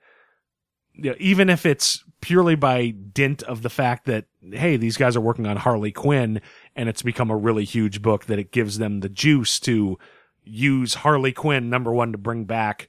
[0.98, 5.14] you know, even if it's purely by dint of the fact that hey these guys
[5.16, 6.40] are working on Harley Quinn
[6.74, 9.96] and it's become a really huge book that it gives them the juice to
[10.44, 12.88] use Harley Quinn number one to bring back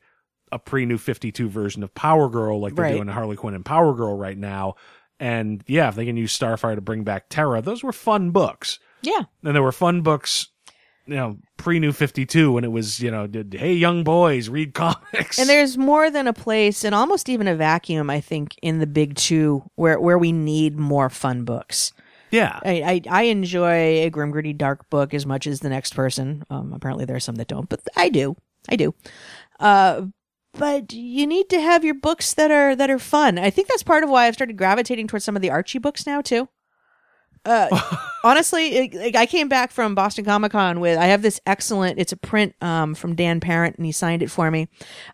[0.51, 2.95] a pre New Fifty Two version of Power Girl like they're Right.
[2.95, 4.75] doing Harley Quinn and Power Girl right now.
[5.19, 8.79] And yeah, if they can use Starfire to bring back Terra, those were fun books.
[9.01, 9.23] Yeah.
[9.43, 10.47] And there were fun books,
[11.09, 14.73] you know, pre New 52 when it was, you know, did, hey, young boys, read
[14.73, 15.39] comics.
[15.39, 18.87] And there's more than a place, and almost even a vacuum, I think, in the
[18.87, 21.91] big two where where we need more fun books.
[22.31, 22.59] yeah.
[22.63, 23.73] I, I, I enjoy
[24.05, 26.43] a grim, gritty, dark book as much as the next person.
[26.49, 28.35] Um, apparently, there are some that don't, but I do.
[28.69, 28.93] I do.
[29.59, 30.03] Uh,
[30.53, 33.37] but you need to have your books that are that are fun.
[33.37, 36.05] I think that's part of why I've started gravitating towards some of the Archie books
[36.05, 36.49] now too.
[37.49, 41.39] Uh, honestly, it, like, I came back from Boston Comic Con with I have this
[41.45, 41.99] excellent.
[41.99, 44.67] It's a print um, from Dan Parent, and he signed it for me.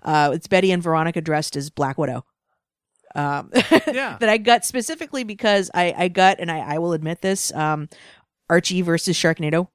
[0.04, 2.26] Uh, it's Betty and Veronica dressed as Black Widow.
[3.16, 3.52] Um,
[3.88, 4.18] Yeah.
[4.20, 7.88] that I got specifically because I, I got, and I, I will admit this, um,
[8.50, 9.70] Archie versus Sharknado,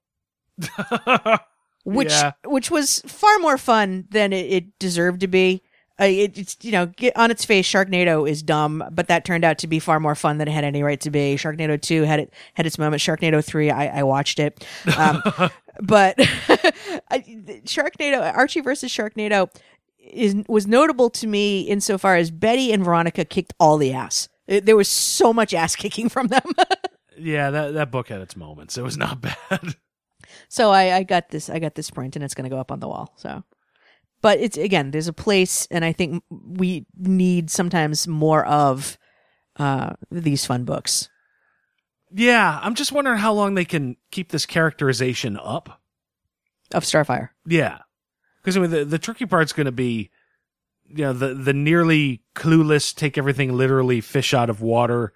[1.84, 2.32] which Yeah.
[2.44, 5.62] which was far more fun than it, it deserved to be.
[6.00, 9.44] Uh, it, it's you know get on its face, Sharknado is dumb, but that turned
[9.44, 11.36] out to be far more fun than it had any right to be.
[11.36, 13.02] Sharknado two had it had its moment.
[13.02, 14.64] Sharknado three, I, I watched it,
[14.96, 15.22] um,
[15.82, 16.16] but
[17.08, 19.50] Sharknado Archie versus Sharknado
[19.98, 24.28] is was notable to me insofar as Betty and Veronica kicked all the ass.
[24.46, 26.42] It- there was so much ass kicking from them.
[27.18, 28.76] yeah, that, that book had its moments.
[28.78, 29.76] It was not bad.
[30.48, 31.48] So I, I got this.
[31.50, 33.12] I got this print, and it's going to go up on the wall.
[33.16, 33.44] So,
[34.22, 38.98] but it's again, there's a place, and I think we need sometimes more of
[39.56, 41.08] uh, these fun books.
[42.12, 45.80] yeah, I'm just wondering how long they can keep this characterization up.
[46.72, 47.78] Of Starfire, Yeah.
[48.40, 50.10] Because I mean, the, the tricky part's going to be,
[50.86, 55.12] you know, the, the nearly clueless, take everything literally, fish out of water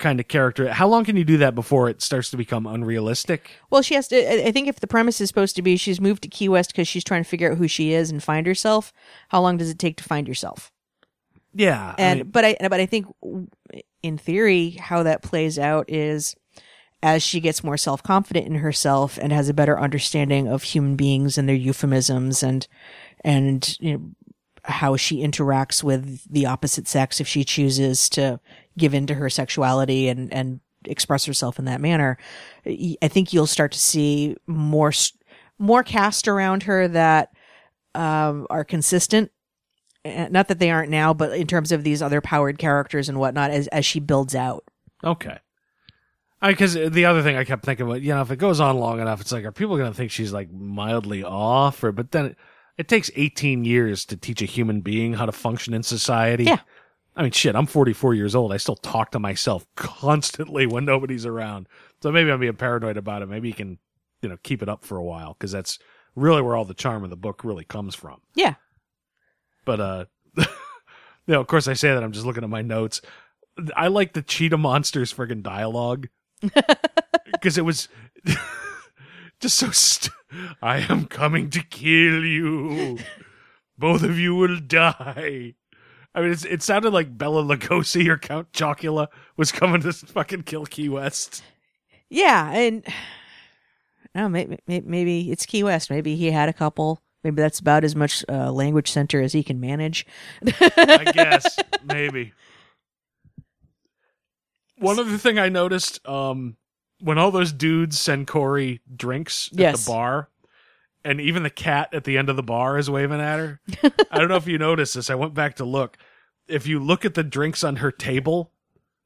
[0.00, 0.72] kind of character.
[0.72, 3.50] How long can you do that before it starts to become unrealistic?
[3.70, 4.16] well, she has to.
[4.16, 6.72] I- I think if the premise is supposed to be she's moved to Key West
[6.72, 8.92] because she's trying to figure out who she is and find herself,
[9.28, 10.72] how long does it take to find yourself?
[11.54, 11.94] Yeah.
[11.98, 13.06] I and mean, but I but I think
[14.02, 16.34] in theory how that plays out is
[17.02, 20.96] as she gets more self confident in herself and has a better understanding of human
[20.96, 22.66] beings and their euphemisms and
[23.24, 24.10] and you know
[24.64, 28.38] how she interacts with the opposite sex if she chooses to
[28.78, 32.16] give in to her sexuality and and express herself in that manner
[32.66, 34.92] I think you'll start to see more
[35.58, 37.30] more cast around her that
[37.94, 39.30] um, are consistent
[40.04, 43.18] uh, not that they aren't now, but in terms of these other powered characters and
[43.18, 44.64] whatnot, as as she builds out.
[45.04, 45.38] okay.
[46.42, 48.98] Because the other thing I kept thinking about, you know, if it goes on long
[48.98, 51.84] enough, it's like, are people going to think she's like mildly off?
[51.84, 52.34] Or, but then
[52.78, 56.44] It takes 18 years to teach a human being how to function in society.
[56.44, 56.60] Yeah.
[57.16, 58.52] I mean, shit, I'm 44 years old.
[58.52, 61.68] I still talk to myself constantly when nobody's around.
[62.02, 63.26] So maybe I'm being paranoid about it.
[63.26, 63.78] Maybe you can,
[64.22, 65.78] you know, keep it up for a while because that's
[66.14, 68.20] really where all the charm of the book really comes from.
[68.34, 68.54] Yeah.
[69.64, 70.04] But, uh,
[70.36, 70.44] you
[71.28, 72.02] know, of course I say that.
[72.02, 73.00] I'm just looking at my notes.
[73.76, 76.08] I like the cheetah monsters friggin' dialogue
[77.32, 77.88] because it was
[79.40, 79.70] just so.
[79.70, 80.14] St-
[80.62, 82.98] I am coming to kill you.
[83.76, 85.54] Both of you will die.
[86.14, 90.42] I mean, it's, it sounded like Bela Lugosi or Count Chocula was coming to fucking
[90.42, 91.42] kill Key West.
[92.08, 92.84] Yeah, and
[94.14, 95.88] no, maybe, maybe it's Key West.
[95.90, 97.00] Maybe he had a couple.
[97.22, 100.04] Maybe that's about as much uh, language center as he can manage.
[100.60, 102.32] I guess maybe.
[104.78, 106.56] One other thing I noticed, um,
[107.00, 109.84] when all those dudes send Kory drinks at Yes.
[109.84, 110.28] the bar,
[111.04, 113.60] and even the cat at the end of the bar is waving at her.
[114.10, 115.10] I don't know if you noticed this.
[115.10, 115.96] I went back to look.
[116.48, 118.52] If you look at the drinks on her table,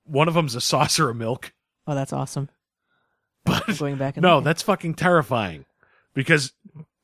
[0.05, 1.53] one of them's a saucer of milk.
[1.87, 2.49] Oh, that's awesome.
[3.45, 4.45] But Going back no, looking.
[4.45, 5.67] that's fucking terrifying
[6.15, 6.53] because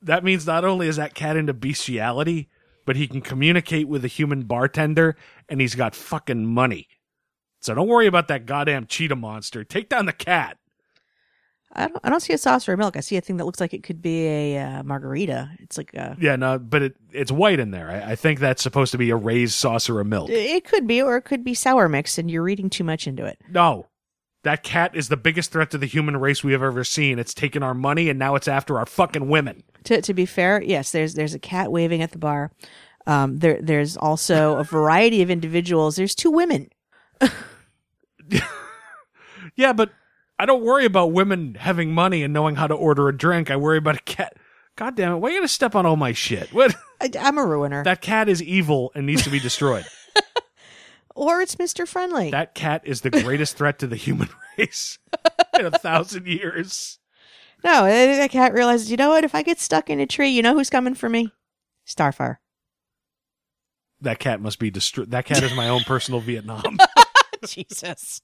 [0.02, 2.48] that means not only is that cat into bestiality,
[2.86, 5.16] but he can communicate with a human bartender
[5.48, 6.88] and he's got fucking money.
[7.60, 9.64] So don't worry about that goddamn cheetah monster.
[9.64, 10.56] Take down the cat.
[11.72, 12.00] I don't.
[12.02, 12.96] I don't see a saucer of milk.
[12.96, 15.50] I see a thing that looks like it could be a uh, margarita.
[15.60, 16.16] It's like a.
[16.20, 17.90] Yeah, no, but it, it's white in there.
[17.90, 20.30] I, I think that's supposed to be a raised saucer of milk.
[20.30, 23.24] It could be, or it could be sour mix, and you're reading too much into
[23.24, 23.38] it.
[23.48, 23.86] No.
[24.42, 27.18] That cat is the biggest threat to the human race we have ever seen.
[27.18, 29.62] It's taken our money and now it's after our fucking women.
[29.84, 32.50] To to be fair, yes, there's there's a cat waving at the bar.
[33.06, 35.96] Um, there there's also a variety of individuals.
[35.96, 36.70] There's two women.
[39.60, 39.90] Yeah, but
[40.40, 43.50] I don't worry about women having money and knowing how to order a drink.
[43.50, 44.38] I worry about a cat.
[44.74, 45.16] God damn it!
[45.16, 46.50] Why are you gonna step on all my shit?
[46.54, 46.74] What?
[46.98, 47.84] I, I'm a ruiner.
[47.84, 49.84] That cat is evil and needs to be destroyed.
[51.14, 51.86] or it's Mr.
[51.86, 52.30] Friendly.
[52.30, 54.98] that cat is the greatest threat to the human race
[55.58, 56.98] in a thousand years.
[57.62, 58.90] no, that cat realizes.
[58.90, 59.24] You know what?
[59.24, 61.34] If I get stuck in a tree, you know who's coming for me?
[61.86, 62.38] Starfire.
[64.00, 65.10] That cat must be destroyed.
[65.10, 66.78] That cat is my own personal Vietnam.
[67.46, 68.22] Jesus.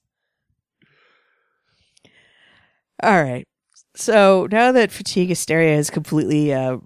[3.03, 3.47] All right.
[3.95, 6.77] So now that fatigue hysteria has completely uh,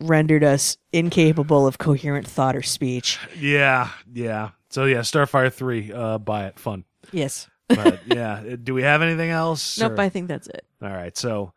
[0.00, 4.50] rendered us incapable of coherent thought or speech, yeah, yeah.
[4.70, 5.92] So yeah, Starfire three.
[5.92, 6.58] Uh, buy it.
[6.58, 6.84] Fun.
[7.12, 7.48] yes.
[7.68, 9.78] But yeah, do we have anything else?
[9.78, 10.64] Nope, or- I think that's it.
[10.82, 11.52] All right, so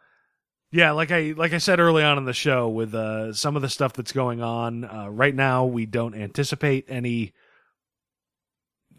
[0.72, 3.62] yeah, like I like I said early on in the show, with uh, some of
[3.64, 7.34] the stuff that's going on uh, right now, we don't anticipate any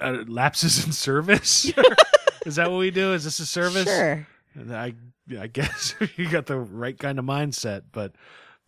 [0.01, 1.71] uh, lapses in service.
[2.47, 3.13] Is that what we do?
[3.13, 3.85] Is this a service?
[3.85, 4.27] Sure.
[4.69, 4.95] I
[5.39, 8.13] I guess you got the right kind of mindset, but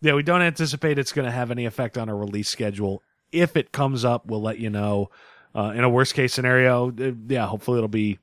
[0.01, 3.01] yeah, we don't anticipate it's going to have any effect on our release schedule.
[3.31, 5.09] If it comes up, we'll let you know.
[5.55, 8.17] Uh, in a worst case scenario, uh, yeah, hopefully it'll be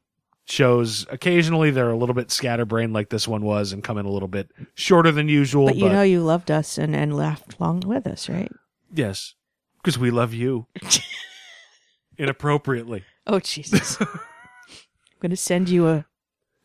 [0.47, 1.07] shows.
[1.11, 4.29] Occasionally they're a little bit scatterbrained, like this one was, and come in a little
[4.29, 5.67] bit shorter than usual.
[5.67, 8.51] But you know you loved us and, and laughed along with us, right?
[8.93, 9.35] yes,
[9.77, 10.67] because we love you
[12.19, 13.05] inappropriately.
[13.27, 14.01] Oh, Jesus.
[14.01, 14.09] I'm
[15.21, 16.07] going to send you a,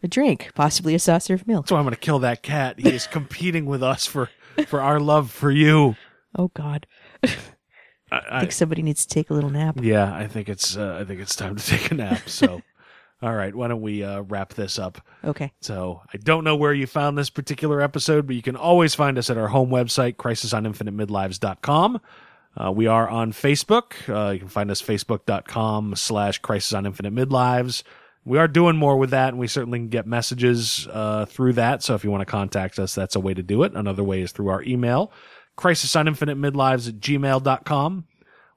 [0.06, 1.68] a drink, possibly a saucer of milk.
[1.68, 2.80] So I'm going to kill that cat.
[2.80, 4.30] He is competing with us for
[4.68, 5.98] for our love for you.
[6.38, 6.88] Oh, God.
[7.23, 9.77] I, I think somebody needs to take a little nap.
[9.82, 12.30] Yeah, I think it's uh, I think it's time to take a nap.
[12.30, 12.61] So,
[13.22, 15.02] all right, why don't we uh, wrap this up?
[15.23, 15.52] Okay.
[15.61, 19.18] So, I don't know where you found this particular episode, but you can always find
[19.18, 22.02] us at our home website, crisisoninfinitemidlives.com.
[22.57, 23.94] Uh, we are on Facebook.
[24.07, 27.84] Uh, you can find us facebook.com slash crisis on infinite midlives.
[28.26, 31.84] We are doing more with that, and we certainly can get messages uh, through that.
[31.84, 33.73] So if you want to contact us, that's a way to do it.
[33.76, 35.11] Another way is through our email,
[35.56, 38.07] crisis on infinite midlives at gmail.com.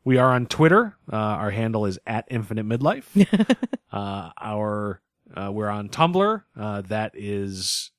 [0.05, 0.97] We are on Twitter.
[1.13, 3.05] Uh, our handle is at infinite midlife.
[3.93, 5.03] uh, our
[5.35, 6.43] uh, we're on Tumblr.
[6.59, 7.91] Uh, that is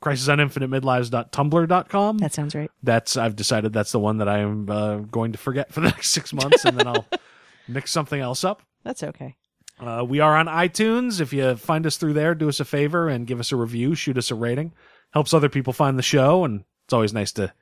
[0.00, 2.18] crisis on infinite midlives.tumblr.com.
[2.18, 2.70] That sounds right.
[2.82, 5.88] That's I've decided that's the one that I am uh, going to forget for the
[5.88, 7.06] next six months, and then I'll
[7.68, 8.60] mix something else up.
[8.82, 9.36] That's okay.
[9.80, 11.20] Uh, we are on iTunes.
[11.20, 13.94] If you find us through there, do us a favor and give us a review,
[13.94, 14.72] shoot us a rating.
[15.10, 17.52] Helps other people find the show, and it's always nice to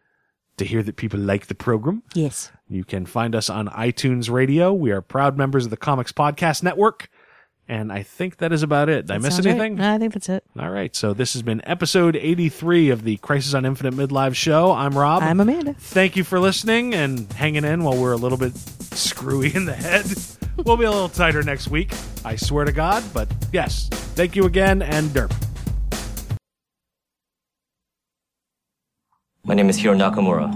[0.59, 2.02] to hear that people like the program.
[2.14, 2.51] Yes.
[2.68, 4.72] You can find us on iTunes Radio.
[4.72, 7.09] We are proud members of the Comics Podcast Network.
[7.68, 9.06] And I think that is about it.
[9.06, 9.52] Did I miss Sounds right.
[9.52, 9.76] anything?
[9.76, 10.44] No, I think that's it.
[10.59, 10.94] All right.
[10.94, 14.72] So this has been episode 83 of the Crisis on Infinite Midlife show.
[14.72, 15.22] I'm Rob.
[15.22, 15.72] I'm Amanda.
[15.74, 19.74] Thank you for listening and hanging in while we're a little bit screwy in the
[19.74, 20.05] head.
[20.64, 21.92] We'll be a little tighter next week.
[22.24, 23.02] I swear to God.
[23.12, 25.32] But yes, thank you again and derp.
[29.44, 30.52] My name is Hiro Nakamura.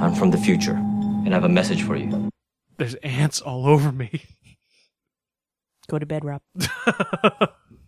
[0.00, 2.30] I'm from the future, and I have a message for you.
[2.76, 4.22] There's ants all over me.
[5.88, 6.42] Go to bed, Rob.